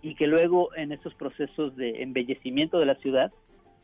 y 0.00 0.14
que 0.14 0.26
luego 0.26 0.74
en 0.74 0.92
esos 0.92 1.14
procesos 1.14 1.76
de 1.76 2.02
embellecimiento 2.02 2.78
de 2.78 2.86
la 2.86 2.94
ciudad 2.96 3.30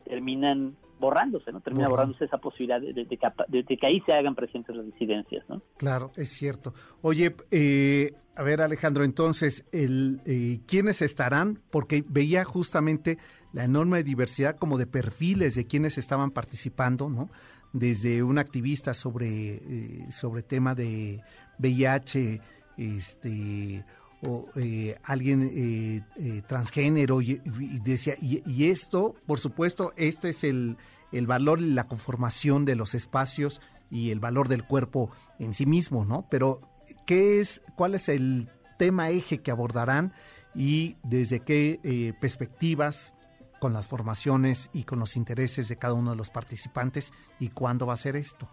terminan 0.05 0.75
borrándose, 0.99 1.51
¿no? 1.51 1.61
Termina 1.61 1.89
borrándose 1.89 2.25
esa 2.25 2.37
posibilidad 2.37 2.79
de, 2.79 3.05
que, 3.07 3.85
ahí 3.87 4.01
se 4.01 4.13
hagan 4.13 4.35
presentes 4.35 4.75
las 4.75 4.85
disidencias, 4.85 5.43
¿no? 5.49 5.61
Claro, 5.77 6.11
es 6.15 6.29
cierto. 6.29 6.73
Oye, 7.01 7.35
eh, 7.51 8.13
a 8.35 8.43
ver 8.43 8.61
Alejandro, 8.61 9.03
entonces, 9.03 9.65
el, 9.71 10.21
eh, 10.25 10.59
¿quiénes 10.67 11.01
estarán? 11.01 11.59
Porque 11.69 12.03
veía 12.07 12.43
justamente 12.43 13.17
la 13.53 13.63
enorme 13.63 14.03
diversidad 14.03 14.57
como 14.57 14.77
de 14.77 14.87
perfiles 14.87 15.55
de 15.55 15.65
quienes 15.65 15.97
estaban 15.97 16.31
participando, 16.31 17.09
¿no? 17.09 17.29
Desde 17.73 18.23
un 18.23 18.37
activista 18.37 18.93
sobre, 18.93 19.55
eh, 19.55 20.11
sobre 20.11 20.43
tema 20.43 20.75
de 20.75 21.21
VIH, 21.59 22.41
este 22.77 23.85
o 24.25 24.47
eh, 24.55 24.97
alguien 25.03 25.51
eh, 25.53 26.01
eh, 26.17 26.41
transgénero 26.47 27.21
y, 27.21 27.41
decía 27.83 28.15
y, 28.21 28.69
esto 28.69 29.15
por 29.25 29.39
supuesto 29.39 29.93
este 29.95 30.29
es 30.29 30.43
el, 30.43 30.77
el 31.11 31.27
valor 31.27 31.61
y 31.61 31.71
la 31.71 31.87
conformación 31.87 32.65
de 32.65 32.75
los 32.75 32.95
espacios 32.95 33.61
y 33.89 34.11
el 34.11 34.19
valor 34.19 34.47
del 34.47 34.65
cuerpo 34.65 35.11
en 35.39 35.53
sí 35.53 35.65
mismo 35.65 36.05
no 36.05 36.27
pero 36.29 36.61
qué 37.05 37.39
es 37.39 37.61
cuál 37.75 37.95
es 37.95 38.09
el 38.09 38.49
tema 38.77 39.09
eje 39.09 39.39
que 39.41 39.51
abordarán 39.51 40.13
y 40.53 40.97
desde 41.03 41.41
qué 41.41 42.15
perspectivas 42.19 43.13
con 43.59 43.73
las 43.73 43.87
formaciones 43.87 44.69
y 44.73 44.83
con 44.83 44.99
los 44.99 45.15
intereses 45.15 45.67
de 45.67 45.77
cada 45.77 45.93
uno 45.93 46.11
de 46.11 46.17
los 46.17 46.29
participantes 46.29 47.11
y 47.39 47.49
cuándo 47.49 47.85
va 47.85 47.93
a 47.93 47.97
ser 47.97 48.15
esto 48.15 48.49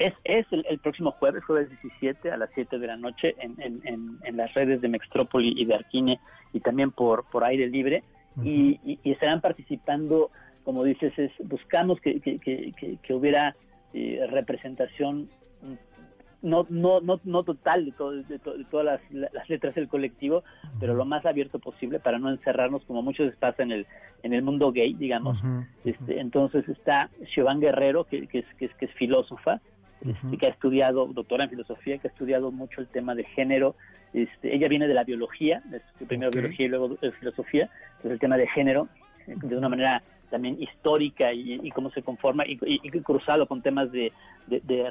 es, 0.00 0.14
es 0.24 0.46
el, 0.50 0.78
próximo 0.78 1.12
jueves, 1.12 1.44
jueves 1.44 1.70
17 1.82 2.30
a 2.30 2.38
las 2.38 2.48
7 2.54 2.78
de 2.78 2.86
la 2.86 2.96
noche 2.96 3.34
en, 3.38 3.54
en, 3.60 4.18
en, 4.24 4.36
las 4.36 4.52
redes 4.54 4.80
de 4.80 4.88
Mextrópoli 4.88 5.52
y 5.56 5.66
de 5.66 5.74
Arquine 5.74 6.18
y 6.54 6.60
también 6.60 6.90
por, 6.90 7.24
por 7.30 7.44
aire 7.44 7.68
libre. 7.68 8.02
y, 8.42 8.80
y, 8.84 9.10
estarán 9.10 9.42
participando, 9.42 10.30
como 10.64 10.84
dices, 10.84 11.12
es, 11.18 11.30
buscamos 11.40 12.00
que, 12.00 12.20
que, 12.20 12.38
que, 12.38 13.14
hubiera 13.14 13.54
eh, 13.92 14.26
representación 14.30 15.28
no, 16.42 16.66
no, 16.70 17.00
no, 17.02 17.20
no 17.22 17.42
total 17.42 17.84
de, 17.84 17.92
de, 18.26 18.38
todas 18.70 18.86
las, 18.86 19.00
las, 19.10 19.48
letras 19.50 19.74
del 19.74 19.88
colectivo, 19.88 20.42
pero 20.78 20.94
lo 20.94 21.04
más 21.04 21.26
abierto 21.26 21.58
posible 21.58 22.00
para 22.00 22.18
no 22.18 22.30
encerrarnos 22.30 22.82
como 22.84 23.02
muchos 23.02 23.34
pasa 23.36 23.62
en 23.62 23.72
el, 23.72 23.86
en 24.22 24.32
el 24.32 24.42
mundo 24.42 24.72
gay, 24.72 24.94
digamos. 24.94 25.38
este, 25.84 26.20
entonces 26.20 26.66
está 26.70 27.10
Siobhan 27.34 27.60
Guerrero, 27.60 28.04
que, 28.04 28.26
que, 28.26 28.38
es, 28.38 28.46
que, 28.58 28.64
es, 28.66 28.74
que 28.76 28.86
es 28.86 28.94
filósofa, 28.94 29.60
que 30.38 30.46
ha 30.46 30.50
estudiado, 30.50 31.06
doctora 31.06 31.44
en 31.44 31.50
filosofía, 31.50 31.98
que 31.98 32.08
ha 32.08 32.10
estudiado 32.10 32.50
mucho 32.50 32.80
el 32.80 32.88
tema 32.88 33.14
de 33.14 33.24
género. 33.24 33.74
Este, 34.12 34.54
ella 34.54 34.68
viene 34.68 34.88
de 34.88 34.94
la 34.94 35.04
biología, 35.04 35.62
primero 36.08 36.30
biología 36.30 36.66
y 36.66 36.68
luego 36.68 36.96
filosofía, 37.18 37.70
entonces 37.96 38.12
el 38.12 38.18
tema 38.18 38.36
de 38.36 38.48
género, 38.48 38.88
eh, 39.26 39.34
de 39.36 39.56
una 39.56 39.68
manera 39.68 40.02
también 40.30 40.60
histórica 40.60 41.32
y, 41.32 41.70
cómo 41.70 41.90
se 41.90 42.02
conforma, 42.02 42.44
y, 42.46 42.78
cruzado 43.02 43.46
con 43.46 43.62
temas 43.62 43.90
de, 43.92 44.12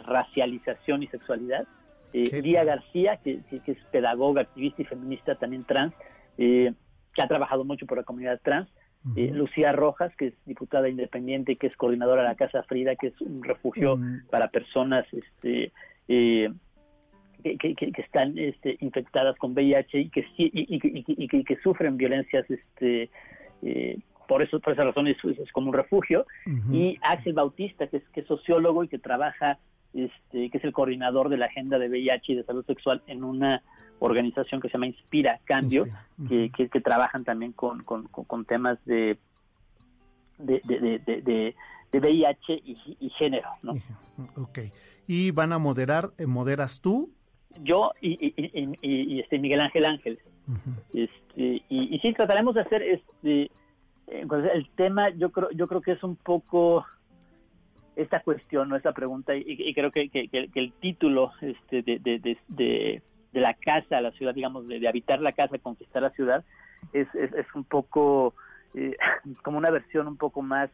racialización 0.06 1.04
y 1.04 1.08
sexualidad. 1.08 1.66
Eh, 2.12 2.42
Día 2.42 2.64
García, 2.64 3.18
que, 3.18 3.40
que, 3.50 3.72
es 3.72 3.78
pedagoga, 3.92 4.42
activista 4.42 4.82
y 4.82 4.86
feminista 4.86 5.36
también 5.36 5.64
trans, 5.64 5.94
eh, 6.38 6.74
que 7.14 7.22
ha 7.22 7.28
trabajado 7.28 7.64
mucho 7.64 7.86
por 7.86 7.98
la 7.98 8.04
comunidad 8.04 8.40
trans, 8.44 8.68
eh, 9.16 9.32
Lucía 9.34 9.72
Rojas, 9.72 10.14
que 10.18 10.28
es 10.28 10.34
diputada 10.46 10.90
independiente 10.90 11.54
y 11.54 11.56
que 11.56 11.68
es 11.68 11.76
coordinadora 11.78 12.24
de 12.24 12.28
la 12.30 12.36
Casa 12.36 12.64
Frida, 12.64 12.96
que 12.96 13.08
es 13.08 13.22
un 13.22 13.44
refugio 13.44 13.98
para 14.30 14.50
personas 14.50 15.06
este, 15.14 15.72
eh, 16.08 16.50
que, 17.44 17.58
que- 17.58 17.76
que- 17.76 17.92
que 17.94 18.02
están 18.02 18.38
este, 18.38 18.78
infectadas 18.82 19.38
con 19.38 19.54
VIH 19.54 20.00
y 20.00 20.10
que, 20.10 20.26
y, 20.38 20.52
y- 20.76 21.44
que- 21.44 21.58
sufren 21.64 21.96
violencias 21.98 22.46
este, 22.52 23.10
eh, 23.62 23.98
por 24.28 24.44
eso 24.44 24.60
por 24.60 24.74
esa 24.74 24.84
razón 24.84 25.08
es, 25.08 25.18
es 25.24 25.52
como 25.54 25.68
un 25.70 25.74
refugio. 25.74 26.26
Y 26.72 26.98
Axel 27.02 27.34
Bautista 27.34 27.88
que 27.88 27.98
es, 27.98 28.04
que 28.10 28.20
es 28.22 28.28
sociólogo 28.28 28.84
y 28.84 28.88
que 28.90 29.00
trabaja 29.00 29.58
este, 29.94 30.50
que 30.52 30.58
es 30.60 30.64
el 30.64 30.72
coordinador 30.74 31.30
de 31.30 31.38
la 31.38 31.46
agenda 31.48 31.80
de 31.80 31.90
VIH 31.90 32.34
y 32.34 32.36
de 32.36 32.44
salud 32.44 32.64
sexual 32.66 33.02
en 33.08 33.24
una 33.24 33.64
organización 34.00 34.62
que 34.62 34.68
se 34.70 34.74
llama 34.74 34.88
Inspira 34.88 35.40
Cambio 35.46 35.86
Inspira, 35.86 36.08
que, 36.28 36.52
que, 36.56 36.70
que 36.70 36.82
trabajan 36.82 37.24
también 37.24 37.52
con, 37.54 37.84
con, 37.84 38.08
con- 38.08 38.26
temas 38.46 38.78
de 38.86 39.18
de, 40.38 40.62
de, 40.64 40.80
de, 40.80 41.00
de- 41.22 41.56
VIH 42.00 42.54
y, 42.54 42.78
y 43.00 43.10
género 43.12 43.50
¿no? 43.64 43.74
Ok. 44.38 44.60
Y 45.08 45.32
van 45.32 45.52
a 45.54 45.58
moderar, 45.60 46.12
eh, 46.18 46.26
moderas 46.28 46.82
tú. 46.82 47.12
yo 47.62 47.92
y, 48.00 48.12
y, 48.26 48.34
y- 48.82 49.20
este 49.20 49.40
Miguel 49.40 49.60
Ángel 49.62 49.86
Ángeles 49.86 50.20
Ujú. 50.48 50.80
este 50.94 51.64
y, 51.70 51.96
y 51.96 52.00
sí 52.00 52.14
trataremos 52.14 52.56
de 52.56 52.62
hacer 52.62 52.82
este 52.84 53.52
eh, 54.08 54.26
pues, 54.28 54.46
el 54.54 54.68
tema 54.76 55.10
yo 55.10 55.32
creo 55.32 55.50
yo 55.52 55.68
creo 55.68 55.82
que 55.82 55.92
es 55.94 56.04
un 56.04 56.16
poco 56.16 56.86
esta 57.96 58.22
cuestión 58.22 58.70
no 58.70 58.76
esta 58.76 58.94
pregunta 58.94 59.36
y, 59.36 59.44
creo 59.74 59.92
que, 59.92 60.10
que- 60.10 60.28
que- 60.30 60.48
que 60.50 60.60
el 60.60 60.74
título 60.74 61.32
este 61.42 61.82
de, 61.82 63.02
de, 63.32 63.40
la 63.42 63.54
casa 63.54 64.02
la 64.02 64.12
ciudad 64.12 64.34
digamos 64.34 64.68
de, 64.68 64.80
de 64.80 64.88
habitar 64.88 65.22
la 65.22 65.32
casa 65.34 65.58
conquistar 65.60 66.02
la 66.02 66.10
ciudad 66.12 66.44
es, 66.94 67.08
es, 67.16 67.32
es 67.34 67.46
un 67.56 67.64
poco 67.64 68.34
eh, 68.74 68.96
como 69.44 69.58
una 69.58 69.70
versión 69.72 70.08
un 70.08 70.18
poco 70.18 70.42
más 70.42 70.70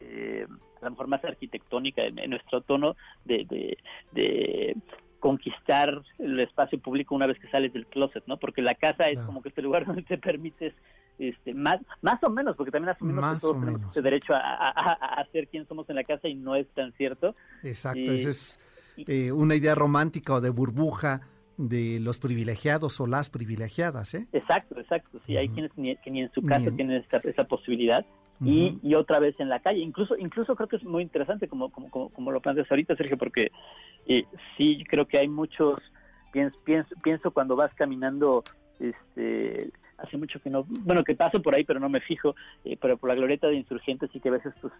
eh, 0.00 0.46
a 0.80 0.84
lo 0.84 0.90
mejor 0.92 1.08
más 1.08 1.24
arquitectónica 1.24 2.02
en, 2.04 2.18
en 2.18 2.30
nuestro 2.30 2.60
tono 2.60 2.96
de, 3.24 3.44
de, 3.48 3.78
de 4.12 4.76
conquistar 5.18 6.00
el 6.18 6.38
espacio 6.38 6.78
público 6.78 7.14
una 7.16 7.26
vez 7.26 7.36
que 7.40 7.48
sales 7.50 7.72
del 7.72 7.86
closet, 7.86 8.22
¿no? 8.28 8.36
Porque 8.36 8.62
la 8.62 8.76
casa 8.76 9.08
es 9.08 9.18
como 9.20 9.42
que 9.42 9.48
este 9.48 9.62
lugar 9.62 9.84
donde 9.86 10.02
te 10.02 10.18
permites 10.18 10.72
este 11.18 11.52
más 11.52 11.80
más 12.00 12.22
o 12.22 12.30
menos 12.30 12.54
porque 12.54 12.70
también 12.70 12.90
asumimos 12.94 13.22
Más 13.22 13.34
que 13.38 13.40
todos 13.40 13.58
tenemos 13.58 13.82
este 13.82 14.02
derecho 14.02 14.34
a, 14.34 14.38
a, 14.38 14.68
a- 14.70 15.20
a 15.20 15.26
ser 15.32 15.48
quien 15.48 15.66
somos 15.66 15.90
en 15.90 15.96
la 15.96 16.04
casa 16.04 16.28
y 16.28 16.36
no 16.36 16.54
es 16.54 16.68
tan 16.74 16.92
cierto 16.92 17.34
Exacto. 17.64 17.98
Y- 17.98 18.20
Esa 18.20 18.30
es 18.30 18.60
eh, 18.98 19.32
una 19.32 19.56
idea 19.56 19.74
romántica 19.74 20.34
o 20.34 20.40
de 20.40 20.50
burbuja 20.50 21.22
de 21.58 21.98
los 22.00 22.18
privilegiados 22.18 23.00
o 23.00 23.06
las 23.06 23.28
privilegiadas, 23.30 24.14
¿eh? 24.14 24.26
exacto 24.32 24.78
exacto 24.78 25.18
sí 25.26 25.36
hay 25.36 25.48
quienes 25.48 25.76
ni, 25.76 25.96
que 25.96 26.10
ni 26.10 26.22
en 26.22 26.32
su 26.32 26.42
casa 26.42 26.68
en- 26.70 26.76
tienen 26.76 26.96
esta, 27.02 27.18
esa 27.18 27.44
posibilidad 27.44 28.06
y, 28.44 28.78
y 28.84 28.94
otra 28.94 29.18
vez 29.18 29.38
en 29.40 29.48
la 29.48 29.58
calle. 29.58 29.80
Incluso 29.80 30.16
incluso 30.16 30.54
creo 30.54 30.68
que 30.68 30.76
es 30.76 30.84
muy 30.84 31.02
interesante 31.02 31.48
como 31.48 31.70
como, 31.72 31.90
como, 31.90 32.08
como 32.10 32.30
lo 32.30 32.40
planteas 32.40 32.70
ahorita, 32.70 32.94
Sergio, 32.94 33.18
porque 33.18 33.50
eh, 34.06 34.24
sí 34.56 34.84
creo 34.88 35.06
que 35.08 35.18
hay 35.18 35.26
muchos, 35.26 35.80
pienso, 36.32 36.56
pienso, 36.64 36.94
pienso 37.02 37.32
cuando 37.32 37.56
vas 37.56 37.74
caminando, 37.74 38.44
este 38.78 39.70
hace 39.98 40.16
mucho 40.16 40.40
que 40.40 40.48
no, 40.50 40.62
bueno, 40.68 41.02
que 41.02 41.16
paso 41.16 41.42
por 41.42 41.56
ahí, 41.56 41.64
pero 41.64 41.80
no 41.80 41.88
me 41.88 42.00
fijo, 42.00 42.36
eh, 42.64 42.78
pero 42.80 42.96
por 42.96 43.08
la 43.08 43.16
glorieta 43.16 43.48
de 43.48 43.56
insurgentes 43.56 44.08
y 44.14 44.20
que 44.20 44.30
ves 44.30 44.46
estos 44.46 44.70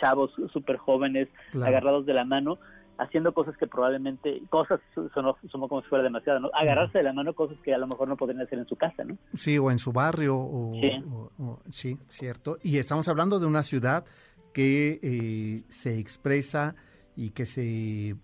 chavos 0.00 0.32
súper 0.52 0.78
jóvenes 0.78 1.28
Claro. 1.52 1.68
agarrados 1.68 2.04
de 2.06 2.14
la 2.14 2.24
mano, 2.24 2.58
haciendo 2.98 3.32
cosas 3.32 3.56
que 3.56 3.66
probablemente, 3.66 4.42
cosas 4.50 4.80
son, 4.94 5.10
son 5.12 5.68
como 5.68 5.80
si 5.82 5.88
fuera 5.88 6.04
demasiado, 6.04 6.40
¿no? 6.40 6.50
Agarrarse 6.52 6.98
de 6.98 7.04
la 7.04 7.12
mano 7.12 7.32
cosas 7.34 7.56
que 7.62 7.72
a 7.74 7.78
lo 7.78 7.86
mejor 7.86 8.08
no 8.08 8.16
podrían 8.16 8.42
hacer 8.42 8.58
en 8.58 8.66
su 8.66 8.76
casa, 8.76 9.04
¿no? 9.04 9.16
Sí, 9.34 9.56
o 9.58 9.70
en 9.70 9.78
su 9.78 9.92
barrio, 9.92 10.36
o 10.36 10.72
Sí. 10.80 11.04
o- 11.10 11.30
o- 11.38 11.62
sí, 11.70 11.96
cierto. 12.08 12.58
Y 12.62 12.78
estamos 12.78 13.08
hablando 13.08 13.38
de 13.38 13.46
una 13.46 13.62
ciudad 13.62 14.04
que 14.52 14.98
eh, 15.02 15.62
se 15.68 15.98
expresa 15.98 16.74
y 17.14 17.30
que 17.30 17.46
se, 17.46 18.16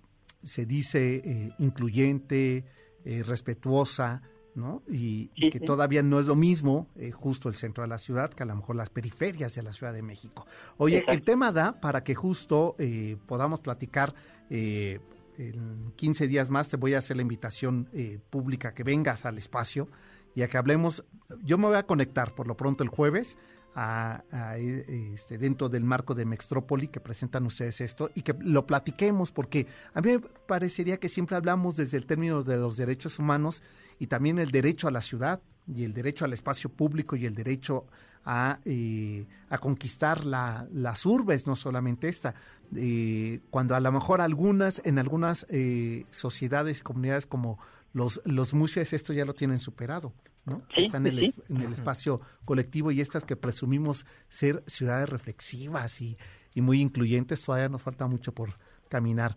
se 0.43 0.67
dice 0.67 1.23
eh, 1.25 1.51
incluyente, 1.59 2.65
eh, 3.05 3.23
respetuosa, 3.25 4.23
¿no? 4.55 4.83
Y, 4.89 5.31
Sí, 5.37 5.51
que 5.51 5.59
sí. 5.59 5.65
todavía 5.65 6.03
no 6.03 6.21
es 6.21 6.27
lo 6.27 6.37
mismo 6.37 6.89
eh, 6.97 7.11
justo 7.11 7.49
el 7.49 7.55
centro 7.55 7.83
de 7.83 7.89
la 7.89 7.99
ciudad 7.99 8.31
que 8.31 8.43
a 8.43 8.47
lo 8.47 8.57
mejor 8.57 8.77
las 8.77 8.91
periferias 8.91 9.55
de 9.55 9.63
la 9.63 9.73
Ciudad 9.73 9.93
de 9.93 10.03
México. 10.03 10.47
Oye, 10.77 10.99
Exacto. 10.99 11.13
el 11.13 11.23
tema 11.23 11.53
da 11.53 11.81
para 11.81 12.05
que 12.05 12.15
justo 12.15 12.77
eh, 12.79 13.17
podamos 13.27 13.61
platicar 13.61 14.15
eh, 14.51 15.01
en 15.39 15.93
15 15.97 16.29
días 16.29 16.51
más 16.51 16.69
te 16.69 16.77
voy 16.77 16.95
a 16.95 16.99
hacer 16.99 17.17
la 17.17 17.23
invitación 17.23 17.89
eh, 17.93 18.21
pública 18.31 18.75
que 18.75 18.85
vengas 18.85 19.25
al 19.25 19.39
espacio 19.39 19.89
y 20.35 20.43
a 20.43 20.49
que 20.49 20.59
hablemos. 20.59 21.05
Yo 21.43 21.59
me 21.59 21.67
voy 21.67 21.77
a 21.77 21.87
conectar 21.87 22.35
por 22.35 22.47
lo 22.47 22.57
pronto 22.57 22.83
el 22.83 22.89
jueves 22.89 23.37
a, 23.75 24.57
este, 24.57 25.39
dentro 25.39 25.69
del 25.69 25.85
marco 25.85 26.15
de 26.15 26.25
Mextrópoli 26.25 26.89
que 26.89 27.01
presentan 27.01 27.45
ustedes 27.47 27.81
esto 27.81 28.11
y 28.15 28.23
que 28.23 28.35
lo 28.41 28.67
platiquemos 28.67 29.33
porque 29.33 29.67
a 29.93 30.01
mí 30.01 30.13
me 30.13 30.21
parecería 30.21 30.99
que 30.99 31.09
siempre 31.09 31.37
hablamos 31.37 31.77
desde 31.77 31.97
el 31.97 32.07
término 32.07 32.43
de 32.43 32.57
los 32.57 32.77
derechos 32.77 33.19
humanos 33.19 33.63
y 33.99 34.07
también 34.07 34.39
el 34.39 34.51
derecho 34.51 34.89
a 34.89 34.91
la 34.91 35.01
ciudad 35.01 35.41
y 35.67 35.85
el 35.85 35.93
derecho 35.93 36.25
al 36.25 36.33
espacio 36.33 36.71
público 36.71 37.17
y 37.17 37.27
el 37.27 37.35
derecho 37.35 37.87
a, 38.25 38.59
eh, 38.65 39.27
conquistar 39.61 40.25
la, 40.25 40.67
las 40.73 41.05
urbes, 41.07 41.47
no 41.47 41.57
solamente 41.57 42.09
esta. 42.09 42.35
Eh, 42.75 43.41
cuando 43.51 43.75
a 43.75 43.81
lo 43.81 43.93
mejor 43.93 44.21
algunas, 44.21 44.81
en 44.85 44.99
algunas 44.99 45.47
eh, 45.51 46.07
sociedades, 46.11 46.83
comunidades 46.83 47.27
como 47.27 47.59
los, 47.93 48.21
los 48.25 48.53
esto 48.77 49.13
ya 49.13 49.25
lo 49.25 49.35
tienen 49.35 49.59
superado. 49.59 50.13
¿No? 50.47 50.63
Sí, 50.75 50.85
Están 50.87 51.07
en 51.07 51.15
el, 51.15 51.21
sí. 51.21 51.35
es- 51.39 51.51
en 51.51 51.61
el 51.63 51.73
espacio 51.73 52.21
colectivo 52.45 52.91
y 52.91 53.01
estas 53.01 53.25
que 53.25 53.37
presumimos 53.37 54.07
ser 54.29 54.63
ciudades 54.67 55.09
reflexivas 55.09 56.01
y, 56.01 56.17
y 56.55 56.61
muy 56.61 56.81
incluyentes, 56.81 57.43
todavía 57.43 57.69
nos 57.69 57.83
falta 57.83 58.07
mucho 58.07 58.33
por 58.33 58.59
caminar. 58.89 59.37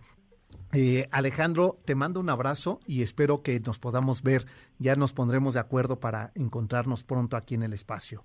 Eh, 0.74 1.08
Alejandro, 1.12 1.78
te 1.86 1.96
mando 1.96 2.20
un 2.20 2.30
abrazo 2.30 2.80
y 2.88 3.02
espero 3.02 3.42
que 3.42 3.60
nos 3.60 3.80
podamos 3.80 4.22
ver. 4.24 4.46
Ya 4.80 4.96
nos 4.96 5.14
pondremos 5.14 5.54
de 5.56 5.60
acuerdo 5.60 6.00
para 6.00 6.32
encontrarnos 6.36 7.04
pronto 7.04 7.36
aquí 7.38 7.56
en 7.56 7.64
el 7.64 7.74
espacio. 7.74 8.24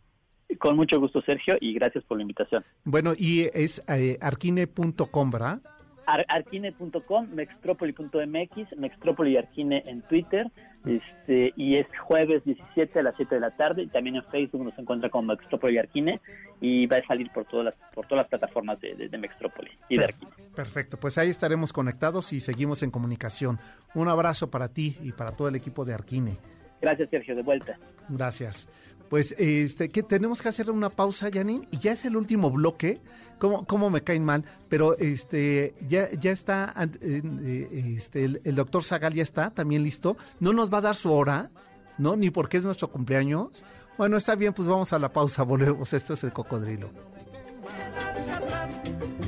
Con 0.58 0.76
mucho 0.76 1.00
gusto, 1.00 1.22
Sergio, 1.22 1.56
y 1.60 1.72
gracias 1.74 2.04
por 2.04 2.18
la 2.18 2.22
invitación. 2.22 2.62
Bueno, 2.84 3.12
y 3.16 3.48
es 3.54 3.82
eh, 3.88 4.18
arquine.com, 4.20 5.30
¿verdad? 5.30 5.62
Ar- 6.06 6.26
arquine.com, 6.28 7.28
mextropoli.mx, 7.32 8.76
Mextropoli 8.76 9.32
y 9.32 9.36
Arquine 9.36 9.82
en 9.86 10.02
Twitter, 10.02 10.46
este, 10.84 11.52
y 11.56 11.76
es 11.76 11.86
jueves 12.06 12.44
17 12.44 12.98
a 12.98 13.02
las 13.02 13.14
7 13.16 13.36
de 13.36 13.40
la 13.40 13.50
tarde, 13.56 13.82
y 13.82 13.86
también 13.86 14.16
en 14.16 14.24
Facebook 14.24 14.64
nos 14.64 14.76
encuentra 14.78 15.10
como 15.10 15.28
Mextropoli 15.34 15.76
y 15.76 15.78
Arquine, 15.78 16.20
y 16.60 16.86
va 16.86 16.96
a 16.96 17.06
salir 17.06 17.30
por 17.30 17.44
todas 17.44 17.66
las, 17.66 17.74
por 17.94 18.06
todas 18.06 18.24
las 18.24 18.28
plataformas 18.28 18.80
de, 18.80 18.94
de, 18.94 19.08
de 19.08 19.18
Mextropoli 19.18 19.70
y 19.88 19.96
de 19.98 20.04
Arquine. 20.04 20.32
Perfecto, 20.54 20.98
pues 20.98 21.18
ahí 21.18 21.30
estaremos 21.30 21.72
conectados 21.72 22.32
y 22.32 22.40
seguimos 22.40 22.82
en 22.82 22.90
comunicación. 22.90 23.58
Un 23.94 24.08
abrazo 24.08 24.50
para 24.50 24.68
ti 24.68 24.96
y 25.02 25.12
para 25.12 25.32
todo 25.32 25.48
el 25.48 25.54
equipo 25.56 25.84
de 25.84 25.94
Arquine. 25.94 26.38
Gracias, 26.80 27.10
Sergio, 27.10 27.36
de 27.36 27.42
vuelta. 27.42 27.78
Gracias. 28.08 28.68
Pues 29.12 29.34
este, 29.36 29.90
que 29.90 30.02
tenemos 30.02 30.40
que 30.40 30.48
hacer 30.48 30.70
una 30.70 30.88
pausa, 30.88 31.28
Janine, 31.30 31.68
y 31.70 31.80
ya 31.80 31.92
es 31.92 32.06
el 32.06 32.16
último 32.16 32.50
bloque. 32.50 33.02
¿Cómo, 33.38 33.90
me 33.90 34.02
caen 34.02 34.24
mal? 34.24 34.42
Pero 34.70 34.96
este, 34.96 35.74
ya, 35.86 36.10
ya 36.12 36.30
está, 36.30 36.72
eh, 37.02 37.94
este, 37.98 38.24
el, 38.24 38.40
el 38.42 38.54
doctor 38.54 38.82
Zagal 38.82 39.12
ya 39.12 39.22
está, 39.22 39.50
también 39.50 39.82
listo. 39.82 40.16
No 40.40 40.54
nos 40.54 40.72
va 40.72 40.78
a 40.78 40.80
dar 40.80 40.96
su 40.96 41.12
hora, 41.12 41.50
¿no? 41.98 42.16
Ni 42.16 42.30
porque 42.30 42.56
es 42.56 42.64
nuestro 42.64 42.90
cumpleaños. 42.90 43.62
Bueno, 43.98 44.16
está 44.16 44.34
bien, 44.34 44.54
pues 44.54 44.66
vamos 44.66 44.94
a 44.94 44.98
la 44.98 45.12
pausa, 45.12 45.42
volvemos. 45.42 45.92
Esto 45.92 46.14
es 46.14 46.24
el 46.24 46.32
cocodrilo. 46.32 46.88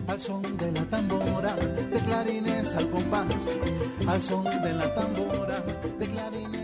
al 0.08 0.18
son 0.18 0.56
de 0.56 0.72
la 0.72 0.84
tambora, 0.84 1.56
de 1.56 2.00
clarines 2.06 2.74
al 2.74 2.88
compás, 2.88 3.60
al 4.08 4.22
son 4.22 4.44
de 4.44 4.72
la 4.72 4.94
tambora, 4.94 5.62
de 5.98 6.06
clarines 6.06 6.63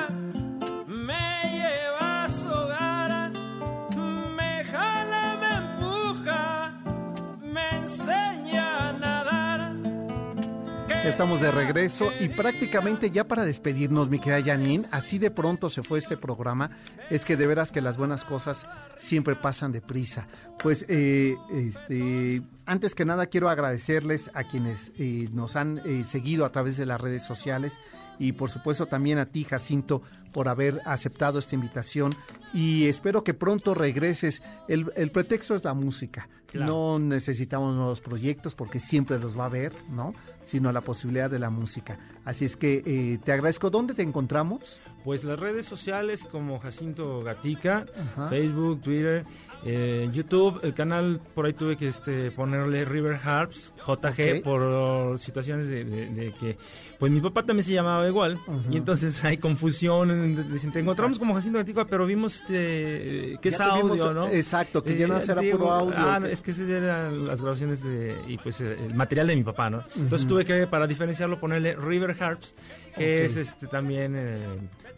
Estamos 11.05 11.41
de 11.41 11.49
regreso 11.49 12.11
y 12.19 12.29
prácticamente 12.29 13.09
ya 13.09 13.27
para 13.27 13.43
despedirnos, 13.43 14.07
mi 14.07 14.19
querida 14.19 14.53
Janine, 14.53 14.87
así 14.91 15.17
de 15.17 15.31
pronto 15.31 15.67
se 15.67 15.81
fue 15.81 15.97
este 15.97 16.15
programa, 16.15 16.69
es 17.09 17.25
que 17.25 17.35
de 17.35 17.47
veras 17.47 17.71
que 17.71 17.81
las 17.81 17.97
buenas 17.97 18.23
cosas 18.23 18.67
siempre 18.97 19.35
pasan 19.35 19.71
deprisa. 19.71 20.27
Pues 20.61 20.85
eh, 20.89 21.35
este, 21.51 22.43
antes 22.67 22.93
que 22.93 23.03
nada 23.03 23.25
quiero 23.25 23.49
agradecerles 23.49 24.29
a 24.35 24.43
quienes 24.43 24.91
eh, 24.99 25.27
nos 25.33 25.55
han 25.55 25.79
eh, 25.79 26.03
seguido 26.03 26.45
a 26.45 26.51
través 26.51 26.77
de 26.77 26.85
las 26.85 27.01
redes 27.01 27.23
sociales 27.23 27.79
y 28.21 28.33
por 28.33 28.51
supuesto 28.51 28.85
también 28.85 29.17
a 29.17 29.25
ti, 29.25 29.43
Jacinto, 29.43 30.03
por 30.31 30.47
haber 30.47 30.79
aceptado 30.85 31.39
esta 31.39 31.55
invitación 31.55 32.15
y 32.53 32.85
espero 32.85 33.23
que 33.23 33.33
pronto 33.33 33.73
regreses. 33.73 34.43
El, 34.67 34.91
el 34.95 35.09
pretexto 35.09 35.55
es 35.55 35.63
la 35.63 35.73
música. 35.73 36.29
No 36.53 36.99
necesitamos 36.99 37.75
nuevos 37.75 38.01
proyectos 38.01 38.55
porque 38.55 38.79
siempre 38.79 39.17
los 39.17 39.37
va 39.37 39.43
a 39.43 39.47
haber, 39.47 39.71
¿no? 39.89 40.13
Sino 40.45 40.71
la 40.71 40.81
posibilidad 40.81 41.29
de 41.29 41.39
la 41.39 41.49
música. 41.49 41.97
Así 42.25 42.45
es 42.45 42.55
que 42.57 42.83
eh, 42.85 43.19
te 43.23 43.31
agradezco. 43.31 43.69
¿Dónde 43.69 43.93
te 43.93 44.03
encontramos? 44.03 44.79
Pues 45.03 45.23
las 45.23 45.39
redes 45.39 45.65
sociales 45.65 46.25
como 46.25 46.59
Jacinto 46.59 47.23
Gatica, 47.23 47.85
Facebook, 48.29 48.81
Twitter, 48.81 49.25
eh, 49.65 50.07
YouTube, 50.11 50.59
el 50.63 50.75
canal 50.75 51.19
por 51.33 51.45
ahí 51.45 51.53
tuve 51.53 51.77
que 51.77 51.87
este, 51.87 52.29
ponerle 52.31 52.85
River 52.85 53.19
Harps, 53.23 53.73
JG, 53.87 54.43
por 54.43 55.17
situaciones 55.17 55.69
de, 55.69 56.33
que, 56.39 56.57
pues 57.01 57.11
mi 57.11 57.19
papá 57.19 57.41
también 57.43 57.65
se 57.65 57.73
llamaba 57.73 58.07
igual, 58.07 58.37
y 58.69 58.77
entonces 58.77 59.25
hay 59.25 59.37
confusión, 59.37 60.11
encontramos 60.75 61.17
como 61.17 61.33
Jacinto 61.33 61.57
Gatica, 61.57 61.85
pero 61.85 62.05
vimos 62.05 62.35
este 62.35 63.39
que 63.41 63.49
es 63.49 63.59
audio, 63.59 64.13
¿no? 64.13 64.27
Exacto, 64.27 64.83
que 64.83 64.95
ya 64.95 65.07
no 65.07 65.19
será 65.19 65.41
puro 65.41 65.71
audio. 65.71 65.95
Ah, 65.97 66.19
es 66.29 66.41
que 66.41 66.51
esas 66.51 66.69
eran 66.69 67.25
las 67.25 67.41
grabaciones 67.41 67.83
de, 67.83 68.21
y 68.27 68.37
pues 68.37 68.61
el 68.61 68.93
material 68.93 69.25
de 69.25 69.35
mi 69.35 69.43
papá, 69.43 69.71
¿no? 69.71 69.83
Entonces 69.95 70.27
tuve 70.27 70.45
que, 70.45 70.67
para 70.67 70.85
diferenciarlo, 70.85 71.39
ponerle 71.39 71.75
River 71.75 72.15
Harps, 72.21 72.53
que 72.95 73.25
es 73.25 73.35
este 73.35 73.65
también 73.65 74.13
eh, 74.15 74.37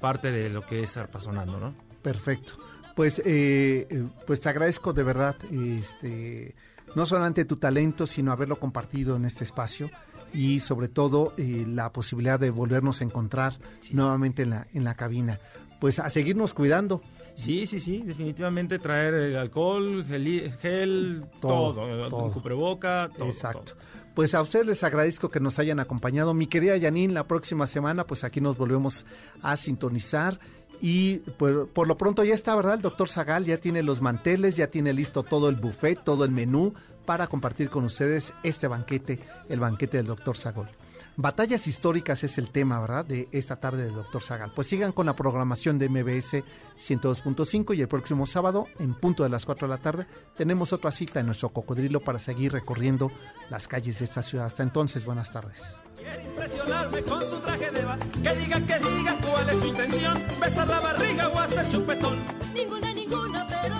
parte 0.01 0.30
de 0.30 0.49
lo 0.49 0.66
que 0.66 0.84
es 0.84 0.97
arpa 0.97 1.22
sonando, 1.22 1.58
¿no? 1.58 1.74
Perfecto. 2.01 2.56
Pues, 2.97 3.20
eh, 3.20 3.88
eh, 3.89 4.04
pues 4.28 4.41
te 4.41 4.49
agradezco 4.49 4.91
de 4.91 5.04
verdad, 5.04 5.38
este, 5.49 6.54
no 6.95 7.06
solamente 7.06 7.45
tu 7.45 7.56
talento, 7.56 8.06
sino 8.08 8.34
haberlo 8.34 8.58
compartido 8.58 9.16
en 9.16 9.24
este 9.24 9.45
espacio 9.45 9.89
y 10.34 10.59
sobre 10.59 10.88
todo 10.88 11.34
eh, 11.38 11.65
la 11.67 11.91
posibilidad 11.91 12.39
de 12.39 12.49
volvernos 12.49 13.01
a 13.01 13.03
encontrar 13.03 13.53
nuevamente 13.91 14.43
en 14.43 14.49
la, 14.49 14.67
en 14.73 14.84
la 14.84 14.95
cabina. 14.95 15.39
Pues 15.79 15.99
a 15.99 16.09
seguirnos 16.09 16.53
cuidando. 16.53 17.01
Sí, 17.36 17.65
sí, 17.65 17.79
sí, 17.79 18.03
definitivamente 18.03 18.79
traer 18.79 19.15
el 19.15 19.36
alcohol, 19.36 20.05
gel, 20.05 20.53
gel 20.61 21.25
todo, 21.41 21.73
todo, 22.09 22.31
cubreboca, 22.31 23.09
todo. 23.15 23.27
Exacto. 23.27 23.73
Pues 24.13 24.36
a 24.36 24.41
ustedes 24.41 24.67
les 24.67 24.84
agradezco 24.84 25.29
que 25.29 25.39
nos 25.39 25.57
hayan 25.57 25.79
acompañado. 25.79 26.34
Mi 26.36 26.45
querida 26.45 26.79
Janine, 26.79 27.13
la 27.13 27.27
próxima 27.27 27.65
semana, 27.65 28.05
pues 28.05 28.23
aquí 28.23 28.39
nos 28.39 28.57
volvemos 28.57 29.05
a 29.41 29.57
sintonizar 29.57 30.39
y 30.79 31.19
pues, 31.38 31.55
por 31.73 31.88
lo 31.88 31.97
pronto 31.97 32.23
ya 32.23 32.34
está, 32.34 32.55
¿verdad? 32.55 32.75
El 32.75 32.81
doctor 32.81 33.09
Zagal 33.09 33.45
ya 33.45 33.57
tiene 33.57 33.81
los 33.84 34.01
manteles, 34.01 34.55
ya 34.55 34.67
tiene 34.67 34.93
listo 34.93 35.23
todo 35.23 35.49
el 35.49 35.55
buffet, 35.55 36.03
todo 36.03 36.25
el 36.25 36.31
menú 36.31 36.73
para 37.06 37.28
compartir 37.28 37.70
con 37.70 37.84
ustedes 37.86 38.34
este 38.43 38.68
banquete, 38.68 39.20
el 39.49 39.60
banquete 39.60 39.97
del 39.97 40.08
doctor 40.08 40.38
Zagal. 40.38 40.70
Batallas 41.16 41.68
históricas 41.68 42.24
es 42.24 42.39
el 42.39 42.49
tema, 42.49 42.80
¿verdad? 42.80 43.06
De 43.06 43.28
esta 43.32 43.58
tarde 43.58 43.84
del 43.84 43.93
doctor 43.93 44.24
Zagal. 44.24 44.51
Pues 44.56 44.66
sigan 44.66 44.91
con 44.91 45.06
la 45.06 45.14
programación 45.14 45.78
de 45.78 45.88
MBS 45.88 46.43
102.5 46.80 47.78
y 47.78 47.82
el 47.82 47.88
próximo 47.88 48.26
sábado, 48.26 48.66
en 48.80 48.95
punto 48.95 49.22
de 49.22 49.30
las 49.30 49.45
4 49.45 49.68
de 49.68 49.74
la 49.76 49.80
tarde, 49.80 50.08
tenemos 50.36 50.74
otra 50.74 50.89
cita 50.89 51.20
en 51.20 51.28
nuestro 51.28 51.49
cocodrilo 51.49 51.99
para 51.99 52.18
seguir 52.18 52.51
recorriendo 52.51 53.12
las 53.51 53.68
calles 53.68 53.99
de 53.99 54.06
esta 54.06 54.24
ciudad. 54.24 54.47
Hasta 54.47 54.64
entonces, 54.64 55.06
buenas 55.06 55.32
tardes. 55.32 55.62
Quiere 55.95 56.24
impresionarme 56.24 57.04
con 57.04 57.22
su 57.22 57.39
traje 57.41 57.70
de 57.70 57.86
ba 57.86 57.97
Que 57.97 58.36
diga, 58.36 58.60
que 58.66 58.80
diga 58.80 59.18
cuál 59.22 59.49
es 59.49 59.60
su 59.60 59.68
intención 59.68 60.24
Besar 60.41 60.68
la 60.68 60.80
barriga 60.80 61.30
o 61.30 61.39
hacer 61.39 61.68
chupetón 61.70 62.18
Ninguna, 62.54 62.93
ninguna, 62.93 63.47
pero 63.47 63.80